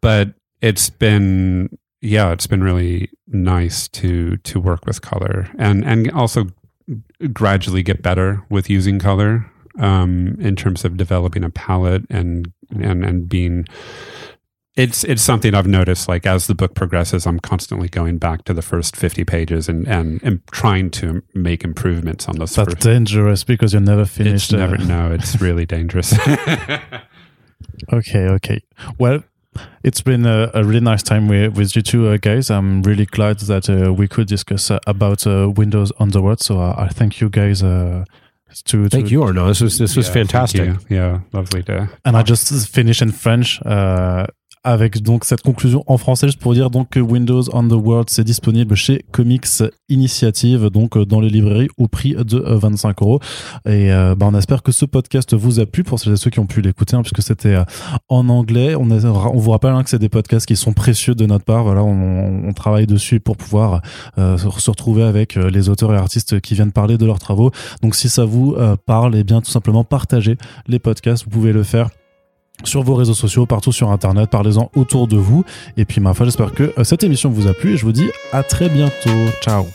but 0.00 0.34
it's 0.60 0.90
been 0.90 1.70
yeah, 2.02 2.32
it's 2.32 2.46
been 2.46 2.62
really 2.62 3.10
nice 3.26 3.88
to 3.88 4.36
to 4.38 4.60
work 4.60 4.86
with 4.86 5.00
color 5.02 5.48
and 5.58 5.84
and 5.84 6.10
also 6.12 6.46
gradually 7.32 7.82
get 7.82 8.02
better 8.02 8.42
with 8.50 8.68
using 8.70 8.98
color 8.98 9.50
um, 9.78 10.36
in 10.40 10.56
terms 10.56 10.84
of 10.84 10.96
developing 10.96 11.44
a 11.44 11.50
palette 11.50 12.04
and 12.10 12.52
and 12.78 13.04
and 13.04 13.28
being. 13.28 13.64
It's 14.76 15.04
it's 15.04 15.22
something 15.22 15.54
I've 15.54 15.66
noticed. 15.66 16.08
Like 16.08 16.26
as 16.26 16.46
the 16.46 16.54
book 16.54 16.74
progresses, 16.74 17.26
I'm 17.26 17.40
constantly 17.40 17.88
going 17.88 18.18
back 18.18 18.44
to 18.44 18.54
the 18.54 18.62
first 18.62 18.96
fifty 18.96 19.24
pages 19.24 19.68
and 19.68 19.86
and, 19.88 20.22
and 20.22 20.46
trying 20.52 20.90
to 20.92 21.22
make 21.34 21.64
improvements 21.64 22.28
on 22.28 22.36
those 22.36 22.54
That's 22.54 22.74
first 22.74 22.84
dangerous 22.84 23.44
because 23.44 23.72
you're 23.72 23.82
never 23.82 24.02
it's 24.02 24.12
finished. 24.12 24.52
never 24.52 24.76
uh, 24.76 24.84
no, 24.84 25.12
it's 25.12 25.40
really 25.40 25.66
dangerous. 25.66 26.14
Okay, 27.92 28.26
okay. 28.26 28.60
Well, 28.98 29.22
it's 29.82 30.00
been 30.00 30.26
a, 30.26 30.50
a 30.54 30.64
really 30.64 30.80
nice 30.80 31.02
time 31.02 31.28
with, 31.28 31.56
with 31.56 31.74
you 31.74 31.82
two 31.82 32.08
uh, 32.08 32.18
guys. 32.18 32.50
I'm 32.50 32.82
really 32.82 33.06
glad 33.06 33.40
that 33.40 33.68
uh, 33.68 33.92
we 33.92 34.06
could 34.08 34.28
discuss 34.28 34.70
uh, 34.70 34.78
about 34.86 35.26
uh, 35.26 35.50
Windows 35.50 35.92
on 35.98 36.10
the 36.10 36.22
World. 36.22 36.40
So 36.40 36.60
uh, 36.60 36.74
I 36.76 36.88
thank 36.88 37.20
you 37.20 37.28
guys. 37.28 37.62
Uh, 37.62 38.04
to, 38.64 38.88
Thank 38.88 39.06
to, 39.06 39.12
you, 39.12 39.22
Arno. 39.22 39.46
This 39.46 39.60
was 39.60 39.78
this 39.78 39.96
was 39.96 40.08
Yeah, 40.08 40.12
thank 40.12 40.30
fantastic. 40.30 40.90
Yeah, 40.90 41.20
lovely 41.32 41.62
day. 41.62 41.86
And 42.04 42.16
I 42.16 42.24
just 42.24 42.68
finished 42.68 43.00
in 43.00 43.12
French. 43.12 43.60
Avec 44.62 45.02
donc 45.02 45.24
cette 45.24 45.40
conclusion 45.40 45.82
en 45.86 45.96
français 45.96 46.26
juste 46.26 46.38
pour 46.38 46.52
dire 46.52 46.68
donc 46.68 46.90
que 46.90 47.00
Windows 47.00 47.44
on 47.54 47.66
the 47.66 47.72
World 47.72 48.10
c'est 48.10 48.24
disponible 48.24 48.74
chez 48.74 49.06
Comics 49.10 49.46
Initiative 49.88 50.68
donc 50.68 50.98
euh, 50.98 51.06
dans 51.06 51.18
les 51.18 51.30
librairies 51.30 51.70
au 51.78 51.88
prix 51.88 52.14
de 52.14 52.38
25 52.38 52.88
euh, 52.90 53.04
euros. 53.04 53.20
Et 53.64 53.90
euh, 53.90 54.14
bah, 54.14 54.26
on 54.28 54.36
espère 54.36 54.62
que 54.62 54.70
ce 54.70 54.84
podcast 54.84 55.32
vous 55.32 55.60
a 55.60 55.66
plu 55.66 55.82
pour 55.82 55.98
celles 55.98 56.12
et 56.12 56.16
ceux 56.16 56.28
qui 56.28 56.40
ont 56.40 56.46
pu 56.46 56.60
l'écouter 56.60 56.94
hein, 56.94 57.00
puisque 57.00 57.22
c'était 57.22 57.56
en 58.10 58.28
anglais. 58.28 58.74
On, 58.74 58.90
on 58.90 59.38
vous 59.38 59.50
rappelle 59.50 59.72
hein, 59.72 59.82
que 59.82 59.88
c'est 59.88 59.98
des 59.98 60.10
podcasts 60.10 60.44
qui 60.44 60.56
sont 60.56 60.74
précieux 60.74 61.14
de 61.14 61.24
notre 61.24 61.46
part. 61.46 61.64
Voilà 61.64 61.82
on, 61.82 62.46
on 62.46 62.52
travaille 62.52 62.86
dessus 62.86 63.18
pour 63.18 63.38
pouvoir 63.38 63.80
se 64.18 64.46
retrouver 64.46 65.04
avec 65.04 65.36
les 65.36 65.70
auteurs 65.70 65.94
et 65.94 65.96
artistes 65.96 66.38
qui 66.40 66.52
viennent 66.52 66.72
parler 66.72 66.98
de 66.98 67.06
leurs 67.06 67.18
travaux. 67.18 67.50
Donc 67.80 67.94
si 67.94 68.10
ça 68.10 68.26
vous 68.26 68.54
parle 68.84 69.16
et 69.16 69.20
eh 69.20 69.24
bien 69.24 69.40
tout 69.40 69.50
simplement 69.50 69.84
partagez 69.84 70.36
les 70.66 70.78
podcasts. 70.78 71.24
Vous 71.24 71.30
pouvez 71.30 71.54
le 71.54 71.62
faire 71.62 71.88
sur 72.64 72.82
vos 72.82 72.94
réseaux 72.94 73.14
sociaux, 73.14 73.46
partout 73.46 73.72
sur 73.72 73.90
Internet, 73.90 74.30
parlez-en 74.30 74.70
autour 74.74 75.08
de 75.08 75.16
vous. 75.16 75.44
Et 75.76 75.84
puis, 75.84 76.00
ma 76.00 76.14
foi, 76.14 76.26
j'espère 76.26 76.52
que 76.52 76.72
euh, 76.78 76.84
cette 76.84 77.04
émission 77.04 77.30
vous 77.30 77.46
a 77.46 77.54
plu 77.54 77.74
et 77.74 77.76
je 77.76 77.84
vous 77.84 77.92
dis 77.92 78.10
à 78.32 78.42
très 78.42 78.68
bientôt. 78.68 79.10
Ciao 79.42 79.66